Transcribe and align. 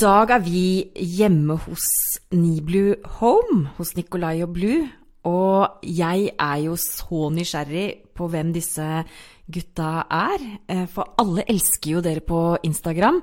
dag 0.00 0.30
er 0.34 0.42
vi 0.42 0.90
hjemme 0.94 1.56
hos 1.66 1.86
Niblu 2.34 2.94
Home, 3.20 3.68
hos 3.78 3.94
Nicolai 3.96 4.42
og 4.44 4.54
Blue. 4.56 4.84
Og 5.24 5.84
jeg 5.86 6.30
er 6.36 6.56
jo 6.66 6.76
så 6.76 7.28
nysgjerrig 7.32 7.86
på 8.16 8.28
hvem 8.28 8.52
disse 8.52 8.84
gutta 9.50 10.04
er. 10.10 10.44
eh, 10.68 10.86
For 10.86 11.14
alle 11.18 11.44
elsker 11.48 11.96
jo 11.96 12.00
dere 12.04 12.20
på 12.20 12.58
Instagram. 12.62 13.22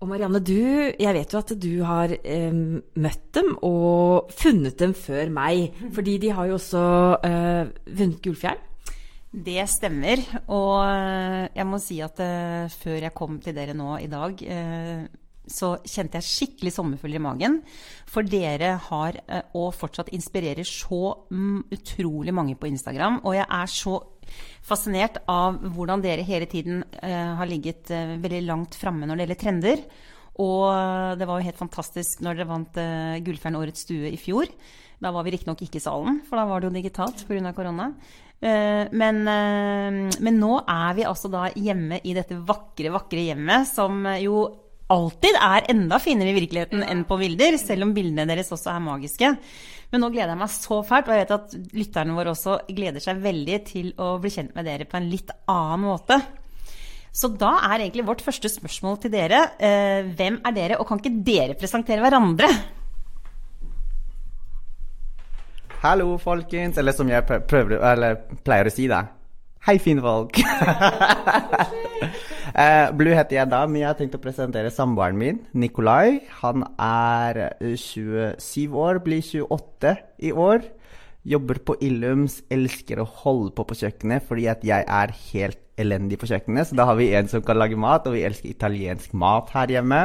Og 0.00 0.08
Marianne, 0.08 0.40
du, 0.40 0.92
jeg 0.98 1.14
vet 1.14 1.32
jo 1.32 1.38
at 1.38 1.52
du 1.62 1.84
har 1.84 2.14
eh, 2.24 2.52
møtt 2.52 3.28
dem 3.34 3.56
og 3.62 4.32
funnet 4.32 4.78
dem 4.78 4.94
før 4.94 5.30
meg. 5.30 5.72
Fordi 5.94 6.18
de 6.18 6.32
har 6.32 6.46
jo 6.48 6.58
også 6.58 6.84
eh, 7.22 7.72
vunnet 7.86 8.22
Gullfjern. 8.24 8.68
Det 9.32 9.62
stemmer. 9.68 10.20
Og 10.48 10.84
eh, 10.84 11.48
jeg 11.56 11.66
må 11.68 11.78
si 11.80 12.00
at 12.04 12.20
eh, 12.20 12.68
før 12.68 12.98
jeg 13.08 13.14
kom 13.16 13.40
til 13.40 13.54
dere 13.56 13.76
nå 13.76 13.96
i 14.02 14.08
dag, 14.12 14.42
eh, 14.42 15.04
så 15.52 15.74
kjente 15.84 16.18
jeg 16.18 16.28
skikkelig 16.28 16.72
sommerfugler 16.74 17.20
i 17.20 17.24
magen. 17.26 17.58
For 18.10 18.26
dere 18.26 18.74
har, 18.88 19.18
eh, 19.26 19.44
og 19.58 19.74
fortsatt 19.76 20.12
inspirerer, 20.16 20.66
så 20.66 21.14
mm, 21.30 21.68
utrolig 21.76 22.34
mange 22.34 22.56
på 22.58 22.70
Instagram. 22.70 23.20
Og 23.22 23.36
jeg 23.38 23.46
er 23.46 23.70
så 23.70 23.98
fascinert 24.64 25.20
av 25.30 25.58
hvordan 25.74 26.02
dere 26.04 26.24
hele 26.26 26.48
tiden 26.50 26.82
eh, 27.02 27.34
har 27.38 27.50
ligget 27.50 27.92
eh, 27.92 28.16
veldig 28.22 28.42
langt 28.48 28.78
framme 28.78 29.06
når 29.06 29.18
det 29.18 29.26
gjelder 29.26 29.42
trender. 29.44 29.84
Og 30.42 30.66
eh, 30.72 31.12
det 31.20 31.28
var 31.28 31.40
jo 31.40 31.48
helt 31.50 31.60
fantastisk 31.60 32.24
når 32.24 32.38
dere 32.38 32.48
vant 32.48 32.80
uh, 32.80 33.58
Årets 33.62 33.84
stue 33.84 34.10
i 34.10 34.20
fjor. 34.20 34.48
Da 35.02 35.10
var 35.10 35.26
vi 35.26 35.34
riktignok 35.34 35.64
ikke 35.64 35.80
i 35.80 35.82
salen, 35.82 36.20
for 36.28 36.38
da 36.38 36.46
var 36.46 36.62
det 36.62 36.70
jo 36.70 36.76
digitalt 36.76 37.24
pga. 37.26 37.52
korona. 37.52 37.90
Eh, 38.42 38.88
men, 38.90 39.20
eh, 39.30 40.18
men 40.18 40.38
nå 40.40 40.56
er 40.66 40.96
vi 40.98 41.06
altså 41.06 41.30
da 41.30 41.44
hjemme 41.54 42.00
i 42.02 42.14
dette 42.16 42.40
vakre, 42.42 42.90
vakre 42.90 43.22
hjemmet, 43.22 43.68
som 43.70 44.02
jo 44.18 44.42
alltid 44.92 45.38
er 45.38 45.68
enda 45.72 45.98
finere 46.02 46.32
i 46.32 46.36
virkeligheten 46.36 46.84
enn 46.84 47.06
på 47.08 47.18
bilder, 47.20 47.56
selv 47.60 47.86
om 47.86 47.94
bildene 47.96 48.28
deres 48.28 48.52
også 48.54 48.74
er 48.74 48.84
magiske. 48.84 49.32
Men 49.92 50.04
nå 50.04 50.08
gleder 50.12 50.32
jeg 50.32 50.40
meg 50.40 50.52
så 50.52 50.78
fælt, 50.88 51.08
og 51.08 51.16
jeg 51.16 51.24
vet 51.24 51.34
at 51.36 51.56
lytterne 51.76 52.14
våre 52.16 52.32
også 52.32 52.60
gleder 52.72 53.04
seg 53.04 53.20
veldig 53.24 53.58
til 53.68 53.90
å 54.00 54.14
bli 54.22 54.32
kjent 54.32 54.54
med 54.56 54.68
dere 54.68 54.88
på 54.88 54.96
en 54.96 55.10
litt 55.12 55.32
annen 55.52 55.84
måte. 55.84 56.20
Så 57.12 57.28
da 57.36 57.58
er 57.68 57.82
egentlig 57.82 58.06
vårt 58.08 58.22
første 58.24 58.48
spørsmål 58.48 58.96
til 59.02 59.12
dere 59.12 59.42
eh, 59.60 60.06
hvem 60.16 60.38
er 60.48 60.56
dere, 60.56 60.78
og 60.80 60.88
kan 60.88 61.02
ikke 61.02 61.18
dere 61.26 61.58
presentere 61.60 62.00
hverandre? 62.00 62.48
Hallo, 65.82 66.14
folkens. 66.22 66.78
Eller 66.78 66.96
som 66.96 67.10
jeg 67.10 67.26
prøver, 67.26 67.76
eller 67.82 68.16
pleier 68.46 68.70
å 68.70 68.72
si 68.72 68.88
det. 68.88 69.02
Hei, 69.66 69.76
fine 69.82 70.02
folk. 70.02 70.38
Eh, 72.52 72.90
Blue 72.92 73.16
heter 73.16 73.38
jeg 73.38 73.48
da, 73.48 73.62
men 73.64 73.80
jeg 73.80 73.88
har 73.88 73.96
tenkt 73.96 74.16
å 74.18 74.20
presentere 74.20 74.72
samboeren 74.72 75.16
min, 75.16 75.40
Nikolai. 75.56 76.20
Han 76.42 76.66
er 76.76 77.40
eh, 77.48 77.74
27 77.80 78.76
år, 78.76 79.00
blir 79.04 79.24
28 79.24 79.94
i 80.28 80.34
år. 80.36 80.66
Jobber 81.24 81.62
på 81.64 81.78
Illums, 81.86 82.40
elsker 82.52 83.00
å 83.00 83.08
holde 83.22 83.54
på 83.56 83.64
på 83.68 83.78
kjøkkenet 83.78 84.26
fordi 84.26 84.48
at 84.50 84.64
jeg 84.66 84.84
er 84.84 85.14
helt 85.30 85.60
elendig 85.80 86.18
på 86.20 86.28
kjøkkenet. 86.28 86.68
Så 86.68 86.76
da 86.76 86.88
har 86.90 86.98
vi 86.98 87.12
en 87.16 87.30
som 87.30 87.44
kan 87.46 87.56
lage 87.56 87.78
mat, 87.78 88.04
og 88.04 88.18
vi 88.18 88.26
elsker 88.26 88.52
italiensk 88.52 89.14
mat 89.16 89.54
her 89.54 89.72
hjemme. 89.72 90.02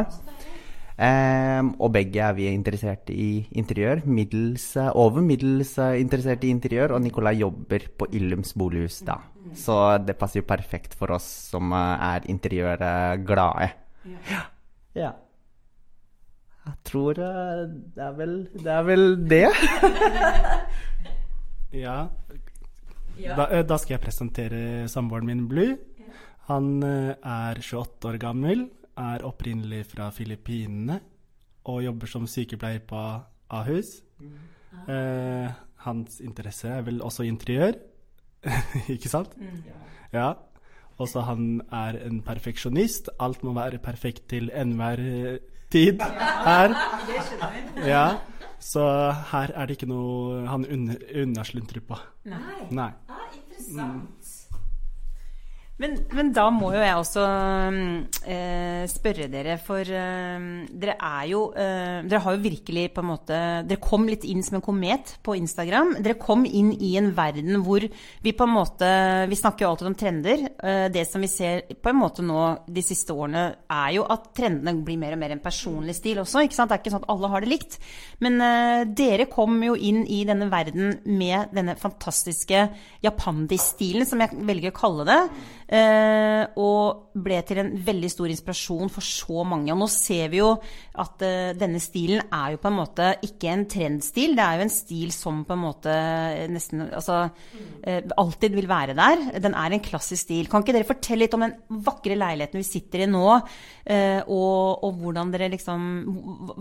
Ehm, 0.97 1.75
og 1.77 1.91
begge 1.93 2.23
er 2.25 2.33
vi 2.33 2.47
interessert 2.49 3.11
i 3.13 3.45
interiør. 3.59 4.01
Middels, 4.09 4.65
eh, 4.81 4.89
over 4.97 5.21
middels 5.21 5.75
eh, 5.77 5.99
interessert 6.01 6.43
i 6.43 6.49
interiør, 6.49 6.95
og 6.95 7.03
Nicolai 7.03 7.35
jobber 7.37 7.85
på 7.97 8.07
Illums 8.17 8.55
bolighus 8.57 9.03
da. 9.05 9.19
Så 9.53 9.75
det 10.03 10.17
passer 10.17 10.41
jo 10.41 10.49
perfekt 10.49 10.97
for 10.97 11.13
oss 11.13 11.27
som 11.51 11.69
eh, 11.71 12.07
er 12.09 12.25
interiørglade. 12.33 13.69
Ja. 14.31 14.41
ja. 14.97 15.13
Jeg 16.67 16.75
tror 16.83 17.13
det 17.15 18.03
er 18.03 18.17
vel 18.17 18.33
det. 18.57 18.71
Er 18.73 18.87
vel 18.89 19.07
det. 19.29 19.47
Ja. 21.77 22.07
Da, 23.19 23.43
da 23.67 23.75
skal 23.77 23.97
jeg 23.97 24.01
presentere 24.05 24.59
samboeren 24.89 25.27
min, 25.27 25.41
Blue. 25.51 25.75
Han 26.47 26.79
er 26.79 27.59
28 27.59 28.07
år 28.07 28.17
gammel, 28.21 28.61
er 28.97 29.25
opprinnelig 29.27 29.85
fra 29.93 30.09
Filippinene 30.13 30.99
og 31.67 31.83
jobber 31.83 32.09
som 32.09 32.27
sykepleier 32.29 32.83
på 32.87 33.01
Ahus. 33.53 34.01
Eh, 34.87 35.49
hans 35.85 36.19
interesse 36.23 36.69
er 36.71 36.83
vel 36.87 37.01
også 37.01 37.25
interiør, 37.27 37.77
ikke 38.95 39.09
sant? 39.11 39.35
Ja. 40.13 40.33
Også 40.97 41.21
han 41.27 41.61
er 41.71 41.99
en 42.07 42.21
perfeksjonist. 42.25 43.09
Alt 43.19 43.43
må 43.43 43.53
være 43.53 43.77
perfekt 43.77 44.29
til 44.29 44.49
enhver 44.53 44.97
tid 45.71 46.01
her. 46.01 46.73
Ja. 47.85 48.07
Så 48.59 49.11
her 49.31 49.53
er 49.53 49.65
det 49.67 49.77
ikke 49.77 49.89
noe 49.91 50.41
han 50.49 50.65
unnasluntrer 50.65 51.83
på. 51.85 51.99
Nei. 52.25 52.65
Nei. 52.71 52.89
Ah, 53.09 53.27
interessant. 53.37 54.36
Men, 55.77 55.93
men 56.17 56.31
da 56.33 56.47
må 56.49 56.71
jo 56.73 56.79
jeg 56.81 56.97
også 56.97 57.23
mm, 57.69 57.89
eh, 58.33 58.83
spørre 58.89 59.27
dere, 59.29 59.59
for 59.61 59.85
eh, 59.85 60.45
dere 60.73 60.95
er 60.97 61.27
jo 61.29 61.41
eh, 61.53 61.99
Dere 62.07 62.21
har 62.23 62.33
jo 62.33 62.41
virkelig 62.41 62.87
på 62.95 63.03
en 63.03 63.09
måte 63.11 63.37
Dere 63.67 63.83
kom 63.83 64.07
litt 64.09 64.25
inn 64.25 64.41
som 64.45 64.57
en 64.57 64.65
komet 64.65 65.13
på 65.21 65.35
Instagram. 65.37 65.99
Dere 66.01 66.17
kom 66.17 66.47
inn 66.49 66.71
i 66.73 66.95
en 66.97 67.11
verden 67.17 67.61
hvor 67.65 67.85
vi 67.85 68.33
på 68.33 68.47
en 68.47 68.55
måte 68.55 68.89
Vi 69.29 69.37
snakker 69.37 69.65
jo 69.65 69.69
alltid 69.69 69.91
om 69.91 69.97
trender. 70.01 70.47
Eh, 70.57 70.87
det 70.93 71.05
som 71.11 71.21
vi 71.21 71.29
ser 71.29 71.67
på 71.69 71.93
en 71.93 71.99
måte 71.99 72.25
nå 72.25 72.41
de 72.65 72.85
siste 72.85 73.13
årene, 73.13 73.45
er 73.69 73.93
jo 73.99 74.07
at 74.09 74.31
trendene 74.37 74.81
blir 74.87 74.97
mer 74.97 75.13
og 75.13 75.21
mer 75.21 75.35
en 75.35 75.43
personlig 75.43 75.97
stil 75.99 76.23
også. 76.23 76.41
ikke 76.47 76.57
sant? 76.57 76.73
Det 76.73 76.79
er 76.79 76.83
ikke 76.83 76.95
sånn 76.95 77.05
at 77.05 77.13
alle 77.13 77.31
har 77.35 77.45
det 77.45 77.53
likt. 77.53 77.77
Men 78.25 78.41
eh, 78.41 78.87
dere 78.97 79.29
kom 79.29 79.61
jo 79.61 79.77
inn 79.77 80.07
i 80.09 80.23
denne 80.25 80.49
verden 80.49 80.97
med 81.05 81.53
denne 81.53 81.77
fantastiske 81.77 82.65
japandi-stilen, 83.05 84.09
som 84.09 84.25
jeg 84.25 84.41
velger 84.49 84.73
å 84.73 84.79
kalle 84.81 85.05
det. 85.07 85.21
Eh, 85.67 86.43
og 86.63 87.11
ble 87.19 87.41
til 87.43 87.59
en 87.59 87.73
veldig 87.83 88.09
stor 88.11 88.31
inspirasjon 88.31 88.91
for 88.91 89.03
så 89.03 89.43
mange. 89.47 89.67
Og 89.73 89.81
nå 89.81 89.87
ser 89.91 90.29
vi 90.31 90.39
jo 90.39 90.53
at 91.03 91.23
eh, 91.27 91.51
denne 91.59 91.81
stilen 91.83 92.23
er 92.31 92.53
jo 92.53 92.61
på 92.63 92.71
en 92.71 92.77
måte 92.77 93.09
ikke 93.27 93.51
en 93.51 93.65
trendstil, 93.67 94.37
det 94.37 94.45
er 94.45 94.61
jo 94.61 94.67
en 94.67 94.71
stil 94.71 95.11
som 95.15 95.43
på 95.47 95.57
en 95.57 95.63
måte 95.65 95.97
nesten 96.53 96.85
altså 96.87 97.19
eh, 97.83 97.99
alltid 98.15 98.55
vil 98.55 98.69
være 98.71 98.95
der. 98.97 99.25
Den 99.43 99.57
er 99.59 99.75
en 99.75 99.83
klassisk 99.83 100.29
stil. 100.29 100.47
Kan 100.47 100.63
ikke 100.63 100.77
dere 100.77 100.87
fortelle 100.87 101.25
litt 101.25 101.35
om 101.35 101.43
den 101.43 101.57
vakre 101.83 102.15
leiligheten 102.15 102.63
vi 102.63 102.67
sitter 102.67 103.03
i 103.03 103.11
nå, 103.11 103.27
eh, 103.91 104.21
og, 104.23 104.87
og 104.87 105.03
hvordan 105.03 105.35
dere 105.35 105.51
liksom 105.51 105.85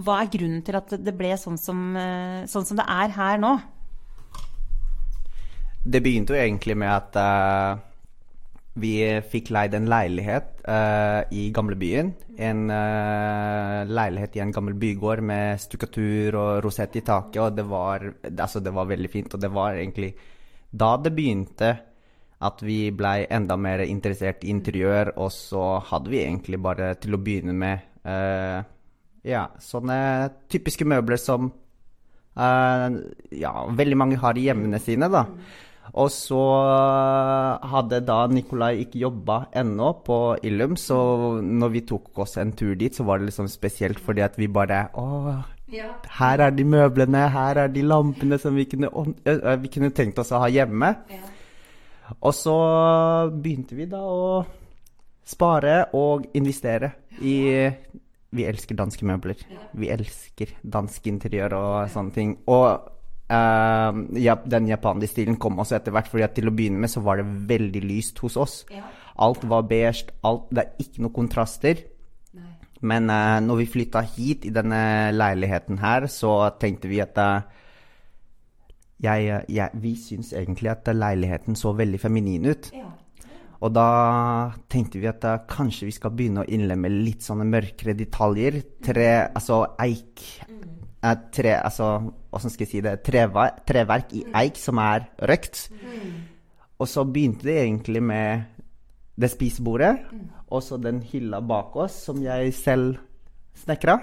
Hva 0.02 0.20
er 0.22 0.30
grunnen 0.32 0.62
til 0.66 0.76
at 0.78 0.92
det 0.98 1.14
ble 1.16 1.34
sånn 1.38 1.58
som, 1.60 1.88
eh, 2.00 2.44
sånn 2.50 2.66
som 2.66 2.80
det 2.80 2.86
er 2.90 3.14
her 3.14 3.40
nå? 3.42 3.54
Det 5.86 6.02
begynte 6.02 6.34
jo 6.34 6.40
egentlig 6.42 6.74
med 6.78 6.90
at 6.90 7.18
eh, 7.20 7.84
vi 8.76 8.92
fikk 9.24 9.48
leid 9.54 9.74
en 9.76 9.88
leilighet 9.88 10.60
uh, 10.68 11.24
i 11.32 11.48
gamlebyen. 11.54 12.12
En 12.36 12.66
uh, 12.68 13.88
leilighet 13.88 14.36
i 14.36 14.42
en 14.44 14.52
gammel 14.52 14.76
bygård 14.76 15.22
med 15.24 15.60
stukkatur 15.62 16.36
og 16.36 16.60
rosett 16.66 16.98
i 17.00 17.04
taket. 17.06 17.40
Og 17.40 17.56
det 17.56 17.64
var, 17.70 18.04
altså 18.28 18.60
det 18.60 18.74
var 18.76 18.90
veldig 18.90 19.10
fint. 19.12 19.32
Og 19.32 19.40
det 19.40 19.52
var 19.54 19.80
egentlig 19.80 20.12
da 20.76 20.92
det 21.00 21.14
begynte 21.16 21.72
at 22.46 22.60
vi 22.60 22.90
blei 22.92 23.22
enda 23.32 23.56
mer 23.56 23.80
interessert 23.86 24.44
i 24.44 24.52
interiør. 24.52 25.14
Og 25.16 25.32
så 25.32 25.78
hadde 25.88 26.12
vi 26.12 26.24
egentlig 26.26 26.60
bare 26.60 26.92
til 27.00 27.16
å 27.16 27.22
begynne 27.22 27.56
med 27.56 27.86
uh, 28.04 28.60
ja, 29.26 29.46
sånne 29.56 30.00
typiske 30.52 30.88
møbler 30.88 31.20
som 31.20 31.52
ja, 32.36 33.50
veldig 33.72 33.96
mange 33.96 34.18
har 34.20 34.36
i 34.36 34.42
hjemmene 34.44 34.76
sine, 34.84 35.06
da. 35.08 35.22
Og 35.94 36.10
så 36.10 36.40
hadde 37.70 38.00
da 38.06 38.18
Nikolai 38.30 38.82
ikke 38.82 39.04
jobba 39.04 39.38
ennå 39.54 39.92
på 40.06 40.18
Illum, 40.46 40.74
så 40.80 40.98
når 41.40 41.74
vi 41.76 41.84
tok 41.86 42.18
oss 42.24 42.36
en 42.42 42.52
tur 42.58 42.74
dit, 42.74 42.94
så 42.94 43.06
var 43.06 43.20
det 43.20 43.30
liksom 43.30 43.48
spesielt 43.50 44.00
fordi 44.02 44.24
at 44.26 44.38
vi 44.38 44.50
bare 44.50 44.86
Å, 44.98 45.06
her 46.18 46.42
er 46.42 46.52
de 46.54 46.66
møblene, 46.66 47.24
her 47.32 47.62
er 47.64 47.72
de 47.72 47.82
lampene 47.86 48.38
som 48.38 48.54
vi 48.54 48.66
kunne, 48.70 48.90
vi 49.62 49.72
kunne 49.72 49.94
tenkt 49.94 50.18
oss 50.22 50.34
å 50.34 50.42
ha 50.44 50.50
hjemme. 50.52 50.92
Og 52.20 52.34
så 52.34 52.56
begynte 53.34 53.74
vi 53.78 53.88
da 53.90 54.02
å 54.06 54.44
spare 55.26 55.88
og 55.98 56.28
investere 56.38 56.92
i 57.22 57.38
Vi 58.36 58.44
elsker 58.44 58.76
danske 58.76 59.06
møbler. 59.06 59.38
Vi 59.72 59.88
elsker 59.88 60.50
dansk 60.62 61.06
interiør 61.08 61.54
og 61.56 61.90
sånne 61.90 62.12
ting. 62.12 62.34
Og 62.52 62.95
eh, 63.32 63.98
ja, 64.22 64.36
den 64.44 64.70
japanske 64.70 65.10
stilen 65.10 65.40
kom 65.42 65.58
også 65.62 65.78
etter 65.78 65.94
hvert, 65.94 66.08
fordi 66.12 66.26
at 66.26 66.36
til 66.36 66.50
å 66.50 66.54
begynne 66.54 66.82
med 66.82 66.92
så 66.92 67.02
var 67.04 67.20
det 67.20 67.26
veldig 67.50 67.82
lyst 67.86 68.22
hos 68.24 68.38
oss. 68.40 68.62
Alt 69.16 69.44
var 69.48 69.68
beige, 69.68 70.10
alt, 70.26 70.50
det 70.52 70.64
er 70.64 70.86
ikke 70.86 71.04
noen 71.04 71.16
kontraster. 71.22 71.84
Men 72.86 73.08
uh, 73.08 73.38
når 73.40 73.62
vi 73.62 73.70
flytta 73.72 74.02
hit 74.04 74.44
i 74.44 74.52
denne 74.52 75.10
leiligheten 75.14 75.78
her, 75.80 76.04
så 76.12 76.50
tenkte 76.60 76.90
vi 76.90 77.00
at 77.00 77.16
uh, 77.16 77.46
jeg, 79.02 79.40
jeg, 79.48 79.80
vi 79.80 79.94
syns 80.00 80.34
egentlig 80.36 80.70
at 80.72 80.88
leiligheten 80.92 81.56
så 81.56 81.72
veldig 81.76 82.00
feminin 82.00 82.50
ut. 82.52 82.70
Og 83.64 83.72
da 83.72 83.88
tenkte 84.68 85.00
vi 85.00 85.08
at 85.08 85.22
da 85.24 85.38
kanskje 85.48 85.88
vi 85.88 85.94
skal 85.96 86.12
begynne 86.16 86.44
å 86.44 86.50
innlemme 86.52 86.90
litt 86.92 87.24
sånne 87.24 87.46
mørkere 87.48 87.96
detaljer. 87.96 88.60
Tre, 88.84 89.08
altså 89.32 89.62
eik 89.80 90.24
eh, 90.44 91.16
tre, 91.32 91.54
altså, 91.56 91.88
Hvordan 92.36 92.52
skal 92.52 92.66
jeg 92.66 92.70
si 92.74 92.80
det? 92.84 92.98
Treva, 93.00 93.46
treverk 93.64 94.10
i 94.12 94.26
eik 94.36 94.58
som 94.60 94.76
er 94.82 95.06
røkt. 95.24 95.70
Og 96.76 96.88
så 96.90 97.06
begynte 97.08 97.48
det 97.48 97.54
egentlig 97.62 98.02
med 98.04 98.42
det 99.16 99.30
spisebordet, 99.32 99.94
og 100.52 100.60
så 100.60 100.76
den 100.76 101.00
hylla 101.00 101.40
bak 101.40 101.76
oss 101.80 101.94
som 102.04 102.20
jeg 102.20 102.52
selv 102.52 102.98
snekra. 103.56 103.94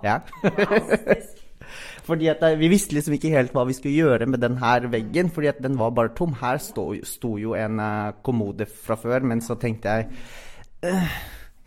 Ja. 0.00 0.22
fordi 2.08 2.30
at 2.32 2.40
eh, 2.42 2.56
Vi 2.58 2.70
visste 2.72 2.96
liksom 2.96 3.14
ikke 3.18 3.34
helt 3.34 3.52
hva 3.52 3.66
vi 3.68 3.76
skulle 3.76 4.00
gjøre 4.00 4.26
med 4.26 4.40
den 4.40 4.56
her 4.62 4.88
veggen, 4.88 5.28
fordi 5.30 5.50
at 5.52 5.60
den 5.62 5.76
var 5.78 5.92
bare 5.92 6.14
tom. 6.16 6.32
Her 6.40 6.56
sto, 6.56 6.88
sto 7.04 7.36
jo 7.38 7.52
en 7.52 7.80
uh, 7.80 8.14
kommode 8.24 8.64
fra 8.66 8.96
før, 8.96 9.20
men 9.28 9.44
så 9.44 9.58
tenkte 9.60 9.98
jeg 9.98 10.08
uh, 10.88 11.18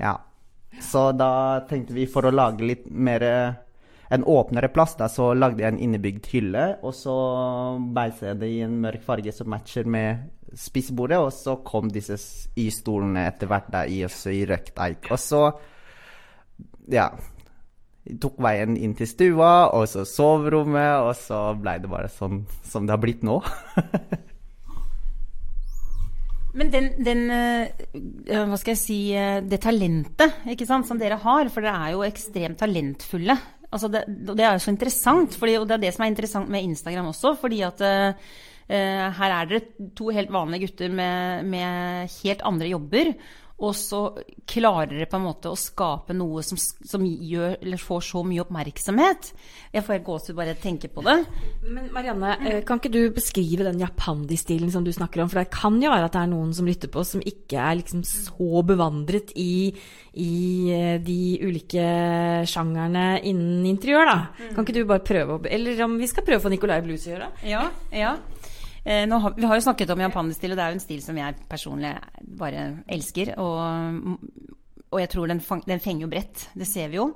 Ja. 0.01 0.17
Så 0.81 1.11
da 1.15 1.61
tenkte 1.69 1.93
vi 1.95 2.09
for 2.09 2.25
å 2.25 2.33
lage 2.33 2.65
litt 2.65 2.89
mer 2.89 3.23
en 4.13 4.25
åpnere 4.29 4.69
plass, 4.73 4.95
da, 4.99 5.09
så 5.09 5.31
lagde 5.33 5.63
jeg 5.63 5.73
en 5.73 5.81
innebygd 5.81 6.29
hylle, 6.33 6.65
og 6.85 6.93
så 6.93 7.15
beiset 7.95 8.29
jeg 8.29 8.41
det 8.41 8.49
i 8.53 8.63
en 8.65 8.75
mørk 8.83 9.05
farge 9.05 9.33
som 9.33 9.49
matcher 9.53 9.87
med 9.89 10.27
spissbordet, 10.55 11.19
og 11.19 11.31
så 11.33 11.57
kom 11.65 11.89
disse 11.91 12.17
Y-stolene 12.59 13.25
etter 13.31 13.49
hvert 13.49 13.71
da 13.73 13.85
i, 13.89 14.03
også 14.05 14.33
i 14.35 14.43
røkt 14.49 14.77
eik. 14.85 15.09
Og 15.11 15.19
så 15.19 15.41
ja, 16.91 17.09
tok 18.21 18.37
veien 18.45 18.77
inn 18.77 18.93
til 18.97 19.09
stua, 19.09 19.51
og 19.73 19.87
så 19.89 20.05
soverommet, 20.07 21.01
og 21.01 21.13
så 21.17 21.49
blei 21.57 21.79
det 21.81 21.91
bare 21.91 22.11
sånn 22.11 22.45
som 22.67 22.85
det 22.85 22.95
har 22.95 23.03
blitt 23.03 23.25
nå. 23.25 23.41
Men 26.55 26.69
den, 26.71 26.85
den, 27.03 27.25
uh, 27.27 28.45
hva 28.47 28.55
skal 28.55 28.71
jeg 28.71 28.79
si, 28.79 28.99
uh, 29.11 29.41
det 29.43 29.59
talentet 29.65 30.45
ikke 30.53 30.67
sant, 30.69 30.87
som 30.87 30.99
dere 31.01 31.17
har, 31.19 31.49
for 31.51 31.65
dere 31.65 31.81
er 31.89 31.95
jo 31.97 32.05
ekstremt 32.07 32.61
talentfulle. 32.61 33.35
Altså 33.71 33.89
det, 33.91 34.03
det, 34.07 34.39
er 34.39 34.55
jo 34.55 34.63
så 34.63 34.73
interessant, 34.73 35.37
fordi, 35.39 35.55
og 35.59 35.67
det 35.69 35.77
er 35.77 35.85
det 35.85 35.93
som 35.95 36.05
er 36.05 36.11
interessant 36.13 36.51
med 36.51 36.67
Instagram 36.67 37.11
også. 37.11 37.35
fordi 37.39 37.61
at 37.65 37.81
uh, 37.81 38.35
her 38.69 39.33
er 39.35 39.49
dere 39.49 39.89
to 39.97 40.09
helt 40.09 40.31
vanlige 40.33 40.67
gutter 40.67 40.93
med, 40.93 41.49
med 41.49 42.13
helt 42.23 42.45
andre 42.45 42.69
jobber. 42.71 43.13
Og 43.63 43.71
så 43.71 43.99
klarer 44.51 44.89
dere 44.91 45.07
på 45.07 45.15
en 45.15 45.27
måte 45.29 45.47
å 45.47 45.55
skape 45.55 46.11
noe 46.15 46.41
som, 46.43 46.59
som 46.59 47.03
gjør, 47.05 47.55
får 47.79 48.01
så 48.03 48.23
mye 48.27 48.43
oppmerksomhet. 48.43 49.29
Jeg 49.71 49.85
får 49.85 49.95
helt 49.95 50.07
gåsehud 50.09 50.35
bare 50.35 50.57
tenke 50.59 50.89
på 50.91 51.03
det. 51.05 51.15
Men 51.63 51.87
Marianne, 51.95 52.33
eh, 52.43 52.59
kan 52.67 52.81
ikke 52.81 52.91
du 52.91 52.99
beskrive 53.15 53.63
den 53.69 53.79
japandi-stilen 53.79 54.73
som 54.73 54.83
du 54.83 54.91
snakker 54.95 55.23
om? 55.23 55.31
For 55.31 55.39
det 55.39 55.53
kan 55.55 55.79
jo 55.79 55.93
være 55.93 56.09
at 56.09 56.17
det 56.17 56.25
er 56.25 56.33
noen 56.33 56.51
som 56.57 56.67
lytter 56.67 56.91
på 56.91 57.05
som 57.07 57.23
ikke 57.23 57.61
er 57.63 57.79
liksom 57.79 58.03
så 58.03 58.65
bevandret 58.67 59.31
i, 59.39 59.71
i 60.19 60.35
eh, 60.75 60.99
de 60.99 61.19
ulike 61.47 61.87
sjangerne 62.51 63.07
innen 63.23 63.63
interiør, 63.71 64.11
da. 64.11 64.51
Kan 64.51 64.67
ikke 64.67 64.81
du 64.81 64.83
bare 64.89 65.05
prøve 65.05 65.39
å 65.39 65.43
Eller 65.47 65.79
om 65.87 65.95
vi 66.01 66.11
skal 66.11 66.27
prøve 66.27 66.43
å 66.43 66.45
få 66.49 66.51
Nicolai 66.51 66.81
Blues 66.83 67.07
å 67.07 67.15
gjøre? 67.15 67.31
Ja, 67.47 67.69
ja. 67.95 68.17
Eh, 68.85 69.09
har, 69.09 69.33
vi 69.33 69.47
har 69.49 69.57
jo 69.57 69.65
snakket 69.65 69.89
om 69.89 70.03
japanerstil, 70.05 70.53
og 70.53 70.59
det 70.59 70.63
er 70.65 70.73
jo 70.73 70.77
en 70.77 70.83
stil 70.83 71.01
som 71.01 71.17
jeg 71.17 71.39
personlig 71.49 71.95
bare 72.37 72.67
elsker. 72.87 73.33
Og, 73.41 74.19
og 74.91 75.01
jeg 75.01 75.11
tror 75.11 75.31
den, 75.31 75.41
den 75.65 75.81
fenger 75.83 76.05
jo 76.05 76.11
bredt. 76.11 76.49
Det 76.53 76.69
ser 76.69 76.93
vi 76.93 77.01
jo. 77.01 77.09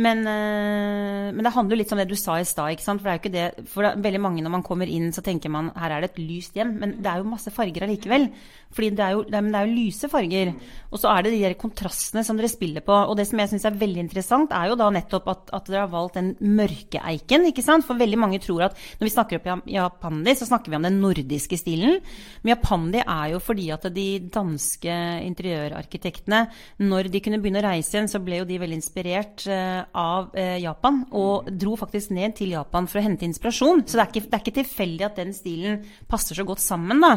Men, 0.00 0.22
øh, 0.24 1.28
men, 1.34 1.44
det 1.44 1.52
handler 1.52 1.76
jo 1.76 1.80
litt 1.82 1.92
om 1.92 2.00
det 2.00 2.08
du 2.08 2.16
sa 2.16 2.38
i 2.40 2.46
stad. 2.48 2.80
For 2.80 2.96
det 3.04 3.10
er 3.10 3.18
jo 3.18 3.22
ikke 3.22 3.34
det 3.34 3.68
For 3.68 3.84
det 3.84 4.04
veldig 4.04 4.22
mange 4.22 4.44
når 4.44 4.54
man 4.54 4.64
kommer 4.64 4.88
inn, 4.88 5.10
så 5.12 5.24
tenker 5.24 5.52
man 5.52 5.72
her 5.76 5.96
er 5.96 6.04
det 6.04 6.12
et 6.12 6.22
lyst 6.22 6.56
hjem. 6.56 6.72
Men 6.80 6.96
det 7.02 7.10
er 7.10 7.20
jo 7.20 7.28
masse 7.28 7.52
farger 7.52 7.84
allikevel. 7.84 8.30
Fordi 8.70 8.90
det 8.94 9.04
er 9.04 9.16
jo, 9.16 9.24
det 9.26 9.42
det 9.50 9.58
er 9.58 9.66
jo 9.66 9.74
lyse 9.74 10.08
farger. 10.10 10.52
Og 10.90 11.02
så 11.02 11.10
er 11.10 11.26
det 11.26 11.32
de 11.34 11.42
der 11.42 11.56
kontrastene 11.58 12.22
som 12.26 12.38
dere 12.38 12.50
spiller 12.50 12.84
på. 12.86 12.94
Og 12.94 13.16
det 13.18 13.26
som 13.28 13.42
jeg 13.42 13.52
syns 13.52 13.66
er 13.66 13.80
veldig 13.80 14.04
interessant, 14.04 14.54
er 14.54 14.70
jo 14.70 14.78
da 14.78 14.88
nettopp 14.94 15.28
at, 15.32 15.50
at 15.58 15.70
dere 15.70 15.84
har 15.84 15.92
valgt 15.92 16.18
den 16.20 16.32
mørke 16.40 17.02
eiken. 17.02 17.48
ikke 17.50 17.64
sant? 17.66 17.86
For 17.86 17.98
veldig 17.98 18.20
mange 18.20 18.40
tror 18.42 18.68
at 18.68 18.78
når 19.00 19.08
vi 19.08 19.14
snakker 19.14 19.40
opp 19.40 19.68
japandi, 19.68 20.36
så 20.38 20.48
snakker 20.48 20.72
vi 20.72 20.78
om 20.78 20.86
den 20.86 21.00
nordiske 21.02 21.58
stilen. 21.58 21.98
Men 22.42 22.54
japandi 22.54 23.02
er 23.02 23.34
jo 23.34 23.42
fordi 23.42 23.68
at 23.74 23.88
de 23.92 24.08
danske 24.32 24.96
interiørarkitektene, 25.26 26.44
når 26.86 27.10
de 27.10 27.24
kunne 27.24 27.42
begynne 27.42 27.60
å 27.60 27.68
reise 27.68 27.96
igjen, 27.96 28.10
så 28.10 28.22
ble 28.22 28.40
jo 28.40 28.48
de 28.48 28.60
veldig 28.62 28.78
inspirert 28.78 29.44
eh, 29.50 29.82
av 29.98 30.34
eh, 30.38 30.58
Japan. 30.62 31.02
Og 31.16 31.48
dro 31.50 31.76
faktisk 31.78 32.12
ned 32.16 32.36
til 32.38 32.54
Japan 32.54 32.88
for 32.90 33.00
å 33.00 33.04
hente 33.04 33.26
inspirasjon. 33.28 33.84
Så 33.86 33.98
det 33.98 34.04
er 34.04 34.12
ikke, 34.12 34.26
det 34.26 34.38
er 34.38 34.44
ikke 34.44 34.58
tilfeldig 34.60 35.06
at 35.08 35.20
den 35.22 35.34
stilen 35.36 35.84
passer 36.10 36.38
så 36.38 36.46
godt 36.48 36.62
sammen, 36.64 37.02
da. 37.04 37.16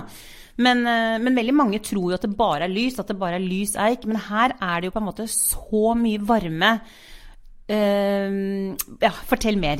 Men, 0.62 0.86
eh, 0.86 1.18
men, 1.24 1.40
veldig 1.40 1.56
mange 1.58 1.82
tror 1.86 2.12
jo 2.12 2.20
at 2.20 2.28
det 2.28 2.36
bare 2.38 2.68
er 2.68 2.76
lys, 2.76 3.00
at 3.02 3.10
det 3.10 3.18
bare 3.22 3.40
er 3.40 3.48
lys 3.48 3.76
eik. 3.80 4.08
Men 4.10 4.22
her 4.30 4.56
er 4.60 4.80
det 4.80 4.90
jo 4.90 4.96
på 4.98 5.04
en 5.04 5.10
måte 5.10 5.28
så 5.32 5.98
mye 5.98 6.22
varme. 6.22 6.78
Uh, 7.64 8.76
ja, 9.00 9.10
fortell 9.24 9.56
mer. 9.56 9.80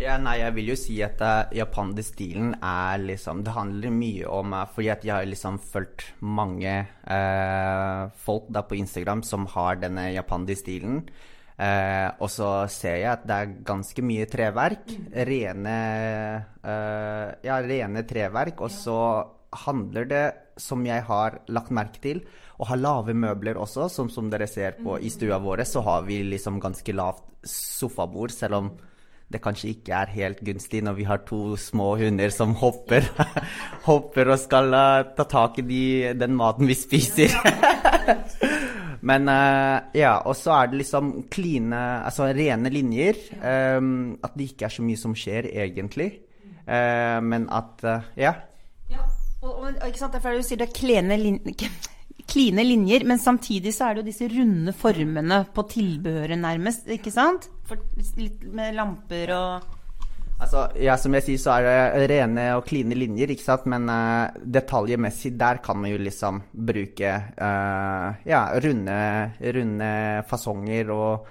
Ja, 0.00 0.16
nei, 0.18 0.38
jeg 0.40 0.54
vil 0.56 0.70
jo 0.72 0.76
si 0.78 0.96
at 1.04 1.20
uh, 1.20 1.50
japansk-stilen 1.52 2.54
er 2.64 3.02
liksom 3.04 3.42
Det 3.44 3.52
handler 3.52 3.92
mye 3.92 4.30
om 4.30 4.54
uh, 4.56 4.64
Fordi 4.72 4.88
at 4.94 5.04
jeg 5.04 5.12
har 5.14 5.28
liksom 5.28 5.58
fulgt 5.62 6.06
mange 6.24 6.72
uh, 7.04 8.08
folk 8.24 8.48
da 8.50 8.64
på 8.66 8.78
Instagram 8.80 9.22
som 9.26 9.44
har 9.52 9.78
denne 9.82 10.08
japansk-stilen. 10.14 11.04
Uh, 11.62 12.10
og 12.24 12.30
så 12.32 12.48
ser 12.72 12.96
jeg 12.98 13.10
at 13.12 13.26
det 13.28 13.36
er 13.36 13.50
ganske 13.66 14.02
mye 14.02 14.26
treverk. 14.30 14.94
Rene, 15.28 15.78
eh, 16.64 17.26
ja, 17.46 17.58
rene 17.62 18.02
treverk. 18.08 18.64
Og 18.66 18.72
så 18.74 18.98
handler 19.66 20.08
det, 20.10 20.24
som 20.58 20.82
jeg 20.84 21.04
har 21.06 21.38
lagt 21.52 21.70
merke 21.74 22.00
til, 22.02 22.22
å 22.58 22.66
ha 22.68 22.78
lave 22.78 23.14
møbler 23.14 23.60
også. 23.60 23.86
Som, 23.92 24.10
som 24.10 24.30
dere 24.32 24.48
ser 24.50 24.80
på 24.82 24.98
i 24.98 25.12
stua 25.12 25.38
vår, 25.42 25.64
så 25.68 25.84
har 25.86 26.06
vi 26.08 26.22
liksom 26.32 26.58
ganske 26.62 26.96
lavt 26.96 27.28
sofabord, 27.46 28.34
selv 28.34 28.58
om 28.58 28.72
det 29.32 29.40
kanskje 29.42 29.70
ikke 29.72 29.96
er 29.96 30.10
helt 30.12 30.42
gunstig 30.44 30.82
når 30.84 30.96
vi 30.98 31.06
har 31.08 31.22
to 31.24 31.56
små 31.56 31.94
hunder 32.02 32.32
som 32.34 32.52
hopper, 32.60 33.06
hopper 33.88 34.34
og 34.34 34.40
skal 34.42 34.74
uh, 34.76 35.06
ta 35.16 35.24
tak 35.24 35.62
i 35.62 35.66
de, 35.68 35.84
den 36.20 36.36
maten 36.36 36.68
vi 36.68 36.76
spiser. 36.76 37.32
Men 39.02 39.26
uh, 39.26 39.82
ja, 39.98 40.14
og 40.28 40.36
så 40.38 40.54
er 40.60 40.70
det 40.70 40.82
liksom 40.84 41.12
kline, 41.32 41.78
altså 42.06 42.28
rene 42.36 42.70
linjer. 42.70 43.18
Um, 43.42 44.14
at 44.22 44.36
det 44.38 44.52
ikke 44.52 44.68
er 44.68 44.76
så 44.76 44.84
mye 44.86 45.00
som 45.00 45.16
skjer, 45.18 45.50
egentlig. 45.50 46.12
Uh, 46.62 47.18
men 47.26 47.48
at 47.50 47.82
uh, 47.82 48.12
ja. 48.18 48.36
ja. 48.92 49.08
Og, 49.42 49.50
og, 49.50 49.88
ikke 49.88 49.98
sant, 49.98 50.14
Derfor 50.14 50.30
er 50.30 50.38
det 50.38 50.44
du 50.44 50.48
sier 50.52 50.62
det 50.62 50.68
er 50.68 50.76
klene, 50.76 51.18
lin 51.18 51.40
kline 52.32 52.62
linjer, 52.64 53.02
men 53.08 53.18
samtidig 53.18 53.74
så 53.74 53.88
er 53.88 53.96
det 53.96 54.04
jo 54.04 54.10
disse 54.12 54.28
runde 54.30 54.72
formene 54.76 55.42
på 55.52 55.66
tilbehøret, 55.72 56.38
nærmest. 56.38 56.86
ikke 56.94 57.10
sant? 57.12 57.50
For, 57.66 57.82
litt 58.16 58.44
med 58.54 58.76
lamper 58.78 59.34
og 59.34 59.81
Altså, 60.42 60.64
ja, 60.82 60.96
Som 60.98 61.14
jeg 61.16 61.26
sier, 61.26 61.40
så 61.40 61.54
er 61.54 61.66
det 61.94 62.08
rene 62.10 62.46
og 62.56 62.64
kline 62.66 62.96
linjer, 62.98 63.30
ikke 63.34 63.44
sant? 63.44 63.68
men 63.70 63.86
uh, 63.90 64.32
detaljemessig 64.42 65.34
der 65.38 65.62
kan 65.64 65.78
man 65.78 65.92
jo 65.92 66.00
liksom 66.02 66.40
bruke 66.52 67.12
uh, 67.36 68.08
ja, 68.26 68.42
runde, 68.64 68.96
runde 69.56 69.92
fasonger 70.28 70.90
og 70.94 71.28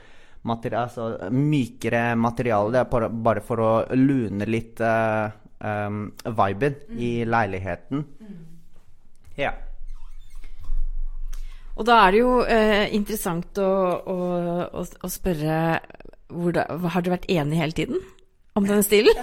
material, 0.48 0.88
altså, 0.88 1.32
mykere 1.36 2.06
materiale. 2.16 2.86
Er 2.86 3.10
bare 3.12 3.44
for 3.46 3.66
å 3.66 3.74
lune 3.98 4.48
litt 4.48 4.80
uh, 4.86 5.28
um, 5.60 6.06
viben 6.24 6.80
mm. 6.80 7.04
i 7.04 7.12
leiligheten. 7.28 8.06
Mm. 8.22 8.40
Ja. 9.42 9.52
Og 11.76 11.88
da 11.88 12.00
er 12.06 12.14
det 12.14 12.24
jo 12.24 12.32
interessant 12.94 13.60
å, 13.64 13.70
å, 13.98 14.18
å, 14.76 14.82
å 14.84 15.10
spørre 15.10 15.60
det, 16.56 16.66
Har 16.68 17.04
dere 17.04 17.14
vært 17.16 17.30
enige 17.32 17.62
hele 17.64 17.76
tiden? 17.76 18.04
Om 18.58 18.68
denne 18.68 18.84
stilen? 18.86 19.18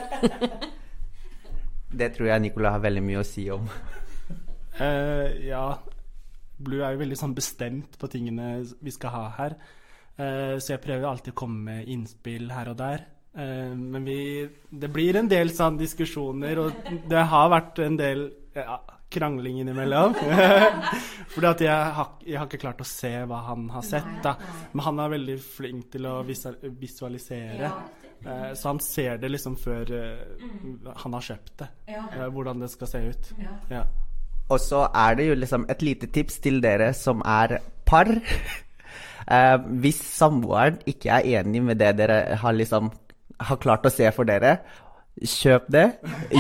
det 2.00 2.12
tror 2.16 2.30
jeg 2.30 2.44
Nicola 2.44 2.75
har 2.76 2.85
veldig 2.85 3.04
mye 3.04 3.23
å 3.23 3.26
si 3.26 3.49
om. 3.52 3.68
uh, 4.80 5.28
ja. 5.52 5.66
Blue 6.58 6.82
er 6.82 6.97
jo 6.97 7.04
veldig 7.04 7.18
sånn 7.20 7.37
bestemt 7.37 7.94
på 8.00 8.11
tingene 8.11 8.64
vi 8.82 8.94
skal 8.94 9.14
ha 9.14 9.25
her. 9.37 9.54
Uh, 10.18 10.58
så 10.58 10.75
jeg 10.75 10.82
prøver 10.82 11.06
alltid 11.06 11.37
å 11.37 11.38
komme 11.38 11.70
med 11.70 11.90
innspill 11.92 12.50
her 12.50 12.73
og 12.73 12.80
der. 12.80 13.06
Uh, 13.38 13.75
men 13.78 14.06
vi, 14.08 14.20
det 14.70 14.90
blir 14.90 15.20
en 15.20 15.30
del 15.30 15.52
sånn 15.54 15.78
diskusjoner, 15.78 16.62
og 16.64 16.94
det 17.11 17.26
har 17.30 17.52
vært 17.52 17.78
en 17.85 17.99
del 18.00 18.25
ja, 18.56 18.80
krangling 19.12 19.61
innimellom. 19.61 20.16
Fordi 21.32 21.50
at 21.52 21.62
jeg 21.62 21.94
har, 21.99 22.11
jeg 22.25 22.40
har, 22.40 22.49
ikke 22.49 22.64
klart 22.64 22.82
å 22.82 22.88
se 22.88 23.12
hva 23.28 23.44
han 23.52 23.68
har 23.73 23.87
sett. 23.87 24.11
da. 24.25 24.35
Men 24.73 24.85
han 24.88 25.00
er 25.04 25.14
veldig 25.14 25.38
flink 25.44 25.88
til 25.94 26.08
å 26.11 26.18
visualisere. 26.26 27.73
Eh, 28.27 28.53
så 28.55 28.73
han 28.73 28.81
ser 28.83 29.19
det 29.23 29.31
liksom 29.31 29.57
før 29.61 29.91
eh, 29.95 30.93
han 31.03 31.17
har 31.17 31.27
kjøpt 31.31 31.55
det. 31.63 31.69
Eh, 31.95 32.27
hvordan 32.35 32.63
det 32.63 32.71
skal 32.73 32.91
se 32.91 33.03
ut. 33.11 33.33
Ja. 33.71 33.85
Og 34.49 34.61
så 34.65 34.87
er 34.97 35.19
det 35.19 35.29
jo 35.29 35.37
liksom 35.37 35.67
et 35.69 35.85
lite 35.85 36.09
tips 36.13 36.41
til 36.45 36.63
dere 36.65 36.93
som 36.97 37.23
er 37.27 37.59
par. 37.87 38.11
hvis 39.83 39.99
samboeren 40.01 40.79
ikke 40.89 41.13
er 41.13 41.43
enig 41.43 41.61
med 41.61 41.77
det 41.77 41.91
dere 41.99 42.39
har 42.41 42.55
liksom 42.57 42.87
har 43.45 43.59
klart 43.61 43.85
å 43.85 43.93
se 43.93 44.09
for 44.17 44.25
dere, 44.25 44.55
Kjøp 45.19 45.65
det, 45.73 45.85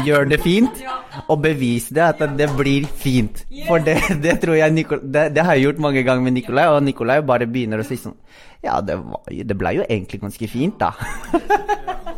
gjør 0.06 0.28
det 0.30 0.38
fint, 0.44 0.82
og 1.26 1.40
bevis 1.42 1.88
det 1.94 2.04
at 2.04 2.20
det 2.38 2.46
blir 2.54 2.86
fint. 2.86 3.42
For 3.66 3.82
det, 3.82 3.96
det 4.22 4.36
tror 4.44 4.58
jeg 4.58 4.74
Nicol 4.76 5.02
det, 5.02 5.32
det, 5.34 5.42
har 5.42 5.58
jeg 5.58 5.68
gjort 5.68 5.82
mange 5.88 6.04
ganger 6.06 6.22
med 6.22 6.36
Nikolai, 6.36 6.68
og 6.70 6.84
Nikolai 6.86 7.18
bare 7.26 7.48
begynner 7.50 7.82
å 7.82 7.86
si 7.88 7.98
sånn 7.98 8.14
Ja, 8.62 8.78
det, 8.82 8.98
var, 9.02 9.26
det 9.26 9.58
ble 9.58 9.74
jo 9.80 9.86
egentlig 9.88 10.22
ganske 10.22 10.50
fint, 10.50 10.78
da. 10.78 10.94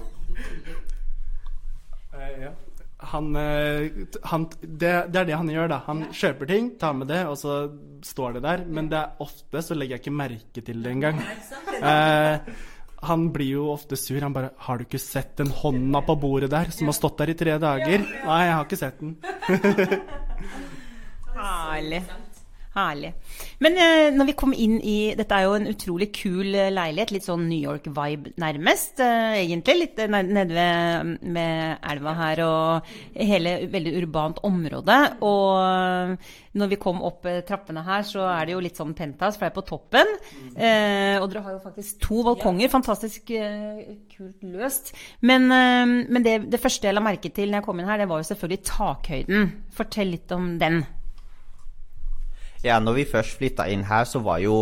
Han, 3.10 3.34
han, 3.34 4.44
det, 4.60 4.90
det, 5.10 5.18
er 5.18 5.24
det 5.26 5.34
han 5.34 5.48
gjør, 5.50 5.70
da. 5.72 5.78
Han 5.88 6.04
kjøper 6.14 6.46
ting, 6.46 6.68
tar 6.78 6.92
med 6.94 7.08
det, 7.10 7.24
og 7.26 7.34
så 7.40 7.56
står 8.06 8.36
det 8.36 8.42
der. 8.44 8.62
Men 8.70 8.90
det 8.92 9.00
er 9.00 9.24
ofte 9.24 9.62
så 9.66 9.74
legger 9.74 9.96
jeg 9.96 10.04
ikke 10.04 10.14
merke 10.14 10.62
til 10.62 10.84
det 10.84 10.92
engang. 10.94 11.18
Eh, 11.80 12.52
han 13.02 13.30
blir 13.32 13.54
jo 13.56 13.68
ofte 13.72 13.96
sur. 13.96 14.20
Han 14.20 14.32
bare 14.32 14.50
'Har 14.56 14.78
du 14.78 14.84
ikke 14.84 14.98
sett 14.98 15.36
den 15.36 15.50
hånda 15.50 16.00
på 16.06 16.20
bordet 16.20 16.50
der, 16.50 16.70
som 16.70 16.86
har 16.86 16.92
stått 16.92 17.18
der 17.18 17.30
i 17.30 17.34
tre 17.34 17.58
dager?' 17.58 18.04
Nei, 18.26 18.44
jeg 18.44 18.54
har 18.54 18.64
ikke 18.64 18.76
sett 18.76 19.00
den. 19.00 19.16
Herlig. 21.40 22.02
Herlig. 22.70 23.08
Men 23.58 23.78
eh, 23.82 24.08
når 24.14 24.28
vi 24.28 24.34
kom 24.38 24.52
inn 24.54 24.76
i 24.86 25.10
Dette 25.18 25.34
er 25.34 25.48
jo 25.48 25.56
en 25.56 25.66
utrolig 25.66 26.06
kul 26.14 26.54
eh, 26.54 26.68
leilighet. 26.70 27.10
Litt 27.10 27.26
sånn 27.26 27.48
New 27.50 27.58
York-vibe, 27.58 28.36
nærmest, 28.38 29.00
eh, 29.02 29.40
egentlig. 29.40 29.74
Litt 29.80 29.98
eh, 29.98 30.10
nede 30.10 30.54
ved, 30.54 31.10
med 31.34 31.80
elva 31.90 32.14
her 32.20 32.42
og 32.46 32.92
hele 33.16 33.56
veldig 33.72 33.94
urbant 34.04 34.38
område. 34.46 34.98
Og 35.26 35.56
eh, 35.64 36.36
når 36.62 36.70
vi 36.70 36.78
kom 36.84 37.02
opp 37.06 37.26
eh, 37.26 37.40
trappene 37.48 37.82
her, 37.88 38.06
så 38.06 38.28
er 38.28 38.46
det 38.46 38.54
jo 38.54 38.62
litt 38.62 38.78
sånn 38.78 38.94
penthouse, 38.94 39.34
for 39.34 39.48
det 39.48 39.50
er 39.50 39.58
på 39.58 39.66
toppen. 39.72 40.14
og 40.54 41.26
dere 41.26 41.44
har 41.48 41.56
jo 41.56 41.64
faktisk 41.64 41.98
to 42.06 42.22
balkonger. 42.28 42.70
Fantastisk 42.70 43.34
kult 44.14 44.46
løst. 44.46 44.94
Men, 45.26 45.50
men 45.50 46.22
det, 46.22 46.38
det 46.54 46.62
første 46.62 46.86
jeg 46.86 46.94
la 46.94 47.02
merke 47.02 47.34
til 47.34 47.50
når 47.50 47.64
jeg 47.64 47.66
kom 47.66 47.82
inn 47.82 47.90
her, 47.90 47.98
det 47.98 48.10
var 48.10 48.22
jo 48.22 48.30
selvfølgelig 48.30 48.62
takhøyden. 48.70 49.52
Fortell 49.74 50.14
litt 50.14 50.38
om 50.38 50.52
den. 50.62 50.82
Ja, 52.60 52.76
når 52.76 52.98
vi 52.98 53.04
først 53.08 53.38
flytta 53.40 53.64
inn 53.72 53.86
her, 53.88 54.04
så 54.04 54.20
var 54.20 54.40
jo 54.44 54.56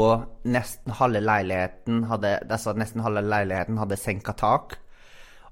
nesten 0.47 0.95
halve 1.01 1.19
leiligheten 1.19 2.05
hadde, 2.07 2.37
altså 2.47 2.77
nesten 2.79 3.03
halve 3.03 3.25
leiligheten 3.27 3.81
hadde 3.81 3.99
senka 3.99 4.37
tak. 4.39 4.77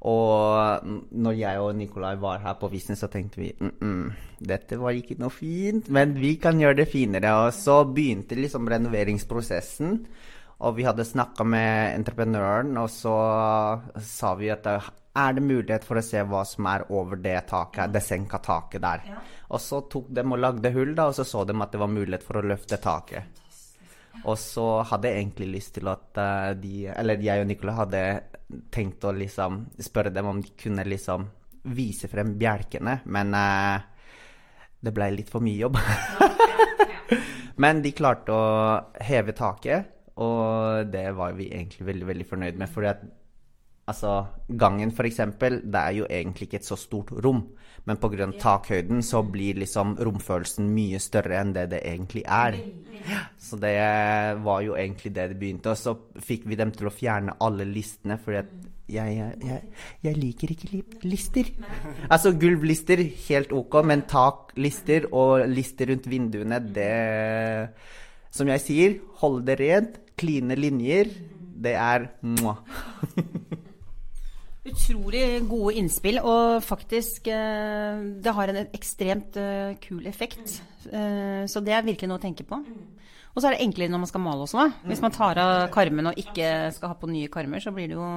Og 0.06 0.86
når 1.10 1.34
jeg 1.34 1.58
og 1.58 1.74
Nikolai 1.74 2.14
var 2.22 2.44
her 2.44 2.54
på 2.60 2.70
visning, 2.70 2.98
så 2.98 3.08
tenkte 3.10 3.40
vi 3.40 3.52
mm 3.58 3.72
-mm, 3.80 4.12
dette 4.38 4.78
var 4.78 4.90
ikke 4.90 5.16
noe 5.18 5.30
fint, 5.30 5.88
men 5.88 6.14
vi 6.14 6.36
kan 6.36 6.60
gjøre 6.60 6.76
det 6.76 6.88
finere. 6.88 7.46
Og 7.46 7.52
så 7.52 7.84
begynte 7.84 8.34
liksom 8.34 8.68
renoveringsprosessen. 8.68 10.06
Og 10.58 10.76
vi 10.76 10.82
hadde 10.82 11.04
snakka 11.04 11.44
med 11.44 11.94
entreprenøren, 11.98 12.76
og 12.76 12.90
så 12.90 13.80
sa 14.00 14.34
vi 14.34 14.48
at 14.48 14.66
er 15.16 15.32
det 15.36 15.44
mulighet 15.44 15.84
for 15.86 15.98
å 15.98 16.04
se 16.04 16.20
hva 16.28 16.42
som 16.48 16.68
er 16.70 16.84
over 16.92 17.20
det 17.22 17.38
taket, 17.50 17.92
det 17.92 18.02
senka 18.04 18.40
taket 18.44 18.82
der. 18.84 19.08
Ja. 19.08 19.22
Og 19.54 19.62
så 19.62 19.80
tok 19.90 20.10
de 20.14 20.24
og 20.26 20.40
lagde 20.42 20.72
hull, 20.74 20.92
da, 20.96 21.08
og 21.08 21.16
så 21.16 21.24
så 21.24 21.44
de 21.48 21.56
at 21.62 21.72
det 21.72 21.80
var 21.80 21.92
mulighet 21.92 22.26
for 22.26 22.40
å 22.40 22.46
løfte 22.46 22.78
taket. 22.82 23.42
Og 24.26 24.38
så 24.40 24.66
hadde 24.90 25.10
jeg 25.10 25.22
egentlig 25.22 25.50
lyst 25.54 25.74
til 25.76 25.90
at 25.92 26.18
uh, 26.18 26.52
de 26.58 26.86
Eller 26.88 27.20
jeg 27.22 27.42
og 27.42 27.50
Nicolai 27.50 27.74
hadde 27.76 28.00
tenkt 28.72 29.04
å 29.04 29.12
liksom 29.14 29.66
spørre 29.82 30.12
dem 30.14 30.30
om 30.30 30.40
de 30.40 30.54
kunne 30.58 30.86
liksom 30.86 31.26
vise 31.76 32.08
frem 32.08 32.32
bjelkene, 32.38 33.00
men 33.10 33.34
uh, 33.34 33.76
det 34.80 34.92
ble 34.94 35.10
litt 35.16 35.30
for 35.32 35.42
mye 35.44 35.58
jobb. 35.64 35.78
men 37.62 37.82
de 37.82 37.94
klarte 37.96 38.34
å 38.34 38.46
heve 39.02 39.34
taket, 39.36 39.92
og 40.22 40.86
det 40.92 41.08
var 41.16 41.34
vi 41.36 41.50
egentlig 41.50 41.88
veldig, 41.90 42.06
veldig 42.12 42.28
fornøyd 42.30 42.60
med. 42.60 42.70
fordi 42.72 42.92
at 42.92 43.02
Altså, 43.86 44.26
gangen 44.58 44.90
f.eks., 44.90 45.20
det 45.38 45.80
er 45.80 45.92
jo 45.94 46.06
egentlig 46.10 46.48
ikke 46.48 46.58
et 46.58 46.66
så 46.66 46.78
stort 46.78 47.12
rom. 47.22 47.44
Men 47.86 48.00
pga. 48.02 48.26
takhøyden 48.34 49.02
så 49.02 49.20
blir 49.22 49.60
liksom 49.62 49.94
romfølelsen 50.02 50.66
mye 50.74 50.98
større 50.98 51.38
enn 51.38 51.52
det 51.54 51.68
det 51.70 51.84
egentlig 51.86 52.24
er. 52.26 52.56
Så 53.38 53.58
det 53.62 53.76
var 54.42 54.64
jo 54.66 54.74
egentlig 54.74 55.12
det 55.14 55.28
det 55.30 55.38
begynte. 55.38 55.70
Og 55.70 55.78
så 55.78 55.94
fikk 56.18 56.48
vi 56.50 56.58
dem 56.58 56.72
til 56.74 56.90
å 56.90 56.94
fjerne 56.94 57.36
alle 57.46 57.66
listene, 57.68 58.18
fordi 58.18 58.40
at 58.40 58.50
jeg, 58.86 59.14
jeg, 59.42 59.62
jeg, 60.02 60.16
liker 60.18 60.50
ikke 60.54 60.82
lister. 61.06 61.52
Altså 62.10 62.32
gulvlister, 62.38 63.02
helt 63.28 63.54
ok, 63.54 63.80
men 63.86 64.02
taklister 64.10 65.08
og 65.12 65.46
lister 65.50 65.90
rundt 65.90 66.06
vinduene, 66.10 66.58
det 66.58 66.90
Som 68.30 68.50
jeg 68.50 68.60
sier, 68.60 68.98
holde 69.22 69.46
det 69.46 69.60
rent, 69.62 70.00
kline 70.18 70.58
linjer. 70.58 71.14
Det 71.56 71.72
er 71.78 72.10
mwah. 72.22 72.58
Utrolig 74.66 75.24
gode 75.46 75.76
innspill, 75.78 76.18
og 76.26 76.62
faktisk 76.66 77.28
eh, 77.30 78.00
Det 78.22 78.32
har 78.34 78.50
en 78.50 78.62
ekstremt 78.64 79.38
eh, 79.38 79.76
kul 79.82 80.06
effekt. 80.10 80.60
Eh, 80.90 81.44
så 81.46 81.62
det 81.62 81.74
er 81.76 81.86
virkelig 81.86 82.10
noe 82.10 82.18
å 82.18 82.24
tenke 82.24 82.46
på. 82.46 82.58
Og 83.36 83.42
så 83.42 83.50
er 83.50 83.56
det 83.56 83.66
enklere 83.66 83.92
når 83.92 84.02
man 84.02 84.10
skal 84.10 84.24
male 84.24 84.46
også. 84.46 84.64
Hvis 84.88 85.02
man 85.04 85.14
tar 85.14 85.38
av 85.42 85.68
karmen 85.74 86.10
og 86.10 86.18
ikke 86.18 86.72
skal 86.74 86.92
ha 86.92 86.98
på 86.98 87.10
nye 87.10 87.30
karmer, 87.32 87.60
så 87.62 87.72
blir 87.76 87.92
det 87.92 87.98
jo 87.98 88.08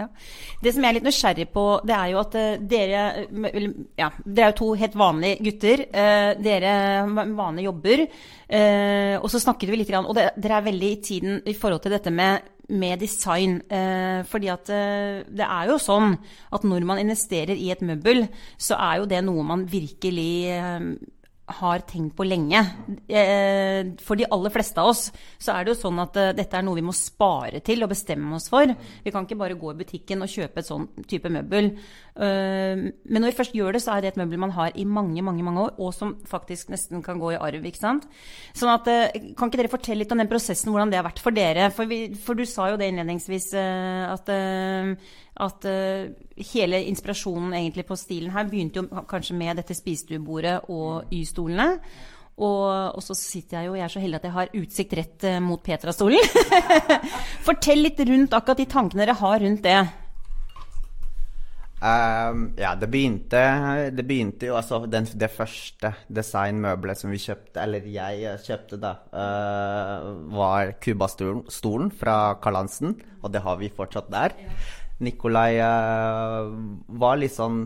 ja. 0.00 0.06
Det 0.62 0.72
som 0.72 0.82
jeg 0.82 0.88
er 0.88 0.96
litt 0.96 1.04
nysgjerrig 1.06 1.46
på, 1.52 1.64
det 1.86 1.94
er 1.94 2.12
jo 2.14 2.20
at 2.22 2.36
dere 2.70 3.02
Ja, 4.00 4.08
dere 4.24 4.46
er 4.46 4.54
jo 4.54 4.58
to 4.58 4.70
helt 4.80 4.96
vanlige 4.98 5.44
gutter. 5.44 5.84
dere 6.42 6.72
vanlige 7.36 7.68
jobber. 7.68 8.06
og 9.22 9.28
så 9.30 9.38
snakket 9.38 9.70
vi 9.70 9.76
litt, 9.76 9.92
og 9.94 10.16
dere 10.16 10.56
er 10.56 10.66
veldig 10.70 10.90
i 10.90 11.02
tiden 11.04 11.42
i 11.46 11.54
forhold 11.54 11.84
til 11.84 11.92
dette 11.92 12.10
med 12.10 12.40
med 12.72 13.00
design. 13.00 13.60
Eh, 13.70 14.24
fordi 14.24 14.50
at 14.52 14.70
eh, 14.70 15.22
det 15.28 15.46
er 15.46 15.70
jo 15.70 15.78
sånn 15.82 16.16
at 16.52 16.64
når 16.66 16.86
man 16.88 17.02
investerer 17.02 17.56
i 17.56 17.70
et 17.74 17.82
møbel, 17.84 18.26
så 18.56 18.78
er 18.78 19.02
jo 19.02 19.10
det 19.10 19.22
noe 19.26 19.44
man 19.46 19.66
virkelig 19.70 20.32
eh, 20.52 20.88
har 21.58 21.84
tenkt 21.88 22.16
på 22.18 22.26
lenge. 22.26 22.60
Eh, 23.08 23.92
for 24.02 24.18
de 24.18 24.28
aller 24.32 24.52
fleste 24.54 24.82
av 24.82 24.92
oss 24.92 25.06
så 25.38 25.54
er 25.54 25.64
det 25.64 25.74
jo 25.74 25.80
sånn 25.82 26.00
at 26.02 26.18
eh, 26.20 26.32
dette 26.38 26.58
er 26.58 26.66
noe 26.66 26.78
vi 26.78 26.86
må 26.86 26.94
spare 26.96 27.62
til 27.64 27.84
og 27.84 27.92
bestemme 27.92 28.34
oss 28.38 28.48
for. 28.52 28.72
Vi 29.04 29.12
kan 29.14 29.26
ikke 29.26 29.40
bare 29.40 29.58
gå 29.58 29.72
i 29.72 29.80
butikken 29.82 30.24
og 30.24 30.32
kjøpe 30.32 30.62
et 30.62 30.70
sånn 30.70 30.88
type 31.10 31.32
møbel. 31.32 31.72
Men 32.12 33.22
når 33.22 33.30
vi 33.30 33.36
først 33.38 33.54
gjør 33.56 33.72
det, 33.72 33.80
så 33.80 33.94
er 33.94 34.02
det 34.04 34.10
et 34.10 34.18
møbel 34.20 34.40
man 34.42 34.50
har 34.52 34.74
i 34.76 34.84
mange 34.84 35.22
mange, 35.24 35.44
mange 35.46 35.62
år, 35.62 35.70
og 35.80 35.94
som 35.96 36.10
faktisk 36.28 36.68
nesten 36.68 37.00
kan 37.04 37.16
gå 37.20 37.30
i 37.32 37.38
arv. 37.40 37.64
ikke 37.64 37.80
sant? 37.80 38.04
Sånn 38.52 38.68
at, 38.68 38.84
Kan 39.38 39.48
ikke 39.48 39.62
dere 39.62 39.72
fortelle 39.72 40.02
litt 40.02 40.12
om 40.12 40.20
den 40.20 40.28
prosessen, 40.28 40.68
hvordan 40.74 40.92
det 40.92 41.00
har 41.00 41.08
vært 41.08 41.22
for 41.24 41.32
dere? 41.32 41.70
For, 41.72 41.88
vi, 41.88 42.12
for 42.12 42.36
du 42.36 42.44
sa 42.44 42.68
jo 42.68 42.76
det 42.76 42.90
innledningsvis 42.92 43.48
at 43.56 44.28
at 45.40 45.64
uh, 45.64 46.12
hele 46.52 46.82
inspirasjonen 46.90 47.54
egentlig 47.56 47.86
på 47.88 47.96
stilen 47.96 48.34
her 48.34 48.48
begynte 48.50 48.82
jo 48.82 49.04
kanskje 49.08 49.36
med 49.38 49.60
dette 49.60 49.76
spisestuebordet 49.76 50.58
og 50.72 51.12
Y-stolene. 51.12 51.78
Og, 52.42 52.96
og, 52.96 53.02
så 53.04 53.14
sitter 53.14 53.58
jeg 53.58 53.68
jo, 53.68 53.74
jeg 53.76 53.84
er 53.84 53.92
så 53.92 54.00
heldig 54.02 54.18
at 54.18 54.24
jeg 54.26 54.34
har 54.34 54.54
utsikt 54.56 54.94
rett 54.98 55.26
mot 55.44 55.60
Petra-stolen. 55.62 56.30
Fortell 57.46 57.84
litt 57.84 58.00
rundt 58.08 58.32
akkurat 58.34 58.62
de 58.62 58.66
tankene 58.72 59.04
dere 59.04 59.18
har 59.20 59.44
rundt 59.44 59.62
det. 59.66 59.76
Um, 61.82 62.52
ja, 62.54 62.76
det 62.78 62.86
begynte, 62.92 63.40
det 63.90 64.04
begynte 64.06 64.46
jo 64.46 64.54
altså 64.54 64.84
den, 64.86 65.02
Det 65.18 65.28
første 65.34 65.90
designmøbelet 66.06 67.00
som 67.00 67.10
vi 67.10 67.18
kjøpte, 67.18 67.58
eller 67.58 67.88
jeg 67.90 68.36
kjøpte, 68.44 68.78
da, 68.78 68.92
uh, 69.10 70.12
var 70.30 70.76
Cuba-stolen 70.78 71.90
fra 71.90 72.38
Karl 72.42 72.60
Hansen. 72.60 72.94
Og 73.22 73.34
det 73.34 73.42
har 73.42 73.58
vi 73.58 73.72
fortsatt 73.74 74.12
der. 74.14 74.36
Nikolai 75.02 75.58
uh, 75.58 76.54
var 77.02 77.18
litt 77.18 77.34
sånn 77.34 77.64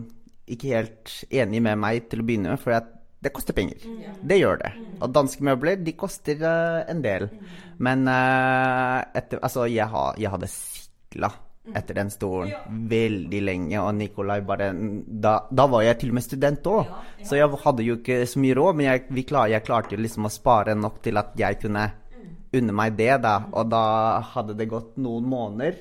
ikke 0.48 0.72
helt 0.72 1.16
enig 1.28 1.60
med 1.66 1.76
meg 1.82 2.08
til 2.08 2.22
å 2.22 2.26
begynne 2.26 2.54
med, 2.54 2.62
for 2.62 2.72
det 3.20 3.34
koster 3.36 3.56
penger. 3.56 3.84
Mm. 3.84 4.20
Det 4.32 4.40
gjør 4.40 4.62
det. 4.62 4.74
Og 5.02 5.12
danske 5.12 5.44
møbler, 5.44 5.76
de 5.76 5.92
koster 5.98 6.40
uh, 6.40 6.86
en 6.88 7.04
del. 7.04 7.28
Mm. 7.28 7.56
Men 7.84 8.08
etter, 8.08 9.42
altså, 9.44 9.66
jeg, 9.68 9.84
ha, 9.92 10.06
jeg 10.16 10.32
hadde 10.32 10.48
sikla 10.48 11.34
etter 11.74 11.98
den 11.98 12.10
stolen 12.14 12.52
ja. 12.52 12.60
veldig 12.68 13.40
lenge, 13.42 13.80
og 13.82 13.94
Nikolai 13.98 14.40
bare 14.46 14.70
Da, 15.06 15.38
da 15.50 15.66
var 15.70 15.82
jeg 15.82 15.98
til 16.00 16.12
og 16.12 16.18
med 16.18 16.26
student 16.26 16.68
òg, 16.70 16.82
ja, 16.86 17.02
ja. 17.18 17.26
så 17.26 17.38
jeg 17.40 17.60
hadde 17.64 17.86
jo 17.86 17.98
ikke 17.98 18.20
så 18.28 18.42
mye 18.42 18.56
råd, 18.58 18.78
men 18.78 18.88
jeg, 18.90 19.26
klar, 19.26 19.50
jeg 19.50 19.66
klarte 19.66 19.96
jo 19.96 20.02
liksom 20.02 20.28
å 20.28 20.32
spare 20.32 20.76
nok 20.78 21.00
til 21.04 21.18
at 21.18 21.34
jeg 21.38 21.60
kunne 21.64 21.88
unne 22.56 22.74
meg 22.76 22.96
det, 22.98 23.12
da. 23.24 23.36
Og 23.52 23.68
da 23.70 23.84
hadde 24.34 24.56
det 24.58 24.68
gått 24.70 24.96
noen 25.02 25.26
måneder. 25.28 25.78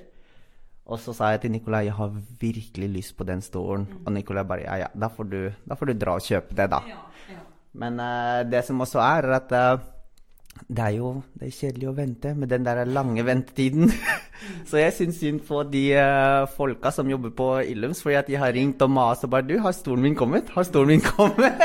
Og 0.86 1.02
så 1.02 1.16
sa 1.18 1.32
jeg 1.34 1.46
til 1.46 1.56
Nikolai 1.56 1.88
jeg 1.88 1.98
har 1.98 2.14
virkelig 2.42 2.90
lyst 2.94 3.16
på 3.18 3.26
den 3.26 3.42
stolen. 3.42 3.88
Mm. 3.90 4.02
Og 4.04 4.16
Nikolai 4.20 4.46
bare 4.46 4.66
ja, 4.68 4.78
ja, 4.84 4.90
da 4.94 5.10
får, 5.10 5.30
du, 5.32 5.40
da 5.66 5.78
får 5.78 5.92
du, 5.92 5.94
dra 5.98 6.18
og 6.20 6.26
kjøpe 6.26 6.58
det, 6.58 6.68
da. 6.74 6.82
Ja, 6.90 7.02
ja. 7.34 7.42
Men 7.82 7.98
uh, 8.00 8.42
det 8.46 8.62
som 8.68 8.82
også 8.86 9.02
er, 9.02 9.30
er 9.30 9.38
at 9.40 9.56
uh, 9.56 9.86
det 10.68 10.84
er 10.84 10.94
jo 10.98 11.10
det 11.36 11.50
er 11.50 11.56
kjedelig 11.56 11.88
å 11.90 11.96
vente 11.98 12.32
med 12.38 12.50
den 12.50 12.66
der 12.66 12.82
lange 12.88 13.26
ventetiden. 13.28 13.92
så 14.70 14.80
jeg 14.82 14.96
syns 14.98 15.20
synd 15.22 15.44
på 15.48 15.64
de 15.70 15.84
uh, 16.00 16.46
folka 16.56 16.92
som 16.96 17.10
jobber 17.12 17.34
på 17.38 17.50
Illums, 17.72 18.02
fordi 18.06 18.20
at 18.22 18.30
de 18.32 18.40
har 18.42 18.56
ringt 18.56 18.82
og 18.86 18.94
mast 18.96 19.28
og 19.28 19.34
bare 19.36 19.48
'Du, 19.48 19.58
har 19.60 19.76
stolen 19.76 20.08
min 20.08 20.16
kommet? 20.16 20.50
Har 20.56 20.64
stolen 20.64 20.96
min 20.96 21.06
kommet?' 21.06 21.60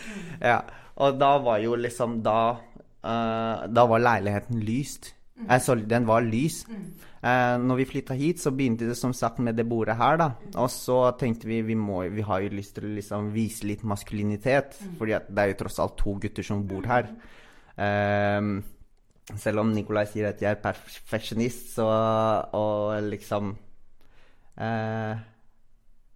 ja. 0.50 0.60
Og 0.96 1.18
da 1.18 1.38
var 1.40 1.58
jo 1.58 1.74
liksom 1.74 2.20
Da, 2.22 2.56
da 3.02 3.84
var 3.88 3.98
leiligheten 3.98 4.60
lyst. 4.60 5.14
Altså, 5.48 5.74
den 5.74 6.06
var 6.06 6.20
lys. 6.20 6.64
Eh, 7.22 7.56
når 7.62 7.78
vi 7.78 7.86
flytta 7.86 8.16
hit, 8.18 8.40
så 8.42 8.50
begynte 8.50 8.88
det 8.88 8.96
som 8.98 9.12
sagt 9.14 9.38
med 9.38 9.54
det 9.54 9.68
bordet 9.70 9.94
her, 9.96 10.16
da. 10.18 10.32
Og 10.58 10.70
så 10.74 11.12
tenkte 11.18 11.46
vi 11.46 11.60
vi, 11.62 11.76
må, 11.78 12.00
vi 12.10 12.24
har 12.26 12.42
jo 12.42 12.50
lyst 12.50 12.74
til 12.74 12.88
å 12.88 12.96
liksom 12.96 13.30
vise 13.34 13.66
litt 13.68 13.84
maskulinitet, 13.86 14.74
fordi 14.98 15.20
det 15.28 15.44
er 15.44 15.52
jo 15.52 15.60
tross 15.60 15.78
alt 15.82 15.94
to 16.00 16.16
gutter 16.22 16.46
som 16.46 16.64
bor 16.66 16.88
her. 16.90 17.12
Eh, 17.76 18.40
selv 19.38 19.62
om 19.62 19.70
Nikolai 19.72 20.04
sier 20.10 20.32
at 20.32 20.42
jeg 20.42 20.50
er 20.50 20.62
perfeksjonist, 20.62 21.76
så 21.76 21.86
Og 22.58 23.02
liksom 23.10 23.54
eh, 24.58 25.14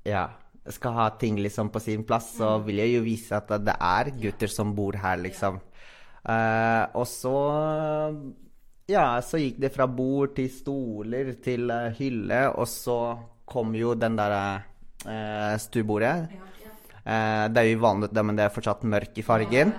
Ja. 0.04 0.26
Skal 0.66 0.96
ha 0.96 1.10
ting 1.14 1.36
liksom 1.38 1.68
på 1.70 1.78
sin 1.78 2.02
plass, 2.02 2.32
så 2.40 2.56
vil 2.58 2.80
jeg 2.82 2.96
jo 2.96 3.02
vise 3.04 3.36
at 3.38 3.52
det 3.62 3.76
er 3.78 4.10
gutter 4.18 4.50
som 4.50 4.72
bor 4.75 4.96
her, 4.98 5.20
liksom. 5.22 5.60
Uh, 6.26 6.90
og 6.98 7.06
så 7.06 7.36
Ja, 8.90 9.20
så 9.22 9.38
gikk 9.38 9.60
det 9.62 9.70
fra 9.75 9.86
bord 9.86 10.34
til 10.34 10.50
stoler 10.50 11.36
til 11.42 11.70
uh, 11.70 11.94
hylle, 11.94 12.40
og 12.50 12.66
så 12.66 12.98
kom 13.46 13.75
jo 13.78 13.94
den 13.94 14.18
der 14.18 14.34
uh, 15.06 15.54
stuebordet. 15.58 16.34
Uh, 17.06 17.46
det 17.46 17.62
er 17.62 17.70
jo 17.70 17.84
vanlig, 17.86 18.10
men 18.18 18.34
det 18.34 18.48
er 18.48 18.54
fortsatt 18.54 18.82
mørk 18.82 19.22
i 19.22 19.26
fargen. 19.26 19.70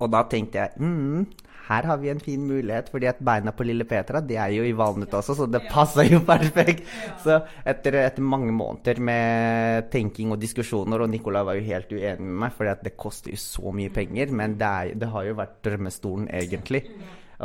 Og 0.00 0.10
da 0.12 0.24
tenkte 0.28 0.62
jeg 0.62 0.80
mm, 0.80 1.24
her 1.70 1.86
har 1.86 2.00
vi 2.02 2.10
en 2.10 2.20
fin 2.20 2.42
mulighet, 2.42 2.88
fordi 2.90 3.06
at 3.06 3.20
beina 3.22 3.52
på 3.54 3.64
lille 3.66 3.86
Petra 3.86 4.22
det 4.26 4.38
er 4.42 4.50
jo 4.56 4.64
i 4.66 4.74
valnøtt 4.74 5.12
også, 5.14 5.36
så 5.38 5.46
det 5.46 5.62
passer 5.70 6.08
jo 6.10 6.18
perfekt. 6.32 6.82
Så 7.22 7.36
etter, 7.62 8.00
etter, 8.02 8.26
mange 8.26 8.50
måneder 8.54 8.98
med 9.06 9.86
tenking 9.92 10.34
og 10.34 10.40
diskusjoner, 10.42 11.04
og 11.04 11.12
Nicolai 11.12 11.44
var 11.46 11.58
jo 11.58 11.68
helt 11.68 11.94
uenig 11.94 12.26
med 12.26 12.42
meg, 12.44 12.56
fordi 12.56 12.74
at 12.74 12.84
det 12.88 12.96
koster 12.98 13.34
jo 13.34 13.40
så 13.42 13.74
mye 13.76 13.94
penger, 13.94 14.34
men 14.34 14.58
det, 14.58 14.74
er, 14.82 14.98
det 14.98 15.12
har 15.14 15.30
jo 15.30 15.38
vært 15.38 15.56
drømmestolen 15.68 16.28
egentlig. 16.40 16.84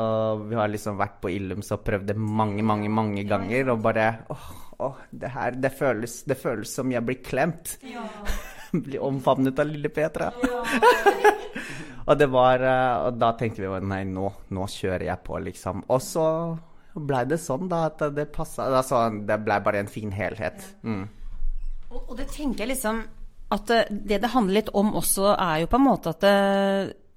Og 0.02 0.50
vi 0.50 0.58
har 0.60 0.74
liksom 0.74 0.98
vært 1.00 1.22
på 1.24 1.32
Illums 1.32 1.72
og 1.72 1.86
prøvd 1.86 2.10
det 2.10 2.18
mange, 2.18 2.66
mange, 2.66 2.90
mange 2.92 3.24
ganger, 3.30 3.72
og 3.76 3.86
bare 3.86 4.10
åh, 4.34 4.50
åh 4.90 5.06
det 5.14 5.32
her 5.38 5.56
det 5.62 5.72
føles, 5.78 6.24
det 6.28 6.42
føles 6.42 6.74
som 6.82 6.92
jeg 6.92 7.06
blir 7.06 7.22
klemt. 7.24 7.78
Ja. 7.86 8.10
blir 8.86 9.06
omfavnet 9.06 9.62
av 9.62 9.70
lille 9.70 9.94
Petra. 9.94 10.34
Ja. 10.42 10.64
Og 12.06 12.18
det 12.20 12.28
var 12.30 12.62
eh, 12.62 13.08
Og 13.08 13.20
da 13.20 13.32
tenkte 13.38 13.64
vi 13.64 13.82
nei, 13.90 14.04
nå, 14.06 14.30
nå 14.54 14.70
kjører 14.70 15.08
jeg 15.10 15.24
på, 15.26 15.40
liksom. 15.48 15.86
Og 15.90 16.02
så 16.04 16.26
blei 16.96 17.26
det 17.28 17.40
sånn, 17.44 17.68
da, 17.72 17.88
at 17.90 18.06
det 18.16 18.30
passa 18.36 18.70
altså, 18.70 19.08
Det 19.28 19.40
blei 19.44 19.60
bare 19.66 19.84
en 19.84 19.92
fin 19.92 20.14
helhet. 20.16 20.64
Mm. 20.86 21.06
Og, 21.92 21.98
og, 22.02 22.14
det 22.20 22.30
tenker 22.34 22.66
jeg 22.66 22.76
liksom 22.76 23.02
At 23.56 23.74
eh, 23.74 23.90
det 23.90 24.22
det 24.24 24.34
handler 24.36 24.62
litt 24.62 24.72
om 24.74 24.94
også, 25.02 25.34
er 25.34 25.64
jo 25.64 25.72
på 25.72 25.82
en 25.82 25.88
måte 25.90 26.16
at 26.16 26.24
det, 26.24 26.38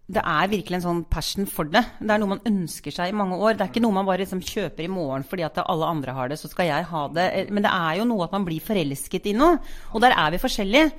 det 0.08 0.22
er 0.24 0.48
virkelig 0.48 0.78
en 0.78 0.84
sånn 0.86 1.00
passion 1.12 1.44
for 1.48 1.68
det. 1.68 1.82
Det 2.00 2.08
er 2.14 2.20
noe 2.22 2.30
man 2.30 2.46
ønsker 2.48 2.94
seg 2.94 3.10
i 3.10 3.16
mange 3.16 3.36
år. 3.36 3.58
Det 3.58 3.66
er 3.66 3.72
ikke 3.74 3.82
noe 3.84 3.96
man 3.98 4.06
bare 4.08 4.22
liksom 4.22 4.40
kjøper 4.40 4.86
i 4.86 4.88
morgen 4.88 5.26
fordi 5.28 5.44
at 5.44 5.60
alle 5.60 5.90
andre 5.92 6.14
har 6.16 6.30
det, 6.32 6.38
så 6.40 6.48
skal 6.48 6.70
jeg 6.70 6.86
ha 6.88 7.02
det. 7.12 7.26
Men 7.52 7.66
det 7.66 7.72
er 7.76 7.98
jo 7.98 8.06
noe 8.08 8.24
at 8.24 8.32
man 8.32 8.46
blir 8.48 8.64
forelsket 8.64 9.28
i 9.28 9.34
noe. 9.36 9.58
Og 9.92 10.00
der 10.00 10.16
er 10.16 10.32
vi 10.32 10.40
forskjellige. 10.40 10.94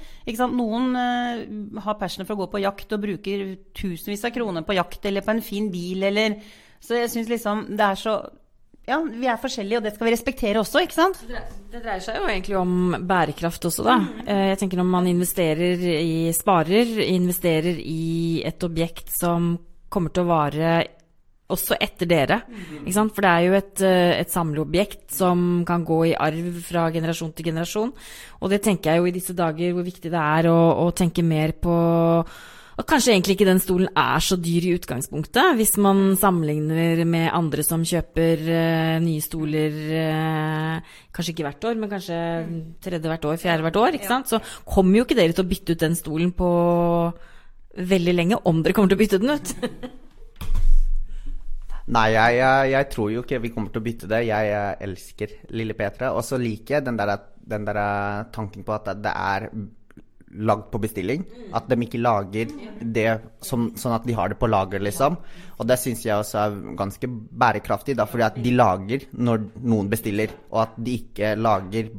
Noen 0.54 0.94
uh, 0.94 1.82
har 1.82 1.98
passion 1.98 2.28
for 2.28 2.38
å 2.38 2.44
gå 2.44 2.52
på 2.54 2.62
jakt 2.62 2.94
og 2.94 3.02
bruker 3.08 3.48
tusenvis 3.74 4.28
av 4.30 4.36
kroner 4.36 4.68
på 4.68 4.78
jakt 4.78 5.10
eller 5.10 5.26
på 5.26 5.34
en 5.34 5.42
fin 5.46 5.72
bil 5.74 6.06
eller 6.06 6.38
Så 6.80 7.02
jeg 7.02 7.10
syns 7.12 7.34
liksom 7.34 7.66
det 7.74 7.86
er 7.90 7.98
så 7.98 8.14
ja, 8.90 9.00
vi 9.06 9.30
er 9.30 9.40
forskjellige, 9.40 9.80
og 9.80 9.86
det 9.86 9.94
skal 9.96 10.08
vi 10.08 10.14
respektere 10.16 10.62
også, 10.62 10.84
ikke 10.86 10.98
sant? 10.98 11.20
Det 11.30 11.82
dreier 11.84 12.04
seg 12.04 12.20
jo 12.20 12.28
egentlig 12.30 12.58
om 12.58 12.96
bærekraft 13.08 13.70
også, 13.70 13.86
da. 13.86 13.98
Eh, 14.26 14.46
jeg 14.52 14.62
tenker 14.64 14.82
når 14.82 14.90
man 14.90 15.10
investerer 15.12 15.84
i 16.00 16.30
sparer, 16.36 16.96
investerer 17.06 17.78
i 17.80 18.42
et 18.48 18.66
objekt 18.66 19.14
som 19.14 19.54
kommer 19.90 20.14
til 20.14 20.26
å 20.26 20.32
vare 20.32 20.72
også 21.50 21.78
etter 21.82 22.10
dere. 22.10 22.42
Ikke 22.84 22.94
sant? 22.94 23.16
For 23.16 23.26
det 23.26 23.32
er 23.32 23.46
jo 23.48 23.58
et, 23.58 23.82
eh, 23.82 24.20
et 24.22 24.30
samleobjekt 24.30 25.16
som 25.18 25.64
kan 25.66 25.86
gå 25.86 26.12
i 26.12 26.16
arv 26.18 26.62
fra 26.66 26.90
generasjon 26.94 27.34
til 27.34 27.50
generasjon. 27.50 27.94
Og 28.42 28.54
det 28.54 28.62
tenker 28.66 28.92
jeg 28.92 29.02
jo 29.02 29.10
i 29.10 29.16
disse 29.18 29.34
dager 29.34 29.74
hvor 29.74 29.86
viktig 29.86 30.12
det 30.14 30.22
er 30.22 30.50
å, 30.52 30.60
å 30.86 30.92
tenke 30.94 31.26
mer 31.26 31.54
på 31.58 31.74
og 32.80 32.86
kanskje 32.88 33.12
egentlig 33.12 33.34
ikke 33.36 33.50
den 33.50 33.60
stolen 33.60 33.90
er 33.92 34.22
så 34.24 34.38
dyr 34.40 34.64
i 34.70 34.72
utgangspunktet, 34.78 35.58
hvis 35.60 35.74
man 35.84 36.16
sammenligner 36.20 37.02
med 37.04 37.28
andre 37.36 37.64
som 37.66 37.82
kjøper 37.84 38.40
uh, 38.48 39.00
nye 39.04 39.20
stoler 39.24 39.74
uh, 39.92 40.80
kanskje 41.12 41.34
ikke 41.34 41.44
hvert 41.50 41.66
år, 41.68 41.76
men 41.82 41.92
kanskje 41.92 42.20
tredje 42.80 43.10
hvert 43.12 43.26
år, 43.28 43.36
fjerde 43.42 43.64
hvert 43.66 43.80
år. 43.82 43.92
ikke 43.98 44.08
sant? 44.08 44.32
Så 44.32 44.40
kommer 44.64 44.96
jo 44.96 45.04
ikke 45.04 45.18
dere 45.20 45.36
til 45.36 45.44
å 45.44 45.50
bytte 45.50 45.76
ut 45.76 45.84
den 45.84 45.96
stolen 46.00 46.32
på 46.32 46.50
veldig 47.90 48.14
lenge, 48.16 48.40
om 48.48 48.64
dere 48.64 48.74
kommer 48.78 48.90
til 48.94 49.00
å 49.00 49.04
bytte 49.04 49.20
den 49.26 49.36
ut. 49.36 49.48
Nei, 51.90 52.14
jeg, 52.14 52.38
jeg, 52.38 52.70
jeg, 52.70 52.86
tror 52.94 53.10
jo 53.12 53.22
ikke 53.26 53.42
vi 53.44 53.52
kommer 53.52 53.70
til 53.74 53.82
å 53.82 53.88
bytte 53.90 54.08
det. 54.08 54.22
Jeg, 54.30 54.44
jeg 54.54 54.78
elsker 54.86 55.30
Lille 55.58 55.74
Petra. 55.76 56.14
Og 56.14 56.22
så 56.24 56.38
liker 56.40 56.78
jeg 56.78 56.86
den 56.86 57.00
der, 57.02 57.18
den 57.50 57.66
der 57.66 57.80
tanken 58.32 58.64
på 58.64 58.72
at 58.78 58.86
det 59.02 59.12
er 59.12 59.50
lagd 60.32 60.70
på 60.72 60.80
bestilling. 60.82 61.24
At 61.56 61.70
de 61.70 61.78
ikke 61.86 62.02
lager 62.02 62.52
det 62.82 63.08
som, 63.46 63.70
sånn 63.80 63.96
at 63.96 64.06
de 64.08 64.16
har 64.18 64.32
det 64.32 64.38
på 64.40 64.50
lager, 64.50 64.82
liksom. 64.84 65.18
Og 65.60 65.68
det 65.68 65.80
syns 65.82 66.06
jeg 66.06 66.16
også 66.16 66.40
er 66.42 66.58
ganske 66.80 67.10
bærekraftig, 67.10 67.96
da, 68.00 68.06
fordi 68.10 68.28
at 68.28 68.40
de 68.44 68.54
lager 68.56 69.08
når 69.18 69.44
noen 69.66 69.90
bestiller. 69.92 70.34
Og 70.52 70.62
at 70.68 70.78
de 70.78 70.98
ikke 71.02 71.34
lager 71.40 71.92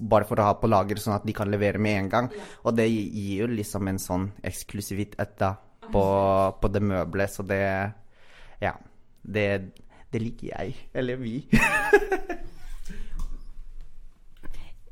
bare 0.00 0.28
for 0.28 0.40
å 0.40 0.48
ha 0.48 0.56
på 0.60 0.70
lager, 0.72 1.00
sånn 1.02 1.18
at 1.18 1.26
de 1.28 1.36
kan 1.36 1.52
levere 1.52 1.82
med 1.82 2.00
en 2.00 2.12
gang. 2.16 2.30
Og 2.64 2.76
det 2.78 2.88
gir 2.90 3.44
jo 3.44 3.50
liksom 3.52 3.92
en 3.92 4.02
sånn 4.02 4.30
eksklusivitet 4.46 5.36
da, 5.42 5.54
på, 5.92 6.04
på 6.60 6.72
det 6.72 6.84
møbelet, 6.84 7.32
så 7.36 7.46
det 7.46 7.62
Ja. 8.62 8.76
Det, 9.26 9.46
det 10.14 10.20
liker 10.22 10.52
jeg. 10.52 10.76
Eller 10.94 11.18
vi. 11.18 11.40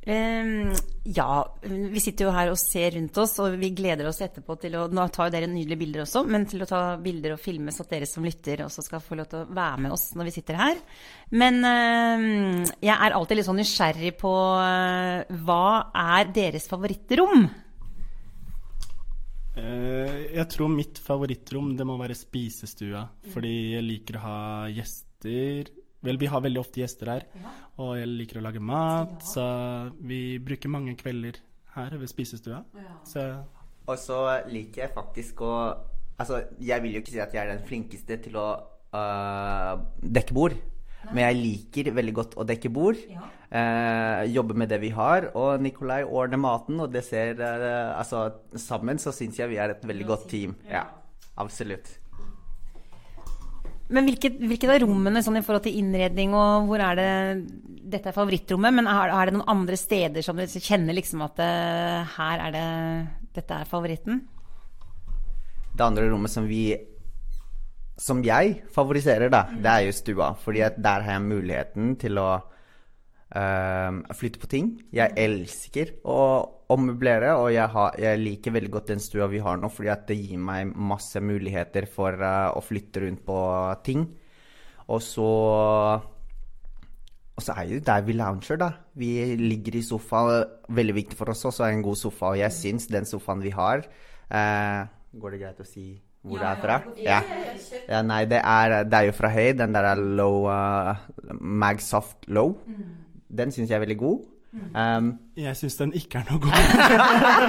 Um, 0.04 0.74
ja, 1.08 1.26
vi 1.64 2.00
sitter 2.02 2.26
jo 2.26 2.32
her 2.34 2.50
og 2.52 2.58
ser 2.60 2.92
rundt 2.92 3.16
oss, 3.22 3.38
og 3.40 3.54
vi 3.56 3.70
gleder 3.72 4.04
oss 4.10 4.20
etterpå 4.20 4.58
til 4.60 4.74
å 4.76 4.82
Nå 4.92 5.06
tar 5.08 5.30
jo 5.30 5.32
dere 5.32 5.48
nydelige 5.48 5.80
bilder 5.80 6.02
også, 6.02 6.26
men 6.28 6.44
til 6.48 6.60
å 6.60 6.68
ta 6.68 6.80
bilder 7.00 7.32
og 7.32 7.40
filme 7.40 7.72
så 7.72 7.86
at 7.86 7.94
dere 7.94 8.08
som 8.08 8.26
lytter 8.26 8.66
også 8.66 8.84
skal 8.84 9.00
få 9.00 9.16
lov 9.16 9.30
til 9.30 9.40
å 9.40 9.56
være 9.56 9.80
med 9.86 9.94
oss 9.96 10.10
når 10.12 10.28
vi 10.28 10.34
sitter 10.34 10.58
her. 10.60 10.82
Men 11.32 11.56
um, 11.64 12.66
jeg 12.84 12.92
er 12.92 13.16
alltid 13.16 13.40
litt 13.40 13.48
sånn 13.48 13.60
nysgjerrig 13.62 14.12
på 14.20 14.32
uh, 14.60 15.38
hva 15.46 15.68
er 16.02 16.34
deres 16.36 16.68
favorittrom? 16.68 17.46
Uh, 19.56 20.34
jeg 20.34 20.46
tror 20.52 20.68
mitt 20.68 21.00
favorittrom 21.00 21.72
det 21.78 21.88
må 21.88 21.96
være 22.00 22.18
spisestua, 22.18 23.06
fordi 23.32 23.54
jeg 23.78 23.88
liker 23.88 24.20
å 24.20 24.26
ha 24.26 24.38
gjester 24.68 25.72
Vel, 26.04 26.20
vi 26.20 26.28
har 26.28 26.42
veldig 26.44 26.60
ofte 26.60 26.82
gjester 26.82 27.10
her, 27.14 27.26
ja. 27.40 27.54
og 27.80 27.94
jeg 27.98 28.10
liker 28.10 28.40
å 28.40 28.44
lage 28.44 28.60
mat, 28.60 29.16
ja. 29.16 29.30
så 29.30 29.46
vi 30.04 30.36
bruker 30.44 30.72
mange 30.72 30.92
kvelder 31.00 31.40
her 31.78 31.96
ved 31.98 32.10
spisestua. 32.12 32.60
Ja. 32.76 32.98
Så. 33.08 33.24
Og 33.88 33.98
så 34.00 34.20
liker 34.52 34.86
jeg 34.86 34.96
faktisk 34.96 35.44
å 35.44 35.56
Altså, 36.14 36.44
jeg 36.62 36.78
vil 36.84 36.92
jo 36.94 37.00
ikke 37.02 37.10
si 37.10 37.18
at 37.18 37.32
jeg 37.34 37.42
er 37.42 37.48
den 37.50 37.64
flinkeste 37.66 38.20
til 38.22 38.36
å 38.38 38.44
uh, 38.94 39.72
dekke 39.98 40.36
bord. 40.36 40.54
Men 41.10 41.24
jeg 41.26 41.38
liker 41.40 41.90
veldig 41.96 42.14
godt 42.16 42.36
å 42.38 42.46
dekke 42.46 42.70
bord. 42.72 43.00
Ja. 43.10 43.26
Eh, 43.54 44.24
jobbe 44.34 44.56
med 44.58 44.70
det 44.72 44.80
vi 44.82 44.90
har. 44.94 45.28
Og 45.38 45.62
Nikolai 45.62 46.02
ordner 46.04 46.40
maten, 46.40 46.80
og 46.82 46.92
det 46.94 47.04
ser 47.06 47.38
eh, 47.38 47.92
Altså, 47.94 48.26
sammen 48.58 49.00
så 49.02 49.12
syns 49.14 49.38
jeg 49.38 49.52
vi 49.52 49.60
er 49.62 49.74
et 49.74 49.84
veldig 49.86 50.08
godt 50.08 50.28
team. 50.32 50.56
Ja, 50.70 50.86
absolutt. 51.36 51.98
Men 53.92 54.06
hvilket, 54.08 54.38
hvilket 54.40 54.70
av 54.72 54.78
rommene 54.80 55.20
sånn 55.24 55.36
i 55.36 55.42
forhold 55.44 55.66
til 55.66 55.76
innredning 55.82 56.32
og 56.36 56.70
hvor 56.70 56.80
er 56.80 56.96
det 56.98 57.10
Dette 57.94 58.08
er 58.08 58.16
favorittrommet, 58.16 58.72
men 58.72 58.88
er, 58.88 59.10
er 59.12 59.28
det 59.28 59.34
noen 59.36 59.50
andre 59.52 59.76
steder 59.76 60.24
som 60.24 60.38
du 60.38 60.46
kjenner 60.48 60.96
liksom 60.96 61.20
at 61.26 61.36
det, 61.36 61.50
eh, 61.50 62.14
her 62.16 62.46
er 62.46 62.54
det 62.54 62.68
Dette 63.36 63.60
er 63.60 63.68
favoritten? 63.68 64.22
Det 65.74 65.84
andre 65.84 66.08
rommet 66.08 66.32
som 66.32 66.46
vi 66.48 66.72
Som 68.00 68.24
jeg 68.24 68.62
favoriserer, 68.74 69.28
da, 69.30 69.44
det 69.52 69.70
er 69.70 69.84
jo 69.86 69.94
stua. 69.94 70.32
Fordi 70.34 70.64
der 70.82 71.04
har 71.04 71.12
jeg 71.12 71.28
muligheten 71.28 71.92
til 72.00 72.18
å 72.18 72.30
uh, 73.34 74.14
flytte 74.16 74.40
på 74.42 74.50
ting. 74.50 74.70
Jeg 74.94 75.14
elsker 75.20 75.96
å 76.08 76.18
ommøblere, 76.74 77.34
og 77.36 77.50
jeg, 77.54 77.66
har, 77.74 77.98
jeg, 78.00 78.22
liker 78.22 78.54
veldig 78.54 78.72
godt 78.72 78.94
den 78.94 79.02
stua 79.02 79.28
vi 79.30 79.42
har 79.44 79.58
nå, 79.60 79.70
fordi 79.72 79.92
at 79.92 80.06
det 80.08 80.18
gir 80.20 80.40
meg 80.40 80.72
masse 80.74 81.20
muligheter 81.20 81.88
for 81.90 82.16
uh, 82.22 82.54
å 82.54 82.62
flytte 82.64 83.04
rundt 83.04 83.24
på 83.26 83.38
ting. 83.86 84.08
Og 84.84 85.00
så 85.00 85.30
Og 87.34 87.42
så 87.42 87.54
er 87.58 87.66
det 87.66 87.86
der 87.86 88.02
vi 88.06 88.14
lounger, 88.14 88.56
da. 88.60 88.70
Vi 88.94 89.34
ligger 89.40 89.76
i 89.76 89.82
sofa. 89.82 90.44
Veldig 90.68 90.94
viktig 90.94 91.18
for 91.18 91.32
oss 91.32 91.44
også 91.44 91.64
er 91.66 91.74
en 91.74 91.82
god 91.82 91.98
sofa, 91.98 92.32
og 92.32 92.38
jeg 92.38 92.54
syns 92.54 92.86
den 92.86 93.08
sofaen 93.08 93.42
vi 93.42 93.50
har 93.50 93.82
uh, 94.30 94.86
Går 95.14 95.34
det 95.34 95.40
greit 95.40 95.62
å 95.62 95.66
si 95.66 96.00
hvor 96.24 96.40
ja, 96.40 96.44
det 96.44 96.50
er 96.50 96.60
fra? 96.62 96.76
Ja. 97.04 97.18
ja. 97.84 97.98
Nei, 98.00 98.22
det 98.24 98.38
er, 98.40 98.84
det 98.88 98.96
er, 98.96 99.08
jo 99.10 99.12
fra 99.12 99.28
Høy. 99.28 99.50
Den 99.58 99.74
der 99.76 99.90
er 99.90 100.00
low 100.00 100.46
uh, 100.48 100.96
Magsoft 101.36 102.24
Low. 102.32 102.54
Mm. 102.64 103.03
Den 103.34 103.52
syns 103.54 103.70
jeg 103.70 103.76
er 103.78 103.84
veldig 103.84 103.98
god. 104.00 104.30
Um, 104.54 105.08
Jeg 105.36 105.56
syns 105.58 105.74
den 105.80 105.92
ikke 105.98 106.20
er 106.20 106.28
noe 106.28 106.38
god. 106.44 106.54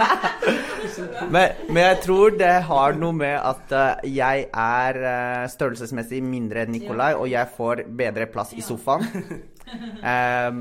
men, 1.35 1.59
men 1.69 1.81
jeg 1.83 1.99
tror 2.01 2.33
det 2.39 2.53
har 2.69 2.97
noe 2.97 3.13
med 3.13 3.35
at 3.37 3.75
uh, 3.77 4.07
jeg 4.09 4.47
er 4.49 4.99
uh, 5.03 5.43
størrelsesmessig 5.53 6.23
mindre 6.25 6.65
enn 6.65 6.73
Nikolai, 6.73 7.11
og 7.13 7.29
jeg 7.29 7.53
får 7.57 7.85
bedre 7.97 8.29
plass 8.31 8.55
i 8.57 8.65
sofaen. 8.65 9.05
Um, 10.05 10.59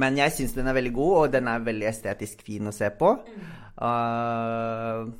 men 0.00 0.16
jeg 0.16 0.32
syns 0.32 0.54
den 0.56 0.70
er 0.70 0.72
veldig 0.72 0.94
god, 0.96 1.10
og 1.18 1.32
den 1.34 1.50
er 1.52 1.66
veldig 1.66 1.84
estetisk 1.90 2.40
fin 2.46 2.70
å 2.70 2.72
se 2.72 2.88
på. 2.96 3.10
Uh, 3.76 5.10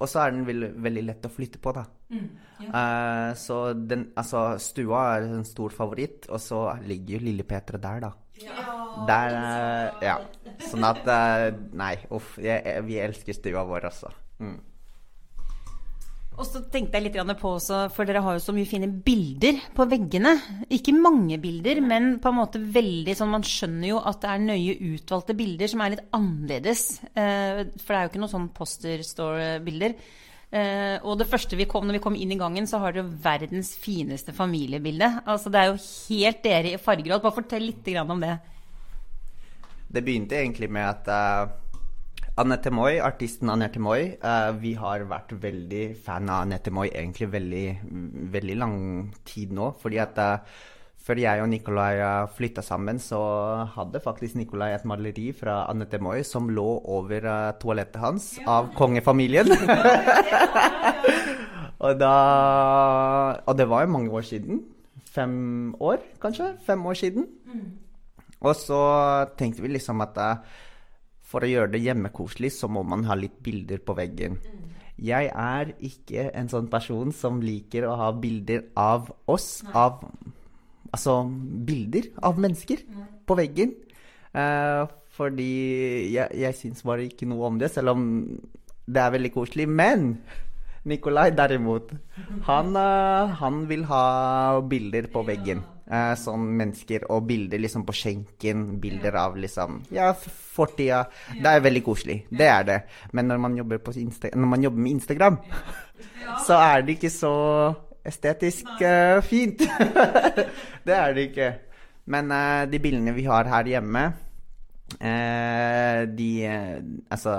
og 0.00 0.08
så 0.08 0.24
er 0.24 0.34
den 0.34 0.46
veldig, 0.48 0.70
veldig 0.80 1.04
lett 1.06 1.28
å 1.28 1.32
flytte 1.32 1.60
på, 1.62 1.74
da. 1.76 1.84
Eh, 2.10 3.34
så 3.36 3.58
den, 3.74 4.06
altså, 4.20 4.54
stua 4.62 5.02
er 5.14 5.28
en 5.28 5.46
stor 5.48 5.74
favoritt, 5.76 6.28
og 6.32 6.40
så 6.40 6.62
ligger 6.86 7.18
jo 7.18 7.26
lille 7.28 7.46
Petra 7.48 7.80
der, 7.80 8.06
da. 8.06 8.10
Der, 8.40 9.36
eh, 9.36 10.08
ja. 10.08 10.16
Sånn 10.64 10.86
at 10.88 11.06
eh, 11.08 11.46
Nei, 11.76 11.94
uff. 12.14 12.36
Jeg, 12.40 12.62
jeg, 12.64 12.84
vi 12.88 12.98
elsker 13.02 13.36
stua 13.36 13.64
vår, 13.68 13.88
også. 13.90 14.12
Mm. 14.40 14.58
Og 16.40 16.46
så 16.48 16.62
tenkte 16.72 16.96
jeg 16.96 17.10
litt 17.10 17.18
på 17.36 17.50
også, 17.58 17.82
for 17.92 18.08
dere 18.08 18.22
har 18.24 18.38
jo 18.38 18.40
så 18.40 18.54
mye 18.56 18.68
fine 18.68 18.88
bilder 18.88 19.58
på 19.76 19.84
veggene. 19.90 20.32
Ikke 20.72 20.94
mange 20.96 21.36
bilder, 21.42 21.82
men 21.84 22.14
på 22.22 22.30
en 22.30 22.38
måte 22.38 22.62
veldig 22.62 23.16
sånn 23.18 23.34
Man 23.34 23.44
skjønner 23.44 23.90
jo 23.90 23.98
at 24.00 24.22
det 24.22 24.30
er 24.30 24.46
nøye 24.46 24.78
utvalgte 24.94 25.36
bilder 25.36 25.68
som 25.68 25.84
er 25.84 25.94
litt 25.96 26.06
annerledes. 26.16 26.86
Eh, 27.12 27.60
for 27.76 27.92
det 27.92 27.98
er 27.98 28.06
jo 28.06 28.12
ikke 28.12 28.22
noen 28.24 28.32
sånn 28.32 28.48
poster-store-bilder. 28.56 29.98
Eh, 30.50 30.96
og 31.06 31.20
det 31.20 31.28
første 31.30 31.54
vi 31.54 31.68
kom 31.70 31.86
når 31.86 32.00
vi 32.00 32.02
kom 32.02 32.16
inn 32.18 32.34
i 32.34 32.38
gangen, 32.40 32.66
så 32.66 32.80
har 32.82 32.96
dere 32.96 33.06
verdens 33.22 33.72
fineste 33.78 34.34
familiebilde. 34.34 35.22
Altså 35.24 35.50
Det 35.52 35.60
er 35.60 35.70
jo 35.70 35.80
helt 35.80 36.42
dere 36.42 36.74
i 36.74 36.82
farger. 36.82 37.18
Bare 37.20 37.38
fortell 37.38 37.68
litt 37.70 37.90
om 38.02 38.20
det. 38.20 38.36
Det 39.90 40.04
begynte 40.06 40.38
egentlig 40.38 40.70
med 40.70 40.86
at 40.86 41.10
uh 41.10 41.56
Anette 42.40 42.70
Moi, 42.72 43.00
artisten 43.02 43.50
Anette 43.50 43.80
Moi 43.82 44.16
Uh, 44.22 44.52
Vi 44.60 44.74
har 44.78 45.04
vært 45.08 45.34
veldig 45.42 45.96
fan 46.04 46.30
av 46.30 46.46
Anette 46.46 46.70
Moi 46.72 46.88
egentlig 46.88 47.28
veldig, 47.32 47.64
veldig 48.32 48.56
lang 48.56 48.78
tid 49.28 49.52
nå. 49.52 49.72
Fordi 49.80 49.98
at 50.00 50.18
eh, 50.18 50.38
før 51.10 51.18
jeg 51.18 51.42
og 51.42 51.48
Nikolai 51.50 51.94
flytta 52.36 52.62
sammen, 52.62 53.00
så 53.02 53.18
hadde 53.74 54.02
faktisk 54.04 54.36
Nikolai 54.38 54.76
et 54.76 54.84
maleri 54.86 55.32
fra 55.34 55.64
Annette-Moi, 55.66 56.22
som 56.22 56.46
lå 56.54 56.68
over 56.86 57.26
eh, 57.26 57.50
toalettet 57.58 57.98
hans 57.98 58.28
av 58.46 58.70
kongefamilien. 58.78 59.50
og 61.84 61.98
da 61.98 62.14
Og 63.42 63.58
det 63.58 63.66
var 63.66 63.82
jo 63.82 63.94
mange 63.96 64.14
år 64.14 64.28
siden. 64.30 64.62
Fem 65.10 65.74
år, 65.82 65.98
kanskje? 66.22 66.52
Fem 66.62 66.86
år 66.86 66.94
siden. 66.94 67.26
Og 68.40 68.54
så 68.54 68.80
tenkte 69.36 69.66
vi 69.66 69.74
liksom 69.74 70.06
at 70.06 70.22
eh, 70.22 70.58
for 71.26 71.42
å 71.42 71.50
gjøre 71.50 71.74
det 71.74 71.82
hjemmekoselig, 71.82 72.54
så 72.54 72.70
må 72.70 72.86
man 72.86 73.02
ha 73.10 73.18
litt 73.18 73.40
bilder 73.42 73.82
på 73.82 73.98
veggen. 73.98 74.38
Jeg 75.00 75.30
er 75.34 75.74
ikke 75.82 76.30
en 76.36 76.50
sånn 76.52 76.68
person 76.70 77.10
som 77.14 77.42
liker 77.42 77.88
å 77.88 77.96
ha 77.98 78.10
bilder 78.14 78.68
av 78.78 79.10
oss, 79.30 79.64
av 79.74 80.04
Altså 80.90 81.22
bilder 81.66 82.10
av 82.26 82.40
mennesker 82.42 82.82
på 83.26 83.38
veggen. 83.38 83.74
Eh, 84.34 84.84
fordi 85.16 85.50
jeg, 86.14 86.30
jeg 86.38 86.56
syns 86.56 86.84
bare 86.86 87.08
ikke 87.08 87.28
noe 87.28 87.50
om 87.50 87.58
det, 87.60 87.70
selv 87.74 87.94
om 87.94 88.04
det 88.90 89.02
er 89.02 89.16
veldig 89.16 89.32
koselig. 89.34 89.66
Men 89.68 90.14
Nikolai 90.88 91.28
derimot, 91.36 91.92
han, 92.46 92.72
eh, 92.76 93.34
han 93.42 93.66
vil 93.68 93.84
ha 93.90 94.04
bilder 94.64 95.10
på 95.12 95.22
veggen. 95.28 95.62
Eh, 95.90 96.12
sånn 96.14 96.44
mennesker 96.54 97.04
og 97.10 97.24
bilder 97.26 97.60
liksom 97.60 97.82
på 97.86 97.94
skjenken. 97.98 98.78
Bilder 98.80 99.16
av 99.18 99.36
liksom 99.36 99.80
Ja, 99.90 100.12
fortida. 100.14 101.04
Det 101.34 101.50
er 101.50 101.64
veldig 101.66 101.82
koselig. 101.84 102.18
Det 102.30 102.46
er 102.46 102.64
det. 102.64 102.78
Men 103.12 103.26
når 103.26 103.38
man 103.42 103.56
jobber, 103.58 103.80
når 103.82 104.46
man 104.46 104.62
jobber 104.62 104.78
med 104.78 104.92
Instagram, 104.92 105.38
så 106.46 106.60
er 106.62 106.82
det 106.82 106.96
ikke 106.96 107.10
så 107.10 107.34
estetisk 108.06 108.68
uh, 108.80 109.20
fint. 109.24 109.62
det 110.86 110.96
er 110.96 111.14
det 111.16 111.28
ikke. 111.30 111.52
Men 112.10 112.32
uh, 112.32 112.64
de 112.70 112.80
bildene 112.82 113.14
vi 113.16 113.26
har 113.28 113.50
her 113.50 113.70
hjemme, 113.74 114.04
uh, 115.00 116.02
de 116.08 116.30
Altså 117.10 117.36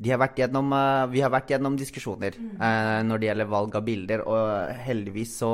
de 0.00 0.14
har 0.14 0.30
gjennom, 0.32 0.72
vi 1.12 1.20
har 1.20 1.28
vært 1.28 1.50
gjennom 1.52 1.74
diskusjoner 1.76 2.32
eh, 2.32 3.00
når 3.04 3.20
det 3.20 3.26
gjelder 3.28 3.50
valg 3.52 3.74
av 3.76 3.84
bilder, 3.84 4.22
og 4.24 4.70
heldigvis 4.86 5.34
så 5.42 5.50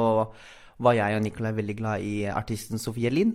var 0.86 0.94
jeg 0.94 1.16
og 1.16 1.24
Nicolai 1.24 1.50
veldig 1.56 1.76
glad 1.80 2.04
i 2.06 2.14
artisten 2.30 2.78
Sofie 2.78 3.10
Lind. 3.10 3.34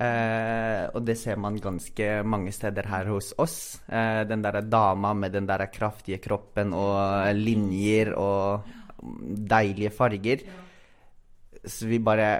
Uh, 0.00 0.86
og 0.96 1.02
det 1.04 1.18
ser 1.20 1.36
man 1.36 1.58
ganske 1.60 2.04
mange 2.24 2.54
steder 2.56 2.86
her 2.88 3.10
hos 3.10 3.34
oss. 3.42 3.56
Uh, 3.84 4.22
den 4.24 4.40
derre 4.40 4.62
dama 4.64 5.10
med 5.12 5.34
den 5.34 5.44
der 5.44 5.66
kraftige 5.68 6.16
kroppen 6.24 6.72
og 6.72 7.26
linjer 7.36 8.14
og 8.16 8.70
deilige 9.00 9.92
farger. 9.94 10.46
Så 11.64 11.86
vi 11.90 11.98
bare 11.98 12.30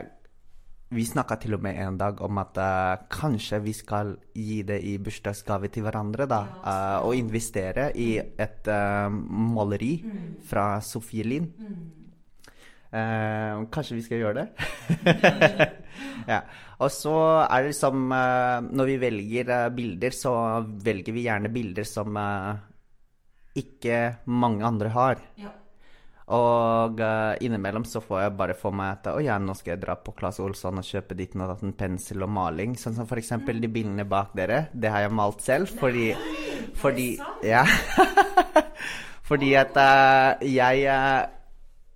Vi 0.91 1.05
snakka 1.07 1.37
til 1.39 1.55
og 1.55 1.61
med 1.63 1.77
en 1.79 1.95
dag 1.95 2.19
om 2.27 2.39
at 2.43 2.57
uh, 2.59 3.05
kanskje 3.07 3.61
vi 3.63 3.73
skal 3.73 4.09
gi 4.35 4.57
det 4.67 4.81
i 4.83 4.97
bursdagsgave 4.99 5.69
til 5.71 5.85
hverandre, 5.87 6.27
da. 6.27 6.41
Uh, 6.65 7.07
og 7.07 7.15
investere 7.15 7.93
i 7.95 8.19
et 8.19 8.67
uh, 8.67 9.07
maleri 9.07 9.93
fra 10.43 10.81
Sofie 10.83 11.23
Lind. 11.23 11.47
Uh, 12.91 13.71
kanskje 13.71 14.01
vi 14.01 14.03
skal 14.03 14.19
gjøre 14.19 14.41
det? 14.41 14.49
ja. 16.33 16.41
Og 16.83 16.91
så 16.91 17.15
er 17.45 17.63
det 17.63 17.71
liksom 17.71 18.11
uh, 18.11 18.59
Når 18.67 18.89
vi 18.89 18.97
velger 19.05 19.53
uh, 19.55 19.71
bilder, 19.71 20.11
så 20.11 20.35
velger 20.67 21.15
vi 21.15 21.29
gjerne 21.29 21.55
bilder 21.55 21.87
som 21.87 22.19
ikke 23.55 24.03
mange 24.27 24.67
andre 24.67 24.91
har. 24.91 25.23
Og 26.31 27.01
uh, 27.03 27.35
innimellom 27.43 27.83
så 27.89 28.03
får 28.05 28.21
jeg 28.23 28.35
bare 28.39 28.55
for 28.59 28.75
meg 28.77 29.01
at 29.01 29.09
å 29.11 29.23
ja, 29.23 29.35
nå 29.43 29.55
skal 29.59 29.75
jeg 29.75 29.83
dra 29.83 29.97
på 29.99 30.15
Claes 30.15 30.39
Olsson 30.43 30.79
og 30.79 30.87
kjøpe 30.87 31.17
ditt 31.19 31.35
og 31.35 31.49
datt 31.51 31.65
en 31.67 31.75
pensel 31.75 32.23
og 32.23 32.31
maling. 32.31 32.77
Sånn 32.79 32.95
som 32.95 33.09
for 33.11 33.19
eksempel 33.19 33.59
de 33.63 33.71
bildene 33.73 34.07
bak 34.07 34.37
dere. 34.39 34.69
Det 34.71 34.93
har 34.95 35.07
jeg 35.07 35.17
malt 35.19 35.43
selv 35.43 35.75
fordi 35.81 36.13
Fordi 36.79 37.11
Ja. 37.47 37.65
fordi 39.31 39.51
at 39.59 39.75
uh, 39.75 40.47
jeg 40.47 40.87
uh, 40.87 41.27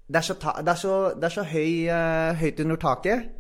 det 0.05 0.21
er 0.21 0.27
så, 0.27 0.35
ta 0.37 0.59
det 0.61 0.75
er 0.75 0.83
så, 0.83 0.99
det 1.17 1.31
er 1.31 1.33
så 1.33 1.47
høy, 1.49 1.71
høyt 2.43 2.59
under 2.67 2.81
taket. 2.83 3.31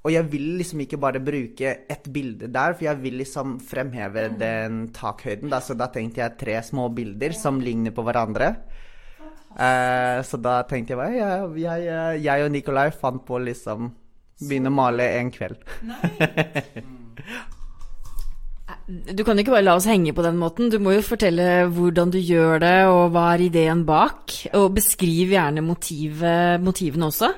Og 0.00 0.12
jeg 0.14 0.26
vil 0.32 0.46
liksom 0.58 0.80
ikke 0.84 0.98
bare 1.00 1.20
bruke 1.20 1.72
ett 1.92 2.06
bilde 2.12 2.48
der, 2.52 2.74
for 2.76 2.86
jeg 2.86 3.00
vil 3.02 3.18
liksom 3.20 3.58
fremheve 3.60 4.30
den 4.40 4.86
takhøyden. 4.96 5.50
Da. 5.52 5.60
Så 5.64 5.76
da 5.76 5.90
tenkte 5.92 6.22
jeg 6.22 6.38
tre 6.40 6.56
små 6.64 6.88
bilder 6.96 7.36
som 7.36 7.60
ligner 7.60 7.92
på 7.96 8.04
hverandre. 8.06 8.54
Eh, 9.50 10.20
så 10.26 10.38
da 10.38 10.60
tenkte 10.68 10.94
jeg 10.94 11.00
bare 11.00 11.16
jeg, 11.16 11.48
jeg, 11.64 12.20
jeg 12.22 12.44
og 12.44 12.52
Nikolai 12.54 12.90
fant 12.94 13.24
på 13.26 13.40
liksom 13.42 13.90
Begynne 14.40 14.70
å 14.70 14.72
male 14.72 15.04
en 15.18 15.30
kveld. 15.34 15.60
Du 18.90 19.22
kan 19.22 19.38
ikke 19.38 19.52
bare 19.52 19.62
la 19.62 19.76
oss 19.78 19.86
henge 19.86 20.10
på 20.14 20.22
den 20.24 20.38
måten. 20.40 20.70
Du 20.70 20.80
må 20.82 20.96
jo 20.96 21.02
fortelle 21.06 21.66
hvordan 21.70 22.10
du 22.10 22.18
gjør 22.18 22.58
det, 22.62 22.78
og 22.90 23.12
hva 23.14 23.28
er 23.34 23.44
ideen 23.46 23.84
bak. 23.86 24.34
Og 24.58 24.72
beskriv 24.74 25.30
gjerne 25.34 25.62
motivet, 25.62 26.58
motivene 26.62 27.06
også. 27.10 27.30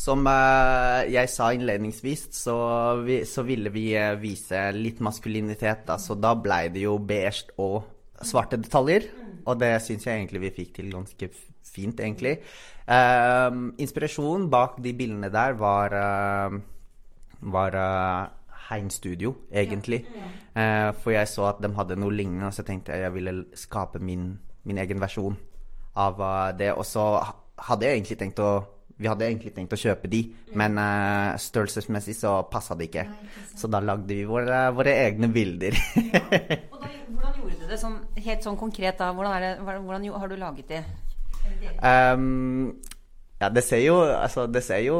Som 0.00 0.26
eh, 0.30 1.10
jeg 1.12 1.30
sa 1.30 1.50
innledningsvis, 1.54 2.26
så, 2.34 2.56
vi, 3.04 3.20
så 3.28 3.44
ville 3.46 3.70
vi 3.70 3.90
eh, 3.94 4.16
vise 4.18 4.70
litt 4.74 5.02
maskulinitet. 5.04 5.84
Da. 5.86 6.00
Så 6.02 6.18
da 6.18 6.34
blei 6.34 6.64
det 6.74 6.86
jo 6.86 6.96
beige 6.98 7.52
og 7.62 7.84
svarte 8.26 8.58
detaljer. 8.58 9.06
Og 9.46 9.60
det 9.60 9.72
syns 9.84 10.06
jeg 10.06 10.18
egentlig 10.18 10.44
vi 10.46 10.54
fikk 10.62 10.74
til 10.78 10.90
ganske 10.92 11.30
fint, 11.70 12.00
egentlig. 12.00 12.38
Eh, 12.90 13.60
inspirasjonen 13.78 14.48
bak 14.50 14.80
de 14.82 14.92
bildene 14.96 15.30
der 15.32 15.56
var, 15.60 15.94
uh, 15.94 16.60
var 17.40 17.76
uh, 17.78 18.40
Hein 18.70 18.90
Studio, 18.90 19.34
egentlig. 19.52 20.04
Eh, 20.56 20.92
for 21.02 21.10
jeg 21.10 21.28
så 21.28 21.48
at 21.50 21.62
de 21.62 21.70
hadde 21.74 21.96
noe 21.98 22.14
lignende, 22.14 22.46
og 22.46 22.54
så 22.54 22.62
tenkte 22.66 22.94
jeg 22.94 23.02
jeg 23.02 23.14
ville 23.14 23.34
skape 23.58 23.98
min, 23.98 24.32
min 24.64 24.78
egen 24.78 25.00
versjon 25.02 25.36
av 25.98 26.20
eh, 26.20 26.52
det. 26.58 26.72
Og 26.74 26.86
så 26.86 27.04
hadde 27.68 27.86
jeg 27.86 27.98
egentlig 27.98 28.18
tenkt 28.20 28.42
å 28.42 28.52
vi 29.00 29.08
hadde 29.08 29.24
egentlig 29.24 29.54
tenkt 29.56 29.72
å 29.72 29.80
kjøpe 29.80 30.10
de, 30.12 30.20
men 30.60 30.76
uh, 30.76 31.32
størrelsesmessig 31.40 32.18
så 32.18 32.34
passa 32.52 32.76
det 32.76 32.90
ikke. 32.90 33.06
Så 33.56 33.70
da 33.72 33.80
lagde 33.80 34.12
vi 34.12 34.26
våre, 34.28 34.66
våre 34.76 34.92
egne 35.06 35.30
bilder. 35.32 35.78
Og 35.96 36.76
da, 36.82 36.90
hvordan 37.08 37.38
gjorde 37.40 37.56
du 37.62 37.64
det 37.70 37.80
sånn, 37.80 37.96
helt 38.20 38.44
sånn 38.44 38.58
konkret 38.60 39.00
da? 39.00 39.10
Hvordan, 39.16 39.46
det, 39.46 39.78
hvordan 39.86 40.08
har 40.20 40.32
du 40.32 40.36
laget 40.40 40.74
det? 40.74 40.82
Um, 41.80 42.76
ja, 43.40 43.48
det 43.48 43.62
ser 43.64 43.80
jo 43.80 43.96
Altså, 44.04 44.44
det 44.46 44.60
ser 44.62 44.82
jo 44.84 44.98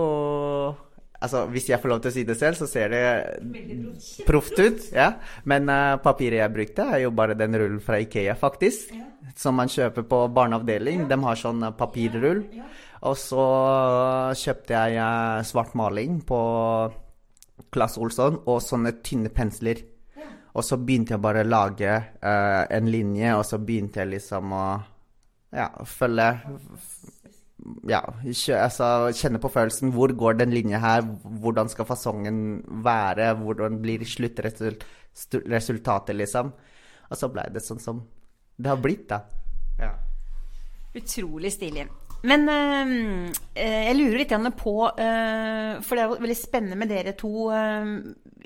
Altså, 1.20 1.44
Hvis 1.52 1.68
jeg 1.68 1.80
får 1.82 1.92
lov 1.92 1.98
til 2.00 2.10
å 2.10 2.14
si 2.14 2.22
det 2.24 2.36
selv, 2.40 2.56
så 2.56 2.66
ser 2.70 2.92
det 2.94 4.24
proft 4.24 4.56
ut. 4.56 4.86
ja. 4.96 5.10
Men 5.44 5.68
uh, 5.68 5.98
papiret 6.00 6.40
jeg 6.40 6.54
brukte, 6.54 6.86
er 6.96 7.02
jo 7.04 7.10
bare 7.12 7.36
den 7.36 7.58
rullen 7.60 7.82
fra 7.84 7.98
Ikea, 8.00 8.38
faktisk. 8.40 8.94
Som 9.36 9.60
man 9.60 9.68
kjøper 9.68 10.06
på 10.08 10.22
barneavdeling. 10.32 11.04
De 11.10 11.18
har 11.20 11.36
sånn 11.36 11.60
eh, 11.68 11.74
papirrull. 11.76 12.40
Og 13.08 13.16
så 13.16 13.44
kjøpte 14.36 14.76
jeg 14.76 14.98
eh, 15.00 15.40
svart 15.48 15.72
maling 15.78 16.18
på 16.28 16.40
Claes 17.72 17.96
Olsson 18.00 18.36
og 18.44 18.60
sånne 18.64 18.92
tynne 19.04 19.30
pensler. 19.32 19.76
Og 20.50 20.64
så 20.66 20.76
begynte 20.76 21.14
jeg 21.14 21.22
bare 21.22 21.44
å 21.44 21.46
lage 21.46 21.92
uh, 21.94 22.66
en 22.74 22.86
linje, 22.90 23.36
og 23.38 23.44
så 23.46 23.58
begynte 23.62 24.00
jeg 24.02 24.10
liksom 24.16 24.50
å 24.50 24.82
ja, 25.54 25.70
følge 25.86 26.42
Ja, 27.86 28.02
altså, 28.56 29.12
kjenne 29.14 29.38
på 29.42 29.50
følelsen. 29.54 29.92
Hvor 29.94 30.10
går 30.10 30.34
den 30.40 30.50
linja 30.54 30.78
her? 30.82 31.02
Hvordan 31.22 31.68
skal 31.70 31.86
fasongen 31.86 32.64
være? 32.82 33.34
Hvordan 33.38 33.78
blir 33.82 34.02
sluttresultatet, 34.02 36.16
liksom? 36.18 36.50
Og 37.10 37.16
så 37.18 37.28
ble 37.30 37.42
det 37.54 37.62
sånn 37.62 37.80
som 37.82 38.02
det 38.60 38.68
har 38.72 38.80
blitt, 38.82 39.08
da. 39.12 39.18
Ja. 39.78 39.92
Utrolig 40.98 41.52
stilig. 41.54 41.86
Men 42.20 42.42
eh, 42.52 42.90
jeg 43.56 43.96
lurer 43.96 44.20
litt 44.20 44.32
på 44.60 44.74
eh, 44.92 45.78
For 45.80 45.96
det 45.96 46.02
er 46.02 46.10
jo 46.10 46.18
veldig 46.20 46.36
spennende 46.36 46.76
med 46.76 46.90
dere 46.92 47.14
to 47.16 47.48
eh, 47.54 47.94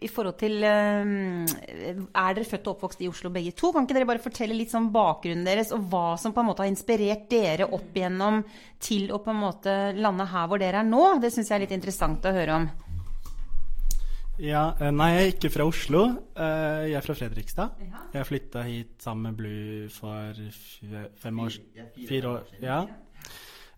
i 0.04 0.10
forhold 0.10 0.36
til 0.38 0.62
Er 0.66 2.36
dere 2.36 2.46
født 2.46 2.68
og 2.68 2.74
oppvokst 2.74 3.02
i 3.02 3.08
Oslo 3.08 3.32
begge 3.34 3.54
to? 3.56 3.72
Kan 3.72 3.86
ikke 3.86 3.96
dere 3.96 4.08
bare 4.10 4.22
fortelle 4.22 4.56
litt 4.56 4.72
sånn 4.74 4.90
bakgrunnen 4.94 5.46
deres, 5.46 5.72
og 5.72 5.86
hva 5.90 6.18
som 6.20 6.34
på 6.34 6.42
en 6.42 6.48
måte 6.50 6.64
har 6.64 6.70
inspirert 6.70 7.28
dere 7.30 7.70
opp 7.72 7.94
igjennom 7.96 8.42
til 8.82 9.08
å 9.14 9.20
på 9.24 9.32
en 9.32 9.40
måte 9.40 9.76
lande 9.96 10.26
her 10.28 10.50
hvor 10.50 10.60
dere 10.60 10.82
er 10.82 10.88
nå? 10.88 11.04
Det 11.22 11.30
syns 11.32 11.48
jeg 11.48 11.56
er 11.56 11.64
litt 11.64 11.76
interessant 11.78 12.26
å 12.26 12.34
høre 12.36 12.58
om. 12.58 12.68
Ja, 14.42 14.64
Nei, 14.90 15.08
jeg 15.14 15.22
er 15.22 15.32
ikke 15.36 15.52
fra 15.54 15.68
Oslo. 15.70 16.02
Jeg 16.34 16.98
er 16.98 17.06
fra 17.06 17.16
Fredrikstad. 17.16 17.80
Jeg 18.18 18.28
flytta 18.28 18.66
hit 18.66 19.06
sammen 19.06 19.30
med 19.30 19.40
Blue 19.40 19.88
for 19.94 20.44
fem 21.22 21.42
år 21.46 21.58
Fire 22.10 22.34
år. 22.34 22.54
Ja. 22.60 22.82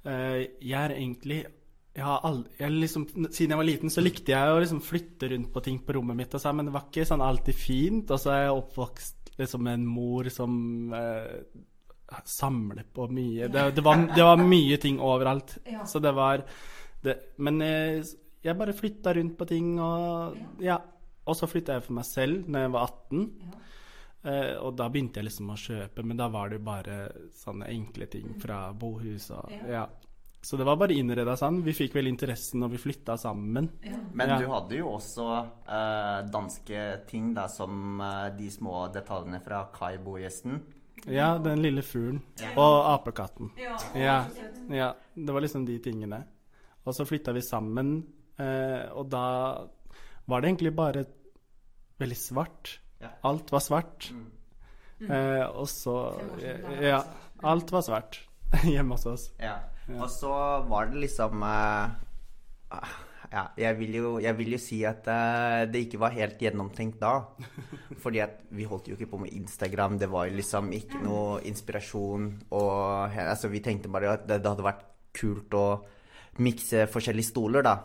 Uh, 0.06 0.42
jeg 0.62 0.78
er 0.80 0.94
egentlig 0.94 1.44
jeg 1.96 2.16
aldri, 2.28 2.50
jeg 2.60 2.74
liksom, 2.74 3.06
Siden 3.32 3.54
jeg 3.54 3.60
var 3.60 3.66
liten, 3.66 3.92
så 3.92 4.02
likte 4.04 4.34
jeg 4.34 4.52
å 4.52 4.58
liksom 4.60 4.82
flytte 4.84 5.30
rundt 5.32 5.48
på 5.52 5.62
ting 5.64 5.78
på 5.84 5.96
rommet 5.96 6.18
mitt. 6.18 6.34
Så, 6.36 6.52
men 6.52 6.68
det 6.68 6.74
var 6.74 6.84
ikke 6.90 7.06
sånn 7.08 7.24
alltid 7.24 7.56
fint. 7.56 8.12
Og 8.12 8.20
så 8.20 8.34
er 8.34 8.42
jeg 8.44 8.58
oppvokst 8.58 9.32
liksom, 9.40 9.64
med 9.64 9.78
en 9.78 9.86
mor 9.88 10.28
som 10.32 10.58
eh, 10.96 11.38
samler 12.28 12.84
på 12.92 13.08
mye. 13.08 13.48
Det, 13.48 13.64
det, 13.78 13.84
var, 13.86 14.04
det, 14.12 14.26
var, 14.28 14.44
mye 14.44 14.80
ting 14.82 15.00
overalt. 15.00 15.56
Ja. 15.76 15.86
Så 15.88 16.02
det 16.04 16.12
var 16.16 16.44
det, 17.04 17.16
Men 17.40 17.64
jeg, 17.64 18.04
jeg 18.44 18.58
bare 18.58 18.76
flytta 18.76 19.16
rundt 19.16 19.38
på 19.38 19.48
ting, 19.48 19.76
og 19.80 20.36
ja. 20.64 20.78
Og 21.26 21.34
så 21.34 21.48
flytta 21.50 21.74
jeg 21.74 21.82
for 21.88 21.96
meg 21.96 22.04
selv 22.06 22.44
når 22.46 22.66
jeg 22.66 22.74
var 22.76 22.92
18. 22.92 23.24
Ja. 23.40 23.62
Uh, 24.26 24.56
og 24.64 24.72
da 24.74 24.88
begynte 24.90 25.20
jeg 25.20 25.28
liksom 25.28 25.52
å 25.52 25.58
kjøpe, 25.60 26.02
men 26.02 26.18
da 26.18 26.26
var 26.32 26.50
det 26.50 26.58
jo 26.58 26.66
bare 26.66 26.96
sånne 27.36 27.68
enkle 27.70 28.08
ting 28.10 28.32
fra 28.42 28.72
bohus 28.74 29.30
og 29.36 29.52
ja. 29.70 29.86
Så 30.46 30.54
det 30.58 30.66
var 30.66 30.76
bare 30.78 30.94
innreda 30.94 31.32
sånn. 31.34 31.56
Vi 31.66 31.72
fikk 31.74 31.96
vel 31.96 32.06
interessen 32.06 32.60
når 32.62 32.76
vi 32.76 32.78
flytta 32.78 33.16
sammen. 33.18 33.66
Ja. 33.82 33.96
Men 34.14 34.30
ja. 34.30 34.36
du 34.38 34.44
hadde 34.52 34.76
jo 34.78 34.92
også 34.92 35.24
uh, 35.26 36.20
danske 36.30 36.84
ting, 37.10 37.32
da, 37.34 37.48
som 37.50 37.98
uh, 37.98 38.28
de 38.30 38.46
små 38.54 38.84
detaljene 38.94 39.40
fra 39.42 39.64
Kaibo-gjesten. 39.74 40.60
Ja, 41.10 41.32
den 41.42 41.64
lille 41.64 41.82
fuglen. 41.82 42.20
Ja. 42.38 42.52
Og 42.62 42.76
apekatten. 42.92 43.50
Ja. 43.58 43.74
ja. 44.70 44.92
Det 45.14 45.34
var 45.34 45.42
liksom 45.42 45.66
de 45.66 45.80
tingene. 45.82 46.22
Og 46.86 46.94
så 46.94 47.08
flytta 47.08 47.34
vi 47.34 47.42
sammen, 47.42 47.96
og 48.38 49.04
da 49.10 49.26
var 50.30 50.42
det 50.42 50.52
egentlig 50.52 50.72
bare 50.78 51.04
veldig 51.98 52.18
svart. 52.18 52.76
Alt 53.28 53.52
var 53.52 53.62
svart. 53.64 54.10
Mm. 54.12 54.32
og 55.52 55.68
så 55.68 55.96
Ja. 56.80 57.02
Alt 57.44 57.72
var 57.72 57.82
svart 57.84 58.20
hjemme 58.64 58.96
hos 58.96 59.06
oss. 59.06 59.26
Ja. 59.40 59.58
Og 59.92 60.08
så 60.10 60.32
var 60.66 60.88
det 60.90 61.02
liksom 61.04 61.42
eh, 61.46 62.94
ja, 63.32 63.42
jeg 63.58 63.78
vil, 63.78 63.94
jo, 63.98 64.10
jeg 64.22 64.38
vil, 64.38 64.52
jo, 64.54 64.60
si 64.62 64.78
at 64.86 65.06
uh, 65.10 65.64
det 65.70 65.86
ikke 65.86 66.00
var 66.02 66.14
helt 66.14 66.40
gjennomtenkt 66.42 67.00
da. 67.02 67.14
Fordi 68.02 68.22
at 68.22 68.38
vi 68.54 68.66
holdt 68.68 68.90
jo 68.90 68.96
ikke 68.96 69.10
på 69.12 69.20
med 69.24 69.34
Instagram. 69.34 69.98
Det 69.98 70.10
var 70.12 70.28
jo 70.28 70.38
liksom 70.38 70.70
ikke 70.76 71.02
noe 71.02 71.40
inspirasjon. 71.48 72.30
Og 72.54 73.18
altså, 73.26 73.50
vi 73.52 73.62
tenkte 73.64 73.92
bare 73.92 74.14
at 74.14 74.26
det, 74.28 74.40
det 74.42 74.52
hadde 74.52 74.66
vært 74.66 74.86
kult 75.16 75.56
å 75.58 75.66
mikse 76.42 76.86
forskjellige 76.92 77.30
stoler, 77.30 77.66
da. 77.66 77.76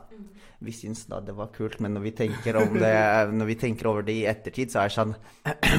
Vi 0.62 0.74
syns 0.76 1.08
da 1.10 1.18
det 1.26 1.34
var 1.38 1.50
kult, 1.56 1.80
men 1.82 1.96
når 1.98 2.06
vi 2.06 2.14
tenker, 2.20 2.60
det, 2.76 2.96
når 3.40 3.50
vi 3.50 3.58
tenker 3.64 3.90
over 3.90 4.06
det 4.06 4.18
i 4.20 4.28
ettertid, 4.30 4.74
så 4.74 4.84
er 4.84 4.92
det 4.92 4.98
sånn 4.98 5.16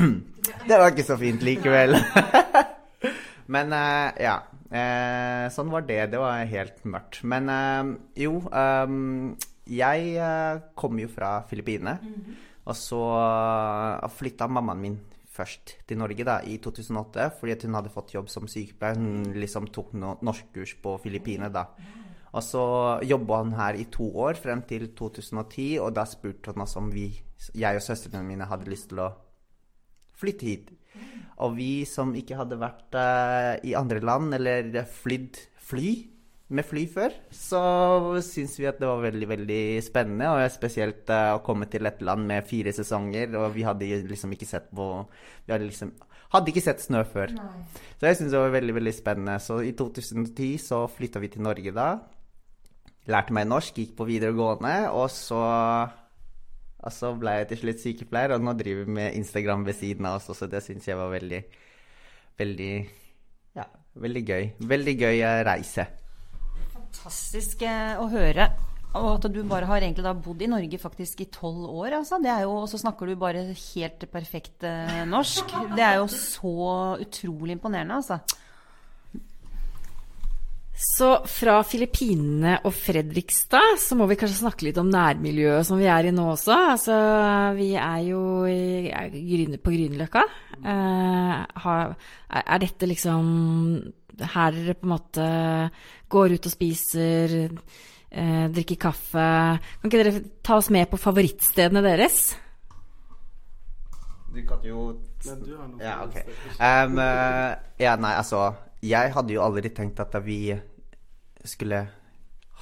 Det 0.69 0.79
var 0.79 0.91
ikke 0.91 1.07
så 1.07 1.19
fint 1.21 1.45
likevel. 1.47 1.99
men 3.55 3.77
uh, 3.77 4.11
ja. 4.21 4.41
Eh, 4.73 5.47
sånn 5.53 5.69
var 5.69 5.85
det. 5.85 6.01
Det 6.15 6.21
var 6.21 6.47
helt 6.49 6.79
mørkt. 6.89 7.19
Men 7.29 7.51
eh, 7.53 7.91
jo, 8.25 8.39
jeg 9.69 10.29
kom 10.81 11.03
jo 11.03 11.11
fra 11.13 11.33
Filippinene. 11.51 11.99
Mm. 12.01 12.39
Og 12.63 12.79
så 12.79 13.03
flytta 14.17 14.49
mammaen 14.49 14.81
min 14.81 14.97
først 15.33 15.77
til 15.89 16.01
Norge 16.01 16.27
da, 16.27 16.39
i 16.45 16.59
2008 16.63 17.29
fordi 17.39 17.57
hun 17.67 17.79
hadde 17.79 17.93
fått 17.93 18.15
jobb 18.17 18.31
som 18.33 18.49
sykepleier. 18.51 19.01
Hun 19.01 19.37
liksom 19.41 19.69
tok 19.73 19.95
no 19.99 20.17
norskkurs 20.25 20.77
på 20.83 20.97
Filippinene 21.05 21.53
da. 21.53 21.67
Og 22.33 22.45
så 22.45 22.63
jobba 23.05 23.43
han 23.43 23.53
her 23.59 23.77
i 23.77 23.89
to 23.93 24.07
år, 24.25 24.39
frem 24.41 24.63
til 24.69 24.89
2010, 24.97 25.79
og 25.85 25.93
da 25.97 26.07
spurte 26.09 26.53
han 26.53 26.65
oss 26.65 26.79
om 26.81 26.89
vi, 26.93 27.11
jeg 27.53 27.77
og 27.77 27.85
søstrene 27.85 28.25
mine 28.25 28.49
hadde 28.49 28.71
lyst 28.73 28.89
til 28.93 29.03
å 29.05 29.11
flytte 30.17 30.49
hit. 30.49 30.71
Og 31.43 31.57
vi 31.59 31.85
som 31.89 32.15
ikke 32.17 32.39
hadde 32.39 32.61
vært 32.61 32.97
uh, 32.97 33.59
i 33.67 33.75
andre 33.77 34.01
land 34.05 34.37
eller 34.37 34.85
flydd 34.89 35.41
fly 35.63 35.91
med 36.53 36.67
fly 36.69 36.85
før, 36.93 37.15
så 37.33 37.63
syns 38.25 38.59
vi 38.61 38.69
at 38.69 38.81
det 38.81 38.89
var 38.89 39.01
veldig 39.05 39.29
veldig 39.31 39.63
spennende. 39.85 40.31
Og 40.33 40.55
spesielt 40.55 41.11
uh, 41.13 41.35
å 41.37 41.43
komme 41.45 41.69
til 41.73 41.89
et 41.89 42.01
land 42.05 42.29
med 42.29 42.49
fire 42.49 42.73
sesonger, 42.77 43.37
og 43.41 43.53
vi 43.57 43.67
hadde 43.67 43.91
liksom 44.09 44.33
ikke 44.37 44.49
sett 44.49 44.73
på 44.73 44.89
Vi 45.47 45.55
hadde 45.55 45.69
liksom 45.69 45.93
hadde 46.33 46.49
ikke 46.49 46.65
sett 46.65 46.81
snø 46.81 47.03
før. 47.05 47.35
Nei. 47.37 47.63
Så 48.01 48.09
jeg 48.09 48.19
syns 48.19 48.33
det 48.33 48.41
var 48.41 48.55
veldig 48.55 48.75
veldig 48.79 48.95
spennende. 48.97 49.37
Så 49.43 49.59
i 49.67 49.75
2010 49.77 50.55
så 50.65 50.85
flytta 50.89 51.21
vi 51.21 51.29
til 51.35 51.45
Norge 51.45 51.75
da. 51.77 51.89
Lærte 53.11 53.35
meg 53.35 53.49
norsk, 53.51 53.81
gikk 53.81 53.97
på 53.99 54.07
videregående, 54.07 54.93
og 54.95 55.09
så 55.11 55.43
og 56.83 56.91
så 56.91 57.13
ble 57.15 57.37
jeg 57.39 57.49
til 57.53 57.61
slutt 57.61 57.83
sykepleier, 57.83 58.35
og 58.35 58.43
nå 58.43 58.57
driver 58.59 58.89
vi 58.89 58.97
med 58.97 59.19
Instagram 59.19 59.63
ved 59.69 59.79
siden 59.79 60.09
av 60.09 60.19
oss 60.19 60.31
så 60.35 60.49
det 60.51 60.65
syns 60.65 60.89
jeg 60.89 60.99
var 60.99 61.13
veldig, 61.15 61.41
veldig 62.43 62.75
Ja, 63.59 63.67
veldig 64.03 64.23
gøy. 64.27 64.47
Veldig 64.65 64.95
gøy 64.99 65.17
eh, 65.21 65.43
reise. 65.47 65.87
Fantastisk 66.73 67.63
eh, 67.69 68.01
å 68.01 68.09
høre. 68.11 68.49
Og 68.99 69.09
at 69.15 69.27
du 69.33 69.39
bare 69.49 69.69
har 69.69 69.85
egentlig 69.85 70.05
da 70.05 70.13
bodd 70.17 70.43
i 70.45 70.51
Norge 70.51 70.81
faktisk 70.81 71.23
i 71.25 71.29
tolv 71.33 71.69
år, 71.71 71.99
altså. 72.01 72.19
Det 72.21 72.33
er 72.33 72.43
jo, 72.45 72.57
og 72.65 72.69
så 72.69 72.81
snakker 72.81 73.09
du 73.09 73.15
bare 73.21 73.45
helt 73.53 74.07
perfekt 74.13 74.67
eh, 74.69 75.03
norsk. 75.09 75.55
Det 75.77 75.85
er 75.87 76.01
jo 76.01 76.09
så 76.13 76.57
utrolig 77.01 77.57
imponerende, 77.57 78.01
altså. 78.01 78.19
Så 80.73 81.09
fra 81.29 81.59
Filippinene 81.69 82.57
og 82.67 82.73
Fredrikstad 82.75 83.77
så 83.81 83.97
må 83.99 84.07
vi 84.09 84.17
kanskje 84.19 84.41
snakke 84.41 84.67
litt 84.67 84.79
om 84.81 84.89
nærmiljøet 84.91 85.69
som 85.69 85.79
vi 85.79 85.89
er 85.93 86.09
i 86.09 86.15
nå 86.15 86.25
også. 86.33 86.57
Altså, 86.73 86.97
vi 87.59 87.75
er 87.77 87.99
jo 88.07 88.23
i, 88.49 88.89
på 89.61 89.75
Grünerløkka. 89.75 90.25
Eh, 90.65 91.69
er 92.41 92.63
dette 92.65 92.89
liksom 92.89 93.29
her 94.33 94.57
dere 94.57 94.77
på 94.79 94.89
en 94.89 94.95
måte 94.95 95.29
går 96.13 96.37
ut 96.37 96.49
og 96.49 96.55
spiser, 96.55 97.37
eh, 98.11 98.49
drikker 98.57 98.81
kaffe? 98.89 99.29
Kan 99.61 99.93
ikke 99.93 100.03
dere 100.03 100.25
ta 100.43 100.57
oss 100.57 100.71
med 100.73 100.89
på 100.91 101.01
favorittstedene 101.01 101.85
deres? 101.85 102.35
Du 104.33 104.41
kan 104.49 104.65
jo 104.65 104.99
Men 105.25 105.43
du 105.45 105.57
har 105.57 105.69
noe 105.69 105.83
Ja, 105.85 106.03
ok. 106.03 106.17
Um, 106.59 106.97
uh, 106.99 107.55
ja, 107.79 107.97
nei, 108.01 108.15
altså 108.17 108.55
Jeg 108.83 109.13
hadde 109.15 109.37
jo 109.37 109.43
aldri 109.45 109.71
tenkt 109.71 110.01
at 110.03 110.15
vi 110.25 110.57
skulle 111.47 111.85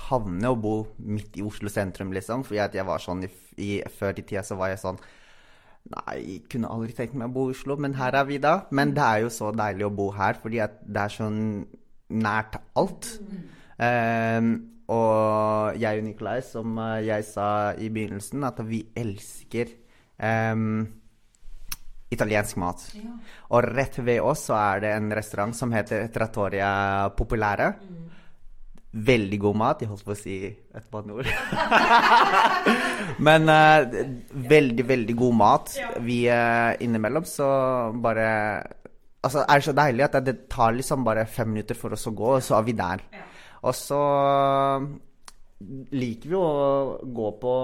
havne 0.09 0.51
og 0.53 0.61
bo 0.61 0.75
midt 1.05 1.39
i 1.41 1.45
Oslo 1.45 1.71
sentrum, 1.73 2.13
liksom. 2.17 2.45
For 2.45 2.59
jeg, 2.59 2.85
var 2.87 3.03
sånn 3.03 3.25
i, 3.27 3.31
i, 3.61 3.71
Før 3.99 4.17
i 4.17 4.25
tida 4.25 4.45
så 4.47 4.59
var 4.61 4.73
jeg 4.73 4.83
sånn 4.83 5.01
Nei, 5.91 6.17
jeg 6.21 6.41
kunne 6.53 6.69
aldri 6.69 6.93
tenkt 6.93 7.15
meg 7.17 7.31
å 7.31 7.33
bo 7.33 7.47
i 7.49 7.55
Oslo, 7.55 7.79
men 7.81 7.95
her 7.97 8.13
er 8.19 8.27
vi 8.29 8.37
da. 8.43 8.67
Men 8.77 8.93
det 8.97 9.01
er 9.05 9.23
jo 9.25 9.31
så 9.33 9.49
deilig 9.57 9.87
å 9.87 9.95
bo 9.97 10.11
her, 10.13 10.37
fordi 10.43 10.61
det 10.61 11.01
er 11.07 11.15
sånn 11.15 11.39
nært 12.21 12.59
alt. 12.77 13.09
Um, 13.81 14.51
og 14.93 15.79
jeg 15.81 16.03
og 16.03 16.05
Nikolai, 16.05 16.41
som 16.45 16.77
eh, 16.83 17.07
jeg 17.07 17.25
sa 17.31 17.47
i 17.81 17.89
begynnelsen, 17.95 18.45
at 18.45 18.61
vi 18.67 18.83
elsker 18.99 19.73
um, 20.19 20.83
italiensk 22.11 22.59
mat. 22.59 22.87
Ja. 22.97 23.13
Og 23.55 23.67
rett 23.71 23.99
ved 24.03 24.21
oss 24.21 24.49
så 24.51 24.57
er 24.59 24.85
det 24.85 24.95
en 24.97 25.13
restaurant 25.15 25.57
som 25.57 25.73
heter 25.75 26.09
Trattoria 26.15 26.71
Populære. 27.17 27.75
Mm 27.81 28.11
veldig 28.91 29.39
god 29.41 29.59
mat. 29.61 29.83
Jeg 29.83 29.91
holdt 29.91 30.07
på 30.07 30.15
å 30.15 30.19
si 30.19 30.37
et 30.49 30.87
banneord. 30.91 31.29
Men 33.27 33.47
uh, 33.51 34.01
veldig, 34.51 34.87
veldig 34.89 35.17
god 35.19 35.39
mat. 35.39 35.73
Vi 36.05 36.25
uh, 36.27 36.75
innimellom 36.83 37.27
så 37.29 37.49
bare 38.03 38.29
Altså, 39.21 39.43
er 39.45 39.61
det 39.61 39.65
så 39.67 39.73
deilig 39.77 40.05
at 40.07 40.15
det 40.25 40.33
tar 40.49 40.71
liksom 40.73 41.03
bare 41.05 41.27
fem 41.29 41.51
minutter 41.53 41.77
for 41.77 41.93
oss 41.93 42.07
å 42.09 42.13
gå, 42.17 42.29
og 42.39 42.41
så 42.41 42.55
er 42.57 42.63
vi 42.65 42.73
der. 42.73 43.03
Og 43.69 43.75
så 43.77 43.99
liker 45.61 46.31
vi 46.33 46.37
å 46.39 47.01
gå 47.05 47.27
på 47.43 47.55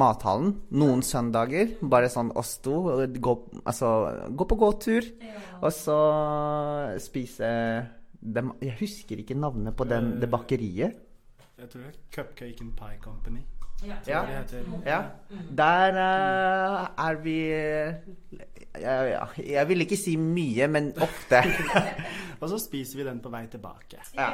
mathallen 0.00 0.54
noen 0.80 1.02
søndager. 1.04 1.74
Bare 1.82 2.08
sånn 2.12 2.32
oss 2.38 2.56
to. 2.64 2.78
Gå, 3.20 3.34
altså, 3.64 3.90
gå 4.32 4.48
på 4.48 4.58
gåtur. 4.60 5.10
Og 5.60 5.70
så 5.74 5.98
spise 7.02 7.50
dem, 8.18 8.54
Jeg 8.60 8.78
husker 8.80 9.20
ikke 9.20 9.36
navnet 9.38 9.76
på 9.76 9.86
den, 9.86 10.16
det 10.20 10.30
bakeriet. 10.30 11.04
Jeg 11.58 11.70
tror 11.70 11.84
det 11.84 11.90
er 11.90 12.02
Cupcake 12.14 12.64
and 12.64 12.74
Pie 12.78 12.98
Company. 13.02 13.44
Ja. 13.86 13.96
Ja. 14.86 15.02
Der 15.50 15.92
uh, 15.92 17.08
er 17.08 17.14
vi 17.22 17.54
ja, 18.80 19.02
ja. 19.02 19.26
Jeg 19.38 19.68
vil 19.68 19.80
ikke 19.80 19.96
si 19.98 20.16
mye, 20.20 20.68
men 20.70 20.92
ofte. 21.02 21.42
Og 22.40 22.48
så 22.52 22.58
spiser 22.62 22.98
vi 23.00 23.04
den 23.08 23.20
på 23.22 23.28
vei 23.32 23.46
tilbake. 23.50 23.98
Ja. 24.14 24.28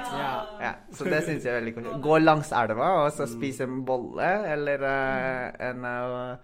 ja. 0.61 0.73
Så 0.93 1.05
det 1.09 1.23
syns 1.25 1.45
jeg 1.45 1.55
er 1.55 1.59
veldig 1.61 1.75
koselig. 1.79 2.03
Gå 2.05 2.19
langs 2.21 2.53
elva 2.53 2.89
og 3.05 3.13
så 3.17 3.27
spise 3.29 3.65
en 3.65 3.85
bolle 3.89 4.31
eller 4.53 4.79
uh, 4.85 5.47
en 5.71 5.85
eh, 5.89 6.37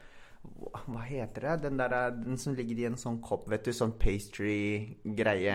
Hva 0.86 1.02
heter 1.04 1.40
det? 1.48 1.62
Den, 1.66 1.74
der, 1.80 2.10
den 2.16 2.36
som 2.40 2.54
ligger 2.56 2.76
i 2.80 2.86
en 2.88 2.96
sånn 3.00 3.20
kopp, 3.24 3.44
vet 3.52 3.64
du. 3.68 3.72
Sånn 3.76 3.92
pastry-greie. 4.00 5.54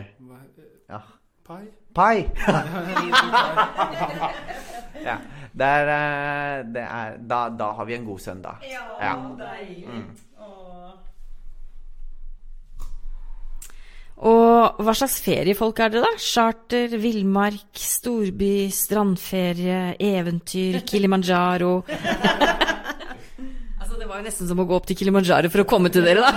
Ja. 0.90 1.02
Pie? 1.46 1.70
Pai! 1.96 2.18
ja. 5.04 5.18
Der, 5.56 5.92
eh, 5.96 6.64
det 6.76 6.84
er, 6.84 7.18
da, 7.20 7.48
da 7.50 7.72
har 7.78 7.86
vi 7.88 7.96
en 7.96 8.06
god 8.06 8.20
søndag. 8.20 8.64
Ja. 9.00 9.16
Mm. 9.16 10.08
Og 14.26 14.80
hva 14.80 14.94
slags 14.96 15.18
feriefolk 15.20 15.80
er 15.84 15.92
dere, 15.92 16.08
da? 16.08 16.20
Charter, 16.22 16.94
villmark, 17.02 17.76
storby, 17.76 18.70
strandferie, 18.72 19.98
eventyr, 20.00 20.80
Kilimanjaro 20.88 21.74
Altså, 23.82 23.98
det 24.00 24.08
var 24.08 24.22
jo 24.22 24.24
nesten 24.24 24.48
som 24.48 24.64
å 24.64 24.68
gå 24.70 24.78
opp 24.78 24.88
til 24.88 24.98
Kilimanjaro 25.02 25.52
for 25.52 25.66
å 25.66 25.68
komme 25.68 25.92
til 25.92 26.08
dere, 26.08 26.24
da. 26.24 26.32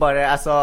Bare, 0.00 0.26
altså, 0.28 0.54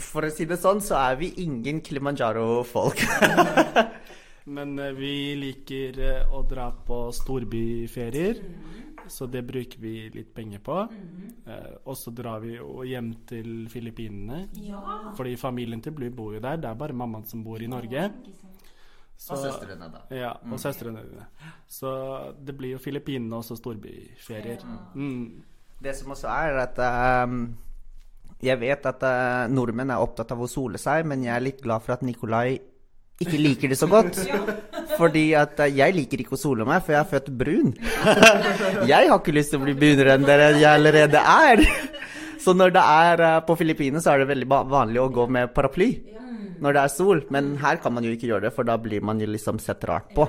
for 0.00 0.26
å 0.26 0.32
si 0.32 0.44
det 0.48 0.58
sånn, 0.60 0.80
så 0.84 0.98
er 1.00 1.20
vi 1.20 1.30
ingen 1.44 1.78
Kilimanjaro-folk. 1.84 3.00
Men 4.44 4.78
eh, 4.78 4.92
vi 4.92 5.34
liker 5.40 5.98
eh, 6.04 6.32
å 6.34 6.42
dra 6.44 6.68
på 6.86 7.06
storbyferier, 7.16 8.40
så 9.08 9.26
det 9.28 9.40
bruker 9.48 9.80
vi 9.80 9.94
litt 10.12 10.34
penger 10.36 10.60
på. 10.64 10.76
Eh, 11.46 11.70
og 11.84 11.96
så 11.96 12.12
drar 12.12 12.42
vi 12.44 12.58
jo 12.58 12.84
hjem 12.84 13.12
til 13.28 13.68
Filippinene, 13.72 14.44
fordi 15.16 15.36
familien 15.40 15.80
til 15.84 15.96
Blue 15.96 16.12
bor 16.12 16.36
jo 16.36 16.42
der. 16.44 16.60
Det 16.60 16.68
er 16.68 16.80
bare 16.80 16.96
mammaen 16.96 17.24
som 17.28 17.44
bor 17.44 17.62
i 17.62 17.70
Norge. 17.70 18.10
Så- 19.16 19.36
da. 19.38 20.00
Ja, 20.10 20.32
og 20.52 20.58
søstrene 20.60 21.00
dine. 21.06 21.26
Så 21.70 22.34
det 22.44 22.56
blir 22.58 22.74
jo 22.74 22.78
Filippinene 22.82 23.36
og 23.36 23.44
så 23.44 23.56
storbyferier. 23.56 24.60
Mm. 24.94 25.42
Det 25.80 25.94
som 25.96 26.10
også 26.12 26.28
er 26.28 26.58
at 26.66 26.78
um 27.28 27.54
Jeg 28.42 28.60
vet 28.60 28.86
at 28.86 29.00
uh, 29.00 29.48
nordmenn 29.48 29.90
er 29.90 30.02
opptatt 30.02 30.32
av 30.32 30.40
å 30.42 30.48
sole 30.50 30.76
seg, 30.76 31.06
men 31.06 31.22
jeg 31.22 31.32
er 31.32 31.40
litt 31.40 31.62
glad 31.62 31.80
for 31.80 31.94
at 31.94 32.02
Nikolai 32.02 32.58
ikke 33.22 33.38
liker 33.38 33.70
det 33.70 33.78
så 33.78 33.86
godt. 33.90 34.18
Fordi 34.98 35.24
at 35.38 35.60
eh, 35.64 35.76
jeg 35.78 35.94
liker 35.96 36.22
ikke 36.24 36.36
å 36.36 36.40
sole 36.40 36.66
meg, 36.68 36.82
for 36.84 36.96
jeg 36.96 37.02
er 37.02 37.10
født 37.12 37.30
brun. 37.38 37.74
jeg 38.90 39.10
har 39.10 39.18
ikke 39.18 39.34
lyst 39.36 39.54
til 39.54 39.62
å 39.62 39.66
bli 39.66 39.76
brunere 39.78 40.16
enn 40.18 40.26
dere 40.26 40.50
jeg 40.56 40.70
allerede 40.72 41.22
er. 41.22 41.62
Så 42.44 42.52
når 42.56 42.74
det 42.74 42.82
er 42.82 43.24
eh, 43.24 43.38
på 43.46 43.56
Filippinene, 43.56 44.02
så 44.04 44.12
er 44.12 44.22
det 44.22 44.32
veldig 44.34 44.48
vanlig 44.68 45.00
å 45.00 45.10
gå 45.12 45.24
med 45.32 45.54
paraply. 45.56 45.94
Når 46.62 46.76
det 46.76 46.82
er 46.82 46.92
sol, 46.92 47.22
men 47.34 47.54
her 47.62 47.80
kan 47.82 47.94
man 47.94 48.06
jo 48.06 48.12
ikke 48.14 48.28
gjøre 48.30 48.46
det, 48.46 48.52
for 48.56 48.68
da 48.68 48.76
blir 48.80 49.04
man 49.04 49.20
jo 49.22 49.28
liksom 49.30 49.60
sett 49.62 49.84
rart 49.88 50.12
på. 50.16 50.26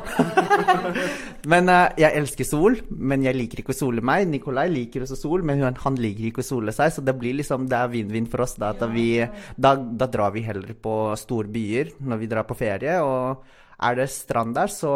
men 1.52 1.72
uh, 1.72 1.90
jeg 2.00 2.18
elsker 2.22 2.48
sol, 2.48 2.80
men 2.90 3.26
jeg 3.26 3.38
liker 3.38 3.62
ikke 3.62 3.76
å 3.76 3.78
sole 3.78 4.06
meg. 4.06 4.28
Nikolai 4.32 4.68
liker 4.74 5.06
også 5.06 5.20
sol, 5.20 5.46
men 5.48 5.64
han, 5.66 6.00
liker 6.00 6.30
ikke 6.30 6.46
å 6.46 6.48
sole 6.48 6.76
seg, 6.76 6.94
så 6.96 7.04
det 7.06 7.18
blir 7.20 7.38
liksom, 7.42 7.70
det 7.72 7.80
er 7.80 7.94
vinn-vinn 7.94 8.30
for 8.32 8.46
oss. 8.46 8.58
Da, 8.62 8.74
at 8.76 8.88
vi, 8.94 9.10
da, 9.58 9.76
da 9.76 10.10
drar 10.12 10.34
vi 10.36 10.46
heller 10.48 10.74
på 10.80 10.96
store 11.20 11.52
byer 11.52 11.96
når 12.06 12.24
vi 12.24 12.32
drar 12.32 12.48
på 12.50 12.58
ferie. 12.58 12.98
og 13.04 13.64
er 13.76 13.98
det 14.00 14.08
strand 14.08 14.56
der, 14.56 14.72
så 14.72 14.92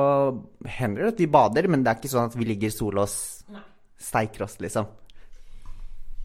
hender 0.64 1.04
det 1.04 1.14
at 1.14 1.20
vi 1.20 1.28
bader, 1.28 1.68
men 1.68 1.84
det 1.84 1.92
er 1.92 2.00
ikke 2.00 2.12
sånn 2.14 2.32
at 2.32 2.38
vi 2.40 2.48
ligger 2.48 2.72
i 2.72 2.76
sol 2.76 3.02
og 3.02 3.12
steiker 4.00 4.46
oss, 4.46 4.56
liksom. 4.64 4.88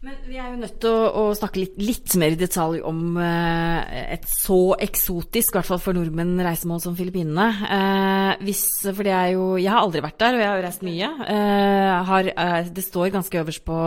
Men 0.05 0.19
vi 0.29 0.35
er 0.37 0.51
jo 0.51 0.59
nødt 0.61 0.75
til 0.83 0.91
å, 0.93 1.05
å 1.17 1.21
snakke 1.33 1.63
litt, 1.63 1.79
litt 1.81 2.13
mer 2.21 2.35
i 2.35 2.37
detalj 2.37 2.83
om 2.85 3.15
eh, 3.17 4.03
et 4.13 4.27
så 4.29 4.75
eksotisk, 4.77 5.55
i 5.55 5.57
hvert 5.57 5.69
fall 5.71 5.81
for 5.81 5.97
nordmenn, 5.97 6.35
reisemål 6.45 6.83
som 6.83 6.93
Filippinene. 6.97 7.47
Eh, 7.73 8.43
hvis, 8.45 8.67
for 8.85 9.01
det 9.01 9.15
er 9.17 9.31
jo 9.33 9.47
Jeg 9.57 9.71
har 9.73 9.81
aldri 9.81 10.03
vært 10.05 10.19
der, 10.21 10.37
og 10.37 10.43
jeg 10.43 10.51
har 10.51 10.61
jo 10.61 10.65
reist 10.67 10.85
mye. 10.85 11.09
Eh, 11.33 11.95
har, 12.11 12.29
eh, 12.35 12.69
det 12.77 12.85
står 12.85 13.15
ganske 13.17 13.41
øverst 13.41 13.65
på, 13.65 13.81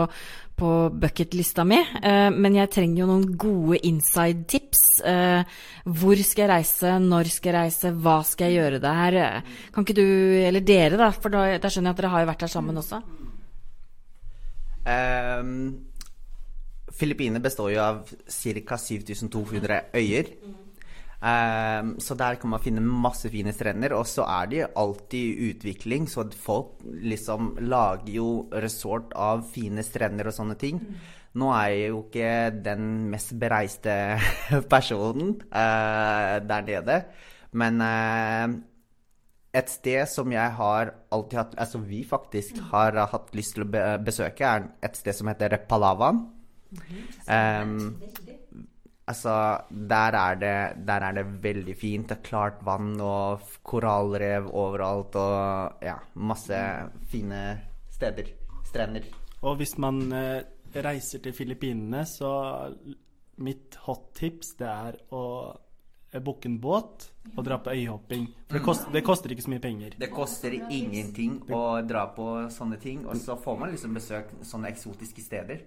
på 0.59 0.75
bucketlista 1.05 1.63
mi, 1.63 1.79
eh, 1.79 2.27
men 2.35 2.59
jeg 2.59 2.73
trenger 2.75 3.05
jo 3.05 3.09
noen 3.13 3.39
gode 3.39 3.79
inside 3.87 4.43
tips. 4.51 4.85
Eh, 5.07 5.57
hvor 5.87 6.19
skal 6.27 6.49
jeg 6.49 6.51
reise, 6.57 6.95
når 7.07 7.31
skal 7.31 7.53
jeg 7.53 7.59
reise, 7.61 7.95
hva 7.95 8.19
skal 8.27 8.49
jeg 8.51 8.59
gjøre 8.59 8.83
der? 8.83 9.21
Kan 9.71 9.87
ikke 9.87 10.01
du, 10.01 10.07
eller 10.51 10.67
dere 10.67 10.99
da, 10.99 11.13
for 11.15 11.31
da, 11.31 11.53
da 11.55 11.71
skjønner 11.71 11.93
jeg 11.93 11.95
at 11.95 12.03
dere 12.03 12.17
har 12.17 12.27
jo 12.27 12.33
vært 12.35 12.43
der 12.43 12.57
sammen 12.59 12.83
også. 12.83 13.05
Um, 14.89 15.88
Filippinene 16.99 17.41
består 17.43 17.71
jo 17.73 17.83
av 17.83 18.01
ca. 18.07 18.77
7200 18.77 19.83
øyer. 19.95 20.33
Um, 21.19 21.97
så 21.99 22.15
der 22.15 22.37
kan 22.39 22.53
man 22.53 22.61
finne 22.63 22.79
masse 22.79 23.27
fine 23.31 23.51
strender. 23.55 23.95
Og 23.97 24.07
så 24.07 24.23
er 24.27 24.51
de 24.51 24.61
alltid 24.67 25.19
i 25.19 25.49
utvikling, 25.51 26.07
så 26.07 26.27
folk 26.31 26.79
liksom 26.83 27.57
lager 27.67 28.11
jo 28.13 28.29
resort 28.51 29.13
av 29.15 29.43
fine 29.51 29.83
strender 29.83 30.31
og 30.31 30.35
sånne 30.35 30.55
ting. 30.59 30.79
Nå 31.39 31.51
er 31.53 31.67
jeg 31.75 31.91
jo 31.91 31.99
ikke 32.07 32.31
den 32.65 32.87
mest 33.11 33.35
bereiste 33.39 33.93
personen 34.73 35.35
uh, 35.51 36.39
der 36.41 36.65
nede, 36.65 37.03
men 37.51 37.83
uh, 37.83 38.57
et 39.53 39.69
sted 39.69 40.09
som 40.09 40.31
jeg 40.31 40.55
har 40.57 40.91
alltid 41.09 41.37
hatt 41.39 41.55
Altså 41.57 41.79
vi 41.81 42.03
faktisk 42.05 42.59
har 42.69 42.97
hatt 43.09 43.31
lyst 43.33 43.55
til 43.57 43.65
å 43.65 43.85
besøke, 44.01 44.45
er 44.45 44.67
et 44.85 44.97
sted 44.97 45.17
som 45.17 45.29
heter 45.29 45.57
Palawan. 45.69 46.38
Ehm, 47.29 48.01
altså, 49.07 49.35
der 49.69 50.17
er, 50.19 50.35
det, 50.41 50.87
der 50.87 51.07
er 51.07 51.17
det 51.19 51.25
veldig 51.43 51.75
fint. 51.77 52.09
Det 52.09 52.17
er 52.17 52.27
klart 52.29 52.61
vann 52.65 52.93
og 53.01 53.47
korallrev 53.63 54.49
overalt 54.53 55.17
og 55.19 55.83
ja, 55.85 55.97
masse 56.15 56.61
fine 57.11 57.43
steder. 57.93 58.33
Strender. 58.69 59.07
Og 59.41 59.55
hvis 59.57 59.77
man 59.81 60.11
eh, 60.13 60.43
reiser 60.75 61.23
til 61.23 61.33
Filippinene, 61.33 62.03
så 62.05 62.31
mitt 63.39 63.77
hot 63.85 64.11
tips 64.19 64.53
det 64.59 64.67
er 64.67 64.99
å 65.15 65.23
booke 66.17 66.49
en 66.49 66.57
båt 66.61 67.09
og 67.35 67.43
dra 67.45 67.59
på 67.61 67.73
øyhopping. 67.75 68.25
For 68.47 68.57
det, 68.57 68.63
koster, 68.65 68.93
det 68.93 69.03
koster 69.05 69.33
ikke 69.33 69.45
så 69.45 69.51
mye 69.53 69.63
penger. 69.63 69.97
Det 70.01 70.09
koster 70.13 70.55
ingenting 70.57 71.35
å 71.53 71.61
dra 71.85 72.07
på 72.15 72.29
sånne 72.53 72.79
ting, 72.81 73.03
og 73.05 73.19
så 73.21 73.37
får 73.39 73.59
man 73.59 73.75
liksom 73.75 73.93
besøk 73.97 74.31
sånne 74.41 74.71
eksotiske 74.73 75.21
steder. 75.21 75.61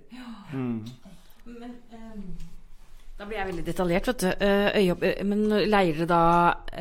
Da 3.23 3.29
blir 3.29 3.39
jeg 3.39 3.47
veldig 3.53 3.65
detaljert, 3.67 4.09
vet 4.11 4.23
du. 4.25 4.31
Eh, 4.43 4.79
eh, 4.83 5.23
men 5.29 5.45
leier 5.71 6.01
dere 6.01 6.09
da 6.11 6.23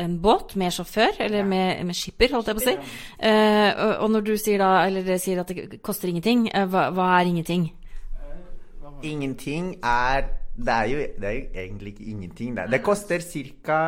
en 0.02 0.16
båt 0.24 0.56
med 0.58 0.74
sjåfør, 0.74 1.20
eller 1.28 1.46
med, 1.46 1.84
med 1.86 1.98
skipper, 1.98 2.34
holdt 2.34 2.50
jeg 2.50 2.58
på 2.58 2.64
å 2.64 2.66
si? 2.66 2.76
Uh, 3.22 3.70
og, 3.70 3.92
og 3.92 4.12
når 4.16 4.26
du 4.26 4.34
sier 4.42 4.64
da, 4.64 4.72
eller 4.88 5.06
dere 5.06 5.22
sier 5.22 5.44
at 5.44 5.52
det 5.54 5.82
koster 5.86 6.10
ingenting, 6.10 6.48
uh, 6.50 6.66
hva, 6.72 6.88
hva 6.96 7.12
er 7.20 7.30
ingenting? 7.30 7.70
Ingenting 9.06 9.76
er 9.86 10.32
Det 10.52 10.74
er 10.74 10.88
jo, 10.92 10.98
det 11.22 11.28
er 11.28 11.36
jo 11.36 11.44
egentlig 11.64 11.94
ikke 11.94 12.10
ingenting. 12.12 12.56
Det, 12.58 12.66
det 12.74 12.82
koster 12.84 13.24
ca. 13.64 13.80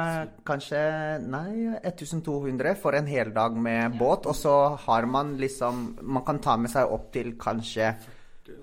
kanskje 0.48 0.80
Nei, 1.28 1.76
1200 1.84 2.78
for 2.80 2.96
en 2.96 3.08
hel 3.08 3.34
dag 3.36 3.58
med 3.58 3.98
båt. 4.00 4.26
Og 4.32 4.36
så 4.36 4.56
har 4.86 5.06
man 5.06 5.36
liksom 5.38 5.98
Man 6.02 6.24
kan 6.26 6.40
ta 6.40 6.56
med 6.58 6.72
seg 6.72 6.90
opp 6.90 7.12
til 7.14 7.36
kanskje 7.40 7.92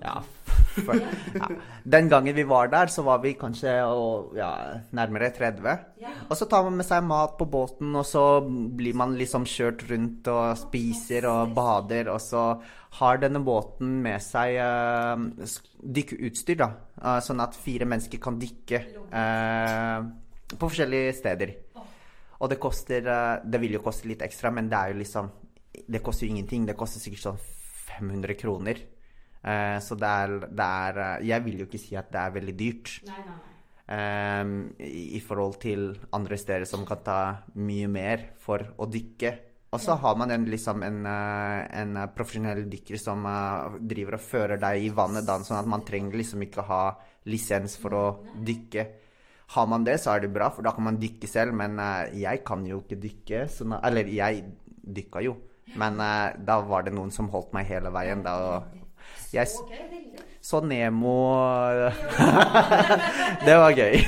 ja, 0.01 0.21
for, 0.85 0.97
ja. 1.35 1.47
Den 1.83 2.09
gangen 2.09 2.35
vi 2.35 2.43
var 2.47 2.69
der, 2.71 2.89
så 2.93 3.03
var 3.05 3.21
vi 3.23 3.33
kanskje 3.39 3.73
og, 3.89 4.35
ja, 4.37 4.51
nærmere 4.95 5.31
30. 5.33 5.73
Og 6.29 6.35
så 6.37 6.47
tar 6.49 6.65
man 6.67 6.77
med 6.79 6.87
seg 6.87 7.03
mat 7.07 7.33
på 7.39 7.47
båten, 7.49 7.95
og 7.97 8.05
så 8.07 8.25
blir 8.41 8.97
man 8.97 9.15
liksom 9.19 9.47
kjørt 9.49 9.85
rundt 9.89 10.29
og 10.31 10.53
spiser 10.59 11.27
og 11.29 11.55
bader. 11.57 12.11
Og 12.13 12.21
så 12.23 12.45
har 12.99 13.21
denne 13.21 13.41
båten 13.45 13.97
med 14.03 14.21
seg 14.23 14.59
uh, 14.61 15.17
dykkeutstyr, 15.81 16.61
da. 16.61 16.71
Uh, 17.01 17.17
sånn 17.23 17.41
at 17.43 17.57
fire 17.57 17.87
mennesker 17.89 18.21
kan 18.21 18.39
dykke 18.41 18.83
uh, 19.09 19.99
på 20.51 20.61
forskjellige 20.67 21.17
steder. 21.17 21.57
Og 22.41 22.49
det 22.49 22.57
koster 22.57 23.05
Det 23.45 23.59
vil 23.61 23.75
jo 23.75 23.83
koste 23.85 24.07
litt 24.09 24.23
ekstra, 24.25 24.49
men 24.49 24.65
det 24.65 24.73
er 24.73 24.89
jo 24.89 24.95
liksom 24.97 25.27
Det 25.93 25.99
koster 26.01 26.25
jo 26.25 26.33
ingenting. 26.33 26.65
Det 26.65 26.73
koster 26.73 26.97
sikkert 27.03 27.21
sånn 27.21 27.43
500 27.99 28.33
kroner. 28.39 28.81
Eh, 29.41 29.77
så 29.81 29.95
det 29.97 30.05
er, 30.07 30.33
det 30.53 30.65
er 30.65 30.97
eh, 31.01 31.23
Jeg 31.31 31.43
vil 31.47 31.61
jo 31.63 31.65
ikke 31.65 31.79
si 31.81 31.95
at 31.97 32.11
det 32.13 32.19
er 32.21 32.33
veldig 32.35 32.53
dyrt. 32.59 32.91
eh, 33.89 34.51
i, 34.85 35.05
I 35.17 35.21
forhold 35.25 35.55
til 35.63 35.87
andre 36.13 36.37
steder 36.37 36.67
som 36.69 36.85
kan 36.85 37.01
ta 37.03 37.21
mye 37.57 37.87
mer 37.89 38.27
for 38.39 38.61
å 38.77 38.85
dykke. 38.85 39.31
Og 39.71 39.79
så 39.79 39.95
har 39.95 40.17
man 40.19 40.29
en, 40.35 40.45
liksom 40.51 40.83
en, 40.83 40.99
eh, 41.07 41.59
en 41.81 41.97
profesjonell 42.13 42.65
dykker 42.69 42.99
som 42.99 43.23
driver 43.79 44.17
og 44.19 44.25
fører 44.25 44.59
deg 44.59 44.83
i 44.83 44.89
vannet, 44.93 45.25
da, 45.25 45.37
sånn 45.47 45.61
at 45.61 45.69
man 45.71 45.85
trenger 45.87 46.19
liksom 46.19 46.43
ikke 46.43 46.65
ha 46.67 46.81
lisens 47.31 47.77
for 47.79 47.95
å 47.95 48.03
dykke. 48.35 48.85
Har 49.55 49.67
man 49.71 49.83
det, 49.87 49.97
så 50.03 50.13
er 50.13 50.25
det 50.25 50.33
bra, 50.35 50.49
for 50.51 50.63
da 50.63 50.73
kan 50.75 50.83
man 50.89 50.99
dykke 50.99 51.27
selv. 51.27 51.55
Men 51.55 51.79
jeg 52.15 52.43
kan 52.47 52.65
jo 52.67 52.81
ikke 52.83 52.99
dykke. 52.99 53.41
Sånn, 53.51 53.73
eller 53.79 54.07
jeg 54.11 54.43
dykka 54.81 55.23
jo, 55.23 55.37
men 55.79 55.97
da 55.99 56.59
var 56.67 56.83
det 56.83 56.93
noen 56.95 57.11
som 57.11 57.27
holdt 57.31 57.51
meg 57.55 57.67
hele 57.67 57.91
veien. 57.95 58.23
Da, 58.23 58.35
og 58.59 58.80
jeg 59.33 59.47
så 60.41 60.57
Nemo 60.65 61.17
Det 63.45 63.57
var 63.61 63.75
gøy. 63.77 63.99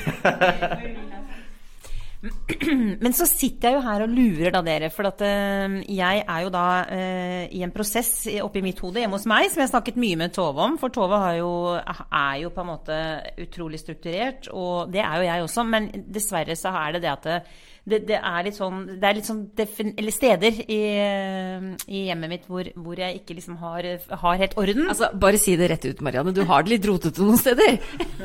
Men 3.03 3.11
så 3.11 3.25
sitter 3.27 3.73
jeg 3.73 3.75
jo 3.75 3.81
her 3.83 4.03
og 4.05 4.11
lurer 4.15 4.53
da 4.55 4.61
dere, 4.63 4.87
for 4.95 5.09
at 5.09 5.19
eh, 5.27 5.73
jeg 5.91 6.21
er 6.23 6.45
jo 6.45 6.51
da 6.53 6.61
eh, 6.95 7.41
i 7.51 7.59
en 7.65 7.73
prosess 7.75 8.13
i- 8.31 8.37
oppi 8.39 8.61
mitt 8.63 8.79
hode 8.79 9.01
hjemme 9.03 9.17
hos 9.19 9.25
meg, 9.27 9.49
som 9.51 9.59
jeg 9.59 9.67
har 9.67 9.73
snakket 9.73 9.99
mye 9.99 10.15
med 10.21 10.31
Tove 10.35 10.63
om. 10.63 10.77
For 10.79 10.93
Tove 10.95 11.19
har 11.19 11.35
jo, 11.41 11.49
er 11.75 12.37
jo 12.45 12.53
på 12.55 12.63
en 12.63 12.69
måte 12.71 12.99
utrolig 13.43 13.81
strukturert, 13.83 14.47
og 14.55 14.93
det 14.95 15.03
er 15.03 15.19
jo 15.19 15.27
jeg 15.27 15.43
også. 15.49 15.67
Men 15.67 15.91
dessverre 16.15 16.55
så 16.59 16.71
er 16.85 16.95
det 16.95 17.03
det 17.03 17.11
at 17.11 17.51
det, 17.83 17.97
det, 18.07 18.15
er 18.15 18.45
litt 18.45 18.55
sånn 18.55 18.77
Det 18.87 19.03
er 19.03 19.17
litt 19.17 19.27
sånn 19.27 19.41
defin, 19.59 19.89
eller 19.99 20.15
steder 20.15 20.59
i, 20.71 20.79
eh, 21.03 21.65
i 21.91 22.05
hjemmet 22.07 22.31
mitt 22.31 22.45
hvor, 22.47 22.67
hvor 22.79 22.99
jeg 22.99 23.17
ikke 23.17 23.35
liksom 23.35 23.57
har, 23.59 23.87
har 24.21 24.37
helt 24.39 24.53
orden. 24.59 24.85
Altså, 24.87 25.09
bare 25.19 25.39
si 25.41 25.57
det 25.59 25.67
rett 25.67 25.87
ut, 25.89 26.03
Marianne. 26.05 26.31
Du 26.35 26.45
har 26.47 26.63
det 26.63 26.77
litt 26.77 26.87
rotete 26.87 27.19
noen 27.19 27.41
steder. 27.41 27.75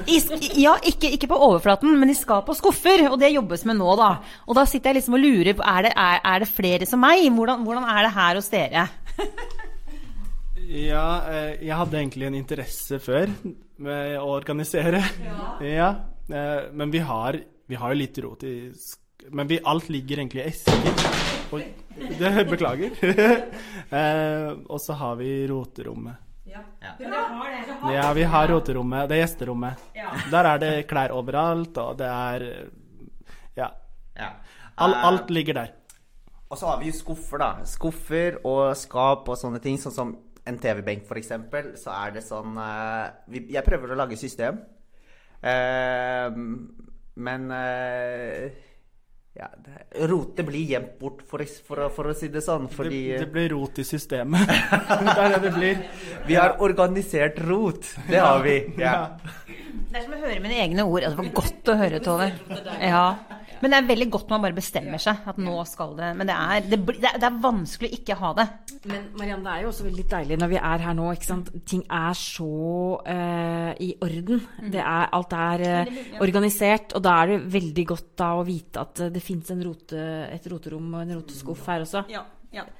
I, 0.06 0.20
ja, 0.62 0.76
ikke, 0.86 1.10
ikke 1.16 1.30
på 1.32 1.40
overflaten, 1.48 1.96
men 1.98 2.12
i 2.12 2.16
skap 2.18 2.52
og 2.52 2.58
skuffer. 2.58 3.08
Og 3.10 3.18
det 3.18 3.32
jobbes 3.32 3.66
med 3.66 3.80
nå, 3.80 3.96
da. 3.98 4.12
Og 4.46 4.58
da 4.60 4.64
sitter 4.68 4.92
jeg 4.92 5.00
liksom 5.00 5.18
og 5.18 5.24
lurer 5.24 5.58
på 5.58 5.66
er 5.66 5.88
det, 5.88 5.92
er, 6.06 6.22
er 6.22 6.44
det 6.44 6.50
flere 6.52 6.88
som 6.90 7.02
meg. 7.02 7.24
Hvordan, 7.34 7.66
hvordan 7.66 7.88
er 7.90 8.06
det 8.06 8.14
her 8.14 8.38
hos 8.38 8.52
dere? 8.54 8.86
Ja, 10.68 11.08
eh, 11.32 11.52
jeg 11.64 11.74
hadde 11.80 11.96
egentlig 11.96 12.26
en 12.28 12.38
interesse 12.38 12.98
før 13.02 13.30
med 13.82 14.14
å 14.20 14.30
organisere. 14.36 15.02
Ja. 15.24 15.50
ja 15.64 15.90
Men 16.76 16.92
vi 16.92 17.00
har, 17.02 17.38
vi 17.66 17.78
har 17.80 17.94
jo 17.94 18.02
litt 18.02 18.18
rot 18.20 18.42
i 18.44 18.56
Men 19.30 19.48
vi, 19.48 19.60
alt 19.64 19.88
ligger 19.88 20.18
egentlig 20.22 20.42
i 20.44 20.48
esker. 20.48 21.04
Oi, 21.52 21.64
det, 22.20 22.32
beklager. 22.50 22.90
Eh, 23.88 24.50
Og 24.68 24.76
så 24.84 24.92
har 25.00 25.14
vi 25.16 25.46
roterommet. 25.48 26.18
Ja, 26.44 28.10
vi 28.12 28.22
har 28.28 28.48
roterommet. 28.50 29.06
Det 29.08 29.16
er 29.16 29.22
gjesterommet. 29.22 29.86
Der 30.28 30.48
er 30.50 30.60
det 30.60 30.72
klær 30.90 31.14
overalt, 31.16 31.78
og 31.80 31.96
det 31.96 32.08
er 32.08 32.44
Ja. 33.56 33.70
Ja. 34.18 34.28
All, 34.76 34.92
alt 34.94 35.30
ligger 35.30 35.54
der. 35.54 35.72
Og 36.50 36.58
så 36.58 36.66
har 36.68 36.78
vi 36.80 36.90
jo 36.90 36.98
skuffer, 36.98 37.40
da. 37.40 37.48
Skuffer 37.64 38.38
og 38.44 38.76
skap 38.76 39.28
og 39.28 39.36
sånne 39.40 39.60
ting. 39.64 39.78
Sånn 39.80 39.94
som 39.96 40.12
en 40.48 40.58
TV-benk, 40.60 41.08
eksempel. 41.16 41.72
Så 41.80 41.92
er 41.92 42.12
det 42.14 42.24
sånn 42.24 42.56
uh, 42.56 43.08
vi, 43.28 43.46
Jeg 43.52 43.64
prøver 43.64 43.92
å 43.92 43.98
lage 44.02 44.16
system. 44.20 44.60
uh, 45.44 46.28
men 47.18 47.50
eh, 47.50 48.52
ja, 49.38 49.48
rotet 50.10 50.44
blir 50.48 50.64
gjemt 50.72 50.98
bort, 50.98 51.20
for, 51.30 51.38
å- 51.44 51.60
for, 51.68 51.82
for 51.94 52.10
å 52.10 52.14
si 52.18 52.28
det 52.34 52.42
sånn. 52.44 52.66
Fordi 52.72 53.02
Det, 53.12 53.18
det 53.24 53.28
blir 53.32 53.48
rot 53.54 53.78
i 53.78 53.84
systemet. 53.86 54.48
det 55.04 55.14
er 55.14 55.34
det 55.36 55.42
det 55.46 55.52
blir. 55.54 55.82
vi 56.26 56.34
har 56.38 56.56
organisert 56.64 57.38
rot. 57.46 57.86
Det 58.08 58.18
har 58.22 58.42
vi. 58.44 58.56
Ja. 58.82 58.96
Det 59.88 60.00
er 60.00 60.04
som 60.04 60.12
å 60.18 60.20
høre 60.20 60.40
mine 60.44 60.58
egne 60.66 60.84
ord. 60.84 61.00
Ja, 61.06 61.10
Det 61.14 61.20
var 61.22 61.30
godt 61.38 61.70
å 61.72 61.76
høre, 61.80 62.00
Tove. 62.04 62.32
Ja. 62.82 63.04
Men 63.62 63.72
det 63.72 63.78
er 63.78 63.88
veldig 63.88 64.08
godt 64.14 64.32
man 64.32 64.44
bare 64.44 64.56
bestemmer 64.56 65.02
seg. 65.02 65.24
At 65.28 65.38
nå 65.42 65.56
skal 65.68 65.94
det 65.98 66.12
Men 66.18 66.30
det 66.30 66.36
er, 66.36 66.64
det, 66.68 66.78
det 66.88 67.10
er, 67.10 67.18
det 67.20 67.28
er 67.28 67.40
vanskelig 67.42 67.90
å 67.90 67.98
ikke 67.98 68.18
ha 68.20 68.32
det. 68.38 68.46
Men 68.88 69.08
Marianne, 69.18 69.44
det 69.44 69.54
er 69.54 69.64
jo 69.64 69.72
også 69.72 69.86
veldig 69.88 70.06
deilig 70.12 70.38
når 70.38 70.52
vi 70.52 70.60
er 70.60 70.86
her 70.86 70.96
nå. 70.98 71.08
ikke 71.16 71.30
sant? 71.30 71.52
Ting 71.68 71.84
er 71.98 72.18
så 72.18 72.48
uh, 73.02 73.72
i 73.84 73.90
orden. 74.04 74.42
Det 74.72 74.82
er, 74.82 75.10
alt 75.18 75.36
er 75.38 75.66
uh, 75.66 76.00
organisert. 76.22 76.96
Og 76.98 77.04
da 77.04 77.18
er 77.22 77.34
det 77.34 77.40
veldig 77.58 77.86
godt 77.94 78.10
da 78.18 78.32
å 78.38 78.46
vite 78.46 78.82
at 78.82 79.04
eh, 79.04 79.12
det 79.14 79.22
fins 79.22 79.50
rote, 79.62 80.02
et 80.28 80.50
roterom 80.50 80.90
og 80.94 81.02
en 81.02 81.16
roteskuff 81.18 81.66
her 81.70 81.84
også. 81.86 82.04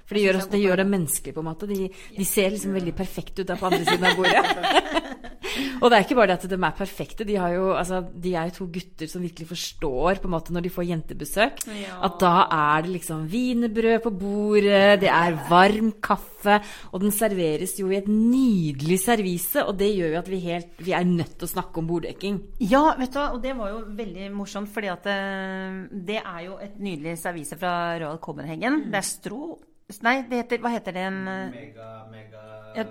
For 0.09 0.17
det 0.17 0.25
gjør, 0.25 0.39
også, 0.41 0.51
det 0.55 0.63
gjør 0.63 0.81
dem 0.81 0.93
menneskelig, 0.95 1.35
på 1.37 1.43
en 1.43 1.49
måte. 1.51 1.69
De, 1.69 1.89
de 2.17 2.25
ser 2.25 2.55
liksom 2.55 2.73
veldig 2.79 2.95
perfekte 2.97 3.45
ut 3.45 3.51
der 3.51 3.61
på 3.61 3.69
andre 3.69 3.85
siden 3.85 4.07
av 4.09 4.17
bordet. 4.17 5.19
og 5.83 5.91
det 5.91 5.99
er 5.99 6.07
ikke 6.07 6.17
bare 6.19 6.31
det 6.31 6.39
at 6.39 6.47
de 6.49 6.57
er 6.57 6.77
perfekte, 6.79 7.27
de, 7.29 7.37
har 7.41 7.53
jo, 7.53 7.67
altså, 7.77 8.01
de 8.25 8.33
er 8.33 8.49
jo 8.49 8.57
to 8.59 8.69
gutter 8.79 9.11
som 9.11 9.25
virkelig 9.25 9.51
forstår 9.51 10.23
på 10.23 10.29
en 10.31 10.35
måte 10.35 10.55
når 10.55 10.65
de 10.65 10.73
får 10.73 10.89
jentebesøk, 10.89 11.63
at 11.69 12.17
da 12.23 12.33
er 12.57 12.87
det 12.87 12.95
liksom 12.97 13.27
wienerbrød 13.29 14.01
på 14.07 14.15
bordet, 14.23 14.99
det 15.05 15.13
er 15.13 15.37
varm 15.51 15.93
kaffe, 16.05 16.59
og 16.93 17.05
den 17.05 17.13
serveres 17.15 17.77
jo 17.81 17.93
i 17.93 17.99
et 18.01 18.09
nydelig 18.09 19.01
servise, 19.05 19.61
og 19.65 19.77
det 19.81 19.91
gjør 19.93 20.17
jo 20.17 20.21
at 20.23 20.33
vi, 20.33 20.41
helt, 20.49 20.73
vi 20.81 20.97
er 20.97 21.07
nødt 21.09 21.37
til 21.37 21.49
å 21.49 21.53
snakke 21.53 21.83
om 21.83 21.93
borddekking. 21.93 22.41
Ja, 22.65 22.85
vet 22.99 23.13
du 23.13 23.21
hva, 23.21 23.29
og 23.37 23.45
det 23.45 23.55
var 23.59 23.75
jo 23.75 23.85
veldig 23.99 24.33
morsomt, 24.33 24.73
fordi 24.73 24.93
at 24.93 25.09
eh, 25.13 25.85
det 26.09 26.21
er 26.23 26.43
jo 26.49 26.59
et 26.63 26.81
nydelig 26.81 27.19
servise 27.21 27.59
fra 27.61 27.75
Royal 28.01 28.21
Copenhagen. 28.23 28.87
Det 28.89 29.03
er 29.03 29.09
strå 29.09 29.58
Nei, 30.05 30.19
det 30.29 30.43
heter, 30.43 30.61
hva 30.61 30.73
heter 30.75 30.93
det? 30.93 31.05
En, 31.09 31.23
eh, 31.29 31.55
Mega, 31.55 31.93
mega 32.13 32.43
Ja. 32.77 32.85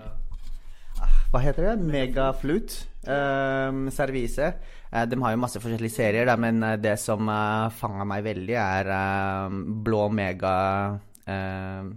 Hva 1.31 1.41
heter 1.43 1.67
det? 1.67 1.75
Megaflut. 1.85 2.73
Um, 3.05 3.91
servise. 3.93 4.47
Eh, 4.91 5.05
de 5.05 5.19
har 5.21 5.31
jo 5.31 5.39
masse 5.39 5.61
forskjellige 5.61 5.93
serier, 5.93 6.25
da, 6.25 6.35
men 6.39 6.63
eh, 6.63 6.77
det 6.81 6.95
som 6.99 7.29
uh, 7.29 7.69
fanga 7.69 8.07
meg 8.07 8.25
veldig, 8.25 8.55
er 8.57 8.89
uh, 8.89 9.59
blå 9.85 10.07
mega 10.09 10.55
uh, 11.27 11.91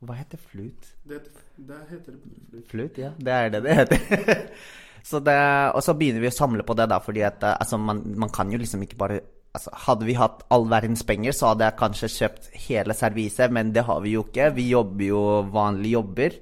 Hva 0.00 0.16
heter 0.16 0.40
flut? 0.40 0.88
Det, 1.04 1.20
det 1.58 1.82
heter 1.90 2.16
det 2.16 2.64
Flut, 2.70 2.98
ja. 3.02 3.12
Det 3.18 3.36
er 3.36 3.52
det 3.52 3.62
det 3.66 3.76
heter. 3.82 4.44
så 5.10 5.20
det, 5.20 5.38
og 5.74 5.84
så 5.84 5.94
begynner 5.98 6.24
vi 6.24 6.32
å 6.32 6.38
samle 6.38 6.64
på 6.66 6.78
det, 6.78 6.88
da, 6.94 7.02
fordi 7.04 7.26
at 7.28 7.44
altså, 7.52 7.76
man, 7.76 8.00
man 8.16 8.32
kan 8.32 8.50
jo 8.50 8.62
liksom 8.62 8.86
ikke 8.88 9.02
bare 9.04 9.20
altså, 9.56 9.72
Hadde 9.86 10.08
vi 10.08 10.16
hatt 10.18 10.44
all 10.52 10.66
verdens 10.70 11.04
penger, 11.06 11.34
så 11.36 11.52
hadde 11.52 11.66
jeg 11.68 11.80
kanskje 11.80 12.12
kjøpt 12.12 12.50
hele 12.66 12.96
serviset, 12.96 13.52
men 13.52 13.72
det 13.74 13.86
har 13.88 14.02
vi 14.04 14.16
jo 14.16 14.24
ikke. 14.26 14.52
Vi 14.56 14.68
jobber 14.70 15.06
jo 15.08 15.22
vanlige 15.54 15.96
jobber. 15.96 16.38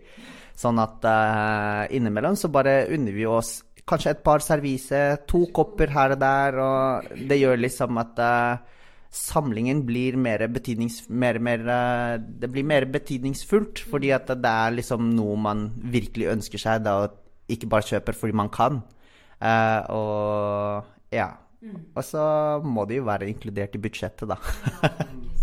Sånn 0.59 0.79
at 0.79 1.07
uh, 1.07 1.83
innimellom 1.95 2.37
så 2.39 2.51
bare 2.53 2.85
unner 2.95 3.15
vi 3.17 3.27
oss 3.27 3.57
kanskje 3.85 4.15
et 4.15 4.23
par 4.25 4.41
servise, 4.41 5.01
to 5.29 5.43
kopper 5.55 5.91
her 5.93 6.15
og 6.15 6.23
der, 6.23 6.61
og 6.63 7.11
det 7.29 7.41
gjør 7.41 7.59
liksom 7.61 7.99
at 8.01 8.23
uh, 8.23 8.63
samlingen 9.15 9.83
blir 9.87 10.17
mer 10.19 10.47
betydnings... 10.51 11.05
Mer 11.11 12.87
betydningsfullt, 12.95 13.85
fordi 13.91 14.15
at 14.17 14.31
det 14.31 14.55
er 14.55 14.79
liksom 14.79 15.13
noe 15.15 15.37
man 15.39 15.69
virkelig 15.93 16.33
ønsker 16.33 16.63
seg, 16.63 16.83
da, 16.87 16.97
og 17.05 17.53
ikke 17.53 17.71
bare 17.71 17.91
kjøper 17.93 18.17
fordi 18.17 18.39
man 18.41 18.51
kan. 18.55 18.81
Og 19.93 21.13
ja. 21.13 21.29
Og 21.95 22.03
så 22.05 22.25
må 22.65 22.85
de 22.89 23.01
jo 23.01 23.07
være 23.09 23.31
inkludert 23.31 23.77
i 23.77 23.83
budsjettet, 23.85 24.29
da. 24.31 24.39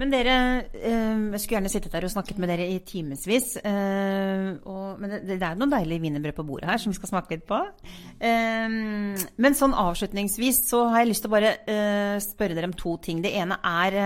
Men 0.00 0.08
dere, 0.14 0.34
eh, 0.72 1.16
jeg 1.34 1.40
skulle 1.42 1.58
gjerne 1.58 1.70
sittet 1.72 1.92
der 1.92 2.06
og 2.06 2.12
snakket 2.14 2.38
med 2.40 2.48
dere 2.48 2.64
i 2.72 2.78
timevis. 2.88 3.50
Eh, 3.60 4.46
men 5.00 5.12
det, 5.28 5.36
er 5.36 5.58
noe 5.60 5.68
deilig 5.68 5.98
wienerbrød 6.00 6.38
på 6.38 6.44
bordet 6.48 6.70
her 6.70 6.80
som 6.80 6.92
vi 6.92 6.96
skal 6.96 7.10
smake 7.10 7.34
litt 7.34 7.44
på. 7.48 7.58
Eh, 8.16 8.76
men 9.44 9.58
sånn 9.58 9.76
avslutningsvis 9.76 10.62
så 10.70 10.86
har 10.88 11.02
jeg 11.02 11.10
lyst 11.10 11.26
til 11.26 11.32
å 11.32 11.34
bare 11.34 11.52
spørre 12.24 12.56
dere 12.56 12.70
om 12.70 12.76
to 12.80 12.94
ting. 13.04 13.20
Det 13.20 13.34
ene 13.42 13.58
er 13.60 13.98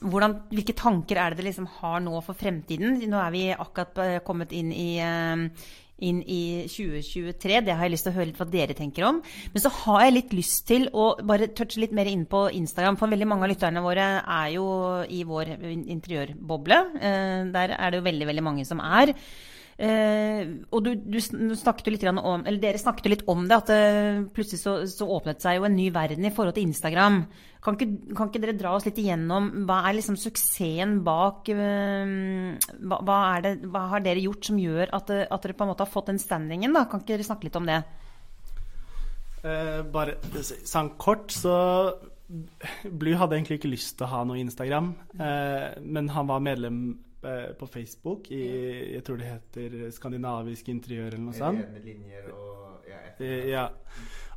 hvordan, 0.00 0.38
hvilke 0.54 0.76
tanker 0.78 1.20
er 1.20 1.34
det 1.34 1.42
dere 1.42 1.50
liksom 1.50 1.68
har 1.82 2.00
nå 2.06 2.22
for 2.24 2.38
fremtiden? 2.38 3.02
Nå 3.12 3.20
er 3.20 3.36
vi 3.36 3.44
akkurat 3.52 4.24
kommet 4.24 4.56
inn 4.56 4.72
i 4.72 4.88
inn 6.04 6.20
i 6.22 6.68
2023. 6.70 7.60
Det 7.66 7.74
har 7.74 7.86
jeg 7.86 7.94
lyst 7.94 8.06
til 8.06 8.14
å 8.14 8.18
høre 8.18 8.30
litt 8.30 8.40
hva 8.40 8.48
dere 8.52 8.76
tenker 8.78 9.06
om. 9.08 9.20
Men 9.54 9.64
så 9.64 9.72
har 9.80 10.06
jeg 10.06 10.16
litt 10.16 10.34
lyst 10.36 10.64
til 10.70 10.88
å 10.92 11.10
bare 11.26 11.50
touche 11.58 11.82
litt 11.82 11.94
mer 11.96 12.10
inn 12.10 12.24
på 12.30 12.46
Instagram. 12.54 12.98
For 13.00 13.10
veldig 13.10 13.28
mange 13.28 13.48
av 13.48 13.52
lytterne 13.52 13.84
våre 13.84 14.08
er 14.22 14.48
jo 14.54 14.66
i 15.04 15.22
vår 15.28 15.54
interiørboble. 15.78 16.80
Eh, 16.98 17.46
der 17.54 17.76
er 17.78 17.90
det 17.90 18.00
jo 18.00 18.08
veldig, 18.08 18.30
veldig 18.32 18.46
mange 18.46 18.66
som 18.68 18.82
er. 18.84 19.14
Eh, 19.78 20.40
og 20.74 20.80
du, 20.82 20.88
du 20.98 21.18
snakket 21.22 21.92
litt 21.92 22.04
om, 22.10 22.18
eller 22.42 22.58
dere 22.58 22.80
snakket 22.82 23.06
jo 23.06 23.12
litt 23.12 23.28
om 23.30 23.44
det, 23.46 23.58
at 23.60 23.68
eh, 23.70 24.24
plutselig 24.34 24.58
så, 24.64 24.72
så 24.90 25.06
åpnet 25.06 25.44
seg 25.44 25.60
jo 25.60 25.68
en 25.68 25.78
ny 25.78 25.86
verden 25.94 26.26
i 26.26 26.32
forhold 26.34 26.56
til 26.56 26.66
Instagram. 26.66 27.20
Kan 27.62 27.78
ikke, 27.78 28.14
kan 28.18 28.30
ikke 28.30 28.42
dere 28.42 28.56
dra 28.58 28.74
oss 28.74 28.88
litt 28.88 28.98
igjennom 28.98 29.48
hva 29.68 29.84
er 29.86 29.96
liksom 29.98 30.18
suksessen 30.18 30.98
bak 31.06 31.50
eh, 31.54 32.10
hva, 32.82 33.00
hva, 33.06 33.20
det, 33.44 33.54
hva 33.70 33.86
har 33.94 34.02
dere 34.02 34.22
gjort 34.22 34.50
som 34.50 34.58
gjør 34.62 34.90
at, 34.98 35.14
at 35.26 35.46
dere 35.46 35.58
på 35.58 35.66
en 35.66 35.72
måte 35.72 35.86
har 35.86 35.94
fått 35.94 36.10
den 36.10 36.22
standingen? 36.22 36.74
da? 36.74 36.86
Kan 36.90 37.04
ikke 37.04 37.14
dere 37.14 37.30
snakke 37.30 37.46
litt 37.46 37.58
om 37.62 37.70
det? 37.70 37.80
Eh, 39.46 39.82
bare 39.94 40.18
sånn 40.42 40.96
kort, 40.98 41.30
så 41.30 41.54
Bly 42.28 43.14
hadde 43.16 43.38
egentlig 43.38 43.60
ikke 43.60 43.70
lyst 43.70 43.94
til 43.96 44.08
å 44.08 44.14
ha 44.16 44.24
noe 44.26 44.42
Instagram, 44.42 44.90
eh, 45.22 45.78
men 45.86 46.10
han 46.12 46.26
var 46.28 46.42
medlem 46.42 46.80
på 47.58 47.66
Facebook 47.66 48.30
i 48.30 48.92
Jeg 48.94 49.02
tror 49.04 49.16
det 49.18 49.26
heter 49.32 49.90
Skandinavisk 49.90 50.68
interiør 50.70 51.06
eller 51.14 51.24
noe 51.24 51.34
sånt. 51.34 51.66
linjer 51.84 52.30
og 52.32 52.84
ja, 52.88 52.94
Eh, 53.18 53.48
Ja. 53.50 53.68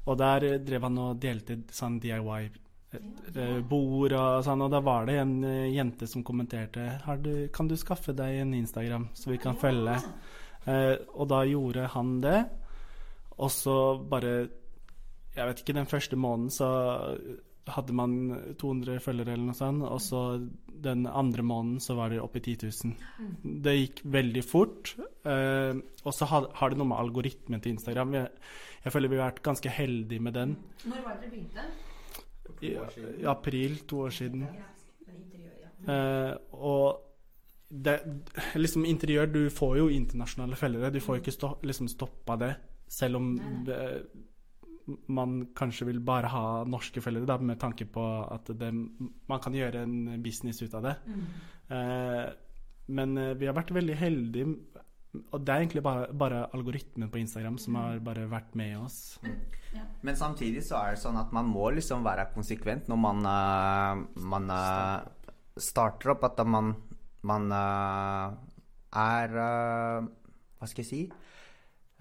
Og 0.08 0.18
der 0.18 0.58
drev 0.66 0.82
han 0.88 0.98
og 0.98 1.20
delte 1.22 1.60
sånn 1.70 2.00
DIY-bord 2.02 4.14
og 4.18 4.42
sånn, 4.46 4.62
og 4.66 4.72
da 4.74 4.80
var 4.84 5.06
det 5.06 5.20
en 5.22 5.36
eh, 5.46 5.68
jente 5.76 6.08
som 6.10 6.24
kommenterte 6.26 6.88
Har 7.06 7.18
du, 7.22 7.48
Kan 7.54 7.68
du 7.70 7.76
skaffe 7.78 8.14
deg 8.18 8.40
en 8.42 8.54
Instagram, 8.58 9.06
så 9.14 9.30
vi 9.32 9.38
kan 9.38 9.56
følge? 9.62 10.00
Eh, 10.66 10.96
og 11.14 11.28
da 11.30 11.44
gjorde 11.46 11.86
han 11.94 12.18
det. 12.22 12.40
Og 13.38 13.52
så 13.54 13.78
bare 14.10 14.48
Jeg 15.36 15.48
vet 15.48 15.62
ikke, 15.64 15.74
den 15.78 15.88
første 15.90 16.16
måneden 16.20 16.50
så 16.52 16.68
hadde 17.70 17.94
man 17.94 18.14
200 18.58 19.02
følgere 19.04 19.36
eller 19.36 19.52
noe 19.52 19.58
sånt, 19.58 19.84
og 19.86 20.02
så 20.02 20.22
den 20.82 21.06
andre 21.06 21.44
måneden 21.46 21.82
så 21.84 21.96
var 21.98 22.10
det 22.10 22.22
oppe 22.22 22.42
i 22.42 22.56
10 22.56 22.72
000. 22.88 23.62
Det 23.64 23.76
gikk 23.78 24.02
veldig 24.16 24.44
fort. 24.46 24.96
Eh, 25.30 25.78
og 25.78 26.16
så 26.18 26.28
har, 26.32 26.50
har 26.58 26.74
det 26.74 26.80
noe 26.82 26.90
med 26.90 27.02
algoritmen 27.04 27.62
til 27.62 27.76
Instagram. 27.76 28.18
Jeg, 28.18 28.32
jeg 28.86 28.96
føler 28.96 29.14
vi 29.14 29.22
har 29.22 29.30
vært 29.30 29.46
ganske 29.46 29.76
heldige 29.78 30.26
med 30.26 30.38
den. 30.40 30.58
Når 30.90 31.06
var 31.06 31.20
det 31.20 31.28
dere 31.28 31.36
begynte? 31.36 31.70
I, 32.62 32.74
I 33.22 33.30
april, 33.30 33.78
to 33.90 34.04
år 34.08 34.18
siden. 34.18 34.48
Eh, 35.90 36.34
og 36.58 37.08
det, 37.72 37.96
liksom 38.56 38.84
interiør 38.86 39.26
Du 39.32 39.50
får 39.50 39.78
jo 39.78 39.88
internasjonale 39.90 40.58
følgere. 40.60 40.92
Du 40.94 41.00
får 41.00 41.18
jo 41.18 41.24
ikke 41.24 41.38
stå, 41.38 41.54
liksom 41.64 41.88
stoppa 41.90 42.36
det, 42.42 42.52
selv 42.92 43.22
om 43.22 43.32
det, 43.66 43.80
man 45.08 45.48
kanskje 45.58 45.88
vil 45.90 46.00
bare 46.06 46.30
ha 46.32 46.46
norske 46.68 47.02
følgere, 47.04 47.30
da, 47.30 47.38
med 47.38 47.60
tanke 47.62 47.88
på 47.90 48.04
at 48.32 48.52
det, 48.58 48.72
man 48.74 49.42
kan 49.44 49.56
gjøre 49.56 49.84
en 49.86 50.24
business 50.24 50.62
ut 50.64 50.76
av 50.78 50.88
det. 50.88 50.96
Eh, 51.72 52.26
men 52.92 53.18
eh, 53.18 53.36
vi 53.40 53.48
har 53.50 53.56
vært 53.58 53.74
veldig 53.76 53.98
heldige, 54.00 54.56
og 55.22 55.44
det 55.44 55.54
er 55.54 55.64
egentlig 55.64 55.84
bare, 55.86 56.08
bare 56.16 56.46
algoritmen 56.56 57.12
på 57.12 57.20
Instagram 57.22 57.58
som 57.60 57.78
har 57.80 58.00
bare 58.04 58.28
vært 58.32 58.54
med 58.60 58.78
oss. 58.80 59.00
Men 60.04 60.20
samtidig 60.20 60.64
så 60.68 60.80
er 60.80 60.96
det 60.96 61.02
sånn 61.04 61.20
at 61.20 61.34
man 61.36 61.50
må 61.52 61.70
liksom 61.76 62.04
være 62.04 62.30
konsekvent 62.36 62.88
når 62.92 63.00
man, 63.00 63.28
uh, 63.28 64.24
man 64.32 64.48
uh, 64.52 65.34
starter 65.60 66.14
opp. 66.16 66.24
At 66.28 66.40
man, 66.48 66.74
man 67.28 67.52
uh, 67.52 68.32
er 68.96 69.36
Hva 69.36 70.68
skal 70.68 70.84
jeg 70.84 70.90
si? 70.90 71.04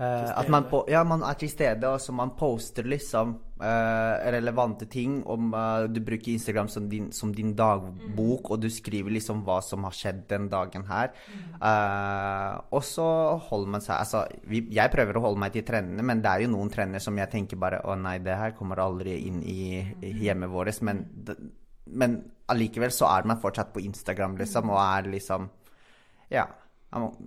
Eh, 0.00 0.30
at 0.32 0.48
man, 0.48 0.64
på, 0.64 0.78
ja, 0.88 1.02
man 1.04 1.20
er 1.28 1.36
til 1.36 1.50
stede, 1.52 1.84
og 1.84 2.00
så 2.00 2.14
man 2.16 2.30
poster 2.38 2.86
liksom 2.88 3.34
eh, 3.60 4.30
relevante 4.32 4.86
ting. 4.88 5.18
Om 5.28 5.52
eh, 5.52 5.88
du 5.92 6.00
bruker 6.04 6.32
Instagram 6.32 6.70
som 6.72 6.86
din, 6.88 7.10
som 7.12 7.34
din 7.36 7.52
dagbok, 7.56 8.48
og 8.54 8.62
du 8.62 8.70
skriver 8.72 9.12
liksom 9.12 9.42
hva 9.44 9.58
som 9.64 9.84
har 9.84 9.96
skjedd 9.98 10.22
den 10.30 10.48
dagen 10.52 10.86
her. 10.88 11.12
Eh, 11.52 12.56
og 12.72 12.86
så 12.86 13.10
holder 13.50 13.76
man 13.76 13.84
seg 13.84 13.98
Altså, 14.00 14.24
vi, 14.48 14.62
jeg 14.72 14.92
prøver 14.94 15.20
å 15.20 15.24
holde 15.26 15.44
meg 15.44 15.52
til 15.52 15.68
trendene, 15.68 16.06
men 16.06 16.24
det 16.24 16.32
er 16.32 16.46
jo 16.46 16.54
noen 16.54 16.72
trender 16.72 17.04
som 17.04 17.20
jeg 17.20 17.28
tenker 17.34 17.60
bare 17.60 17.82
Å 17.84 17.98
nei, 18.00 18.16
det 18.24 18.38
her 18.40 18.56
kommer 18.56 18.80
aldri 18.80 19.18
inn 19.28 19.44
i, 19.44 19.84
i 20.00 20.16
hjemmet 20.24 20.48
vårt. 20.48 20.80
Men, 20.86 21.04
men 21.92 22.20
allikevel 22.48 22.94
så 22.94 23.12
er 23.12 23.28
man 23.28 23.42
fortsatt 23.42 23.74
på 23.76 23.84
Instagram, 23.84 24.40
liksom, 24.40 24.72
og 24.72 24.80
er 24.80 25.12
liksom 25.18 25.50
Ja. 26.32 26.48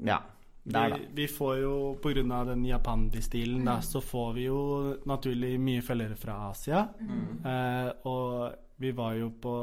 ja. 0.07 0.24
Der, 0.64 0.89
da. 0.89 0.95
Vi, 0.95 1.07
vi 1.14 1.28
får 1.28 1.57
jo, 1.59 1.76
pga. 2.01 2.43
den 2.47 2.66
japandi-stilen, 2.66 3.66
da, 3.66 3.82
så 3.82 4.01
får 4.01 4.34
vi 4.34 4.45
jo 4.47 4.59
naturlig 5.05 5.57
mye 5.59 5.82
følgere 5.84 6.16
fra 6.16 6.38
Asia. 6.49 6.86
Eh, 7.03 7.89
og 8.07 8.53
vi 8.80 8.91
var 8.95 9.18
jo 9.20 9.30
på 9.43 9.55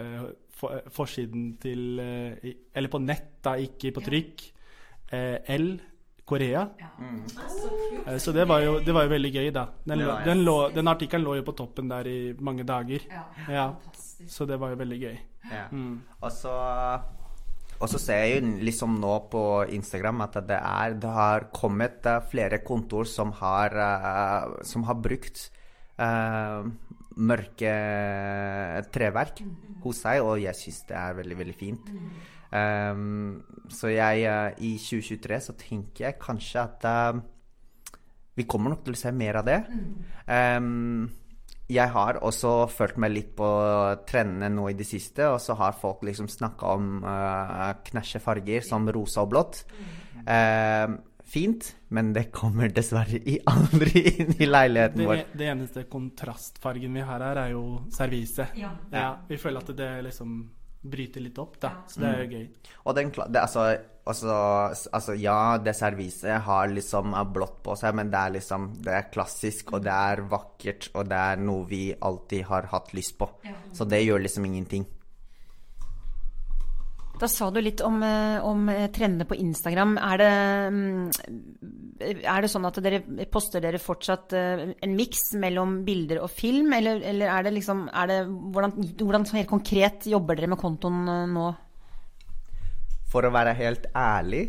eh, 0.00 0.24
for, 0.58 0.80
forsiden 0.90 1.52
til 1.60 2.00
eh, 2.00 2.54
Eller 2.74 2.88
på 2.88 2.98
nett, 3.04 3.38
da, 3.44 3.56
ikke 3.60 3.92
på 3.92 4.04
trykk. 4.08 4.48
Eh, 5.12 5.36
L. 5.58 5.70
Korea. 6.28 6.68
Eh, 8.06 8.16
så 8.20 8.32
det 8.32 8.44
var, 8.44 8.60
jo, 8.60 8.80
det 8.84 8.92
var 8.92 9.06
jo 9.06 9.12
veldig 9.14 9.30
gøy, 9.32 9.50
da. 9.54 9.64
Den, 9.84 10.02
ja, 10.04 10.18
den, 10.26 10.42
lå, 10.44 10.56
den 10.74 10.90
artikkelen 10.90 11.24
lå 11.24 11.38
jo 11.38 11.44
på 11.46 11.54
toppen 11.56 11.88
der 11.88 12.08
i 12.08 12.18
mange 12.44 12.66
dager. 12.68 13.06
Ja, 13.48 13.70
så 14.28 14.44
det 14.44 14.58
var 14.60 14.74
jo 14.74 14.80
veldig 14.82 14.98
gøy. 15.00 15.16
Ja. 15.48 15.64
Mm. 15.72 16.02
Og 16.20 16.32
så 16.32 16.52
og 17.78 17.90
så 17.90 18.00
ser 18.02 18.24
jeg 18.24 18.38
jo 18.40 18.52
liksom 18.66 18.96
nå 18.98 19.12
på 19.30 19.42
Instagram 19.76 20.24
at 20.24 20.40
det, 20.48 20.58
er, 20.58 20.96
det 20.98 21.12
har 21.14 21.48
kommet 21.54 22.06
eh, 22.10 22.24
flere 22.30 22.58
kontor 22.66 23.06
som 23.06 23.30
har, 23.38 23.74
eh, 23.84 24.58
som 24.66 24.86
har 24.88 24.98
brukt 24.98 25.44
uh, 25.98 26.66
mørke 27.18 27.72
treverk 28.94 29.42
hos 29.84 30.02
seg, 30.04 30.22
og 30.22 30.42
jeg 30.42 30.58
syns 30.58 30.82
det 30.90 30.98
er 30.98 31.16
veldig, 31.18 31.38
veldig 31.38 31.56
fint. 31.58 31.90
Um, 32.48 33.42
så 33.70 33.90
jeg 33.92 34.22
i 34.64 34.70
2023 34.80 35.40
så 35.44 35.54
tenker 35.58 36.06
jeg 36.06 36.20
kanskje 36.22 36.62
at 36.62 36.86
uh, 36.88 37.18
vi 38.38 38.46
kommer 38.46 38.74
nok 38.74 38.86
til 38.86 38.94
å 38.94 39.00
se 39.02 39.14
mer 39.14 39.40
av 39.40 39.48
det. 39.50 39.58
Um, 40.30 41.08
jeg 41.68 41.90
har 41.92 42.18
også 42.24 42.52
følt 42.72 42.96
meg 42.96 43.12
litt 43.12 43.34
på 43.36 43.48
trendene 44.08 44.48
nå 44.54 44.70
i 44.70 44.76
det 44.78 44.86
siste, 44.88 45.26
og 45.28 45.40
så 45.44 45.54
har 45.58 45.76
folk 45.76 46.02
liksom 46.08 46.28
snakka 46.32 46.70
om 46.78 46.86
uh, 47.04 47.74
knæsje 47.90 48.20
farger 48.24 48.64
som 48.64 48.88
rosa 48.94 49.20
og 49.26 49.30
blått. 49.34 49.60
Uh, 50.24 50.96
fint, 51.28 51.74
men 51.92 52.14
det 52.16 52.30
kommer 52.32 52.72
dessverre 52.72 53.20
i- 53.20 53.40
aldri 53.52 54.00
inn 54.22 54.32
i 54.40 54.46
leiligheten 54.48 55.04
vår. 55.04 55.24
det 55.36 55.50
eneste 55.52 55.84
kontrastfargen 55.92 56.94
vi 56.96 57.04
har 57.04 57.20
her, 57.20 57.36
er 57.44 57.50
jo 57.52 57.64
servise. 57.92 58.48
Ja. 58.56 58.72
vi 59.28 59.36
føler 59.36 59.60
at 59.60 59.76
det 59.76 59.90
liksom 60.08 60.38
bryter 60.90 61.24
litt 61.24 61.38
opp, 61.38 61.56
da. 61.62 61.70
Så 61.90 62.02
det 62.02 62.10
er 62.10 62.24
jo 62.24 62.38
gøy. 62.38 62.74
Og 62.84 62.96
den, 62.98 63.12
det, 63.14 63.42
altså, 63.42 63.64
altså, 64.08 64.34
altså, 64.96 65.16
ja, 65.20 65.38
det 65.62 65.74
serviset 65.76 66.42
har 66.48 66.68
liksom 66.72 67.16
er 67.18 67.32
blått 67.34 67.58
på 67.66 67.76
seg, 67.78 67.96
men 67.98 68.12
det 68.12 68.20
er 68.20 68.36
liksom 68.38 68.68
Det 68.84 68.94
er 68.94 69.10
klassisk, 69.14 69.74
og 69.76 69.84
det 69.86 69.94
er 69.94 70.24
vakkert, 70.30 70.90
og 70.94 71.08
det 71.10 71.24
er 71.32 71.42
noe 71.42 71.66
vi 71.68 71.82
alltid 71.94 72.46
har 72.50 72.70
hatt 72.72 72.94
lyst 72.96 73.18
på. 73.20 73.30
Så 73.72 73.88
det 73.88 74.04
gjør 74.04 74.24
liksom 74.24 74.48
ingenting. 74.48 74.86
Da 77.18 77.26
sa 77.26 77.48
du 77.50 77.58
litt 77.62 77.80
om, 77.82 77.98
eh, 78.02 78.38
om 78.46 78.68
eh, 78.70 78.86
trendene 78.94 79.26
på 79.26 79.36
Instagram. 79.38 79.96
Er 79.98 80.20
det, 80.20 80.32
mm, 80.70 82.20
er 82.22 82.44
det 82.44 82.50
sånn 82.52 82.68
at 82.68 82.78
dere 82.84 83.00
poster 83.32 83.62
dere 83.64 83.80
fortsatt 83.82 84.34
eh, 84.38 84.62
en 84.78 84.94
miks 84.94 85.32
mellom 85.40 85.80
bilder 85.86 86.22
og 86.22 86.30
film, 86.30 86.70
eller, 86.78 87.02
eller 87.02 87.32
er 87.34 87.48
det 87.48 87.54
liksom 87.56 87.88
er 87.90 88.12
det, 88.12 88.18
hvordan, 88.28 88.76
hvordan 89.02 89.26
helt 89.34 89.50
konkret 89.50 90.06
jobber 90.06 90.38
dere 90.38 90.52
med 90.54 90.62
kontoen 90.62 91.02
nå? 91.34 91.48
For 93.10 93.26
å 93.26 93.34
være 93.34 93.56
helt 93.58 93.90
ærlig, 93.96 94.44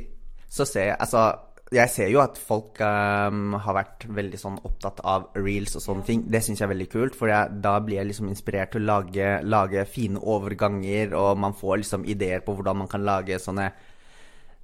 så 0.49 0.67
ser 0.67 0.91
jeg 0.91 0.99
Altså, 0.99 1.25
jeg 1.69 1.91
ser 1.93 2.07
jo 2.09 2.21
at 2.23 2.37
folk 2.41 2.79
um, 2.81 3.53
har 3.61 3.75
vært 3.77 4.07
veldig 4.09 4.39
sånn 4.41 4.57
opptatt 4.65 5.03
av 5.05 5.27
reels 5.37 5.75
og 5.77 5.83
sånne 5.83 6.05
ting. 6.07 6.23
Det 6.25 6.41
syns 6.41 6.63
jeg 6.63 6.65
er 6.65 6.73
veldig 6.73 6.89
kult, 6.89 7.17
for 7.17 7.29
jeg, 7.29 7.59
da 7.61 7.75
blir 7.85 7.99
jeg 7.99 8.09
liksom 8.09 8.31
inspirert 8.31 8.73
til 8.73 8.81
å 8.81 8.89
lage, 8.89 9.35
lage 9.45 9.85
fine 9.89 10.17
overganger, 10.17 11.13
og 11.19 11.37
man 11.45 11.53
får 11.57 11.83
liksom 11.83 12.07
ideer 12.09 12.41
på 12.45 12.57
hvordan 12.57 12.81
man 12.83 12.91
kan 12.91 13.05
lage 13.05 13.41
sånne 13.41 13.69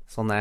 Sånne 0.06 0.36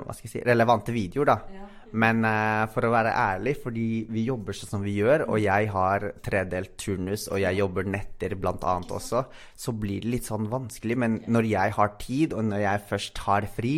hva 0.00 0.14
skal 0.16 0.24
jeg 0.24 0.30
si, 0.32 0.40
relevante 0.48 0.94
videoer, 0.94 1.28
da. 1.28 1.66
Men 1.92 2.22
uh, 2.24 2.64
for 2.72 2.88
å 2.88 2.92
være 2.94 3.10
ærlig, 3.12 3.52
fordi 3.60 3.84
vi 4.08 4.22
jobber 4.24 4.56
sånn 4.56 4.70
som 4.70 4.86
vi 4.86 4.94
gjør, 4.96 5.26
og 5.26 5.36
jeg 5.42 5.68
har 5.74 6.06
tredelt 6.24 6.72
turnus, 6.80 7.26
og 7.28 7.36
jeg 7.42 7.60
jobber 7.60 7.84
netter 7.84 8.32
annet 8.40 8.94
også, 8.96 9.26
så 9.52 9.76
blir 9.76 10.00
det 10.06 10.14
litt 10.14 10.30
sånn 10.30 10.48
vanskelig. 10.48 10.96
Men 11.04 11.20
når 11.28 11.50
jeg 11.50 11.76
har 11.76 11.92
tid, 12.00 12.32
og 12.32 12.48
når 12.48 12.64
jeg 12.64 12.86
først 12.88 13.22
har 13.28 13.48
fri, 13.58 13.74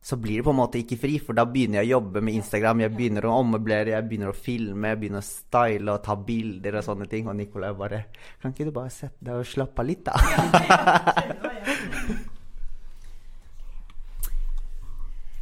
så 0.00 0.16
blir 0.16 0.36
det 0.38 0.44
på 0.46 0.50
en 0.54 0.60
måte 0.60 0.78
ikke 0.80 0.96
fri, 1.00 1.18
for 1.20 1.34
da 1.36 1.44
begynner 1.48 1.82
jeg 1.82 1.90
å 1.90 1.98
jobbe 1.98 2.20
med 2.24 2.34
Instagram, 2.38 2.80
jeg 2.84 2.94
begynner 2.94 3.24
å 3.26 3.38
ommøblere, 3.42 3.94
jeg 3.96 4.06
begynner 4.08 4.30
å 4.30 4.36
filme, 4.36 4.88
jeg 4.92 5.00
begynner 5.02 5.22
å 5.24 5.26
style 5.26 5.88
og 5.94 6.04
ta 6.06 6.14
bilder 6.30 6.72
og 6.78 6.84
sånne 6.86 7.06
ting. 7.10 7.24
Og 7.28 7.36
Nicolai 7.36 7.72
bare 7.76 7.98
Kan 8.40 8.50
ikke 8.54 8.68
du 8.68 8.72
bare 8.74 8.90
sette 8.94 9.20
deg 9.26 9.34
og 9.42 9.48
slappe 9.48 9.78
av 9.82 9.86
litt, 9.88 10.04
da? 10.06 10.14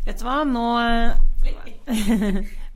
Vet 0.07 0.19
du 0.21 0.25
hva, 0.25 0.39
nå 0.47 0.67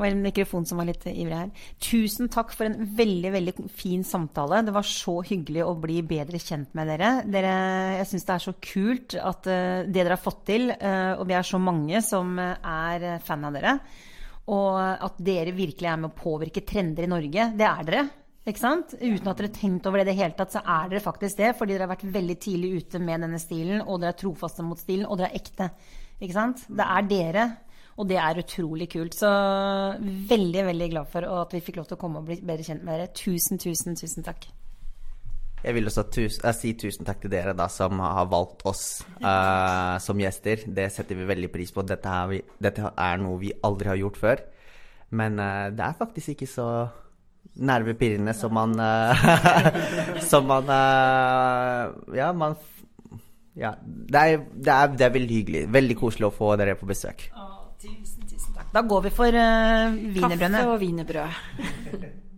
eh, 0.01 0.05
var 0.05 0.15
en 0.15 0.23
mikrofon 0.25 0.67
som 0.67 0.81
var 0.81 0.89
litt 0.89 1.05
ivrig 1.11 1.37
her. 1.37 1.51
Tusen 1.83 2.31
takk 2.33 2.55
for 2.57 2.69
en 2.69 2.89
veldig 2.97 3.33
veldig 3.37 3.55
fin 3.77 4.05
samtale. 4.07 4.63
Det 4.67 4.75
var 4.75 4.87
så 4.89 5.21
hyggelig 5.27 5.65
å 5.67 5.77
bli 5.81 6.01
bedre 6.07 6.41
kjent 6.41 6.73
med 6.79 6.91
dere. 6.91 7.13
dere 7.29 7.55
jeg 8.01 8.11
syns 8.11 8.29
det 8.29 8.37
er 8.37 8.47
så 8.47 8.55
kult 8.65 9.19
at 9.21 9.51
eh, 9.51 9.83
det 9.87 9.99
dere 10.01 10.17
har 10.17 10.23
fått 10.23 10.47
til, 10.49 10.71
eh, 10.73 11.13
og 11.17 11.27
vi 11.29 11.37
er 11.37 11.47
så 11.47 11.61
mange 11.63 12.01
som 12.05 12.39
eh, 12.41 12.57
er 12.65 13.21
fan 13.25 13.45
av 13.49 13.59
dere. 13.59 13.77
Og 14.51 14.81
at 14.81 15.21
dere 15.23 15.55
virkelig 15.55 15.87
er 15.87 16.01
med 16.01 16.11
å 16.11 16.17
påvirke 16.17 16.65
trender 16.67 17.07
i 17.07 17.11
Norge. 17.11 17.53
Det 17.55 17.67
er 17.69 17.87
dere. 17.87 18.09
Ikke 18.49 18.63
sant? 18.63 18.95
Uten 18.97 19.29
at 19.29 19.39
dere 19.39 19.51
har 19.51 19.55
tenkt 19.55 19.87
over 19.87 20.01
det 20.01 20.09
i 20.09 20.11
det 20.11 20.19
hele 20.19 20.35
tatt, 20.35 20.55
så 20.57 20.63
er 20.65 20.89
dere 20.91 21.05
faktisk 21.05 21.39
det. 21.39 21.53
Fordi 21.59 21.77
dere 21.77 21.87
har 21.87 21.93
vært 21.93 22.09
veldig 22.17 22.37
tidlig 22.41 22.71
ute 22.81 23.03
med 23.03 23.23
denne 23.27 23.41
stilen, 23.43 23.83
og 23.85 24.01
dere 24.01 24.15
er 24.17 24.23
trofaste 24.23 24.65
mot 24.67 24.81
stilen, 24.81 25.07
og 25.07 25.21
dere 25.21 25.31
er 25.31 25.43
ekte. 25.43 25.69
Ikke 26.21 26.37
sant? 26.37 26.65
Det 26.67 26.87
er 26.87 27.07
dere, 27.11 27.45
og 28.01 28.09
det 28.09 28.17
er 28.17 28.41
utrolig 28.41 28.89
kult. 28.93 29.19
Så 29.19 29.29
veldig, 30.31 30.65
veldig 30.71 30.89
glad 30.95 31.11
for 31.13 31.27
at 31.43 31.53
vi 31.53 31.61
fikk 31.65 31.81
lov 31.81 31.91
til 31.91 31.99
å 31.99 32.01
komme 32.01 32.23
og 32.23 32.31
bli 32.31 32.41
bedre 32.41 32.65
kjent 32.65 32.87
med 32.87 32.97
dere. 32.97 33.13
Tusen, 33.17 33.61
tusen, 33.61 33.99
tusen 33.99 34.25
takk. 34.27 34.49
Jeg 35.61 35.77
vil 35.77 35.91
også 35.91 36.07
tusen, 36.09 36.47
si 36.57 36.73
tusen 36.81 37.05
takk 37.05 37.21
til 37.21 37.33
dere 37.35 37.53
da, 37.57 37.67
som 37.69 38.01
har 38.01 38.31
valgt 38.33 38.65
oss 38.69 39.03
uh, 39.21 40.01
som 40.01 40.21
gjester. 40.21 40.65
Det 40.65 40.89
setter 40.95 41.19
vi 41.19 41.29
veldig 41.29 41.51
pris 41.53 41.73
på. 41.77 41.85
Dette 41.85 42.09
er, 42.09 42.31
vi, 42.33 42.41
dette 42.65 42.95
er 42.97 43.21
noe 43.21 43.37
vi 43.43 43.53
aldri 43.69 43.93
har 43.93 44.01
gjort 44.01 44.21
før. 44.23 44.43
Men 45.21 45.37
uh, 45.37 45.69
det 45.75 45.85
er 45.85 46.01
faktisk 46.01 46.33
ikke 46.33 46.49
så 46.49 46.71
nervepirrende 47.61 48.33
som 48.37 48.55
man 48.57 48.73
uh, 48.79 49.25
Som 50.31 50.47
man 50.49 50.71
eh, 50.71 52.17
Ja, 52.17 52.33
man 52.33 52.57
Ja. 53.59 53.75
Det 53.83 54.17
er, 54.17 54.45
det, 54.55 54.73
er, 54.73 54.93
det 54.97 55.07
er 55.07 55.17
veldig 55.19 55.41
hyggelig. 55.43 55.65
Veldig 55.77 56.01
koselig 56.01 56.31
å 56.31 56.35
få 56.35 56.55
dere 56.57 56.79
på 56.79 56.89
besøk. 56.89 57.29
Tusen, 57.81 58.27
tusen 58.29 58.57
takk. 58.57 58.73
Da 58.75 58.83
går 58.83 59.07
vi 59.09 59.15
for 59.15 59.27
uh, 59.29 60.01
Kaffe 60.21 60.67
og 60.67 60.81
wienerbrød. 60.81 62.21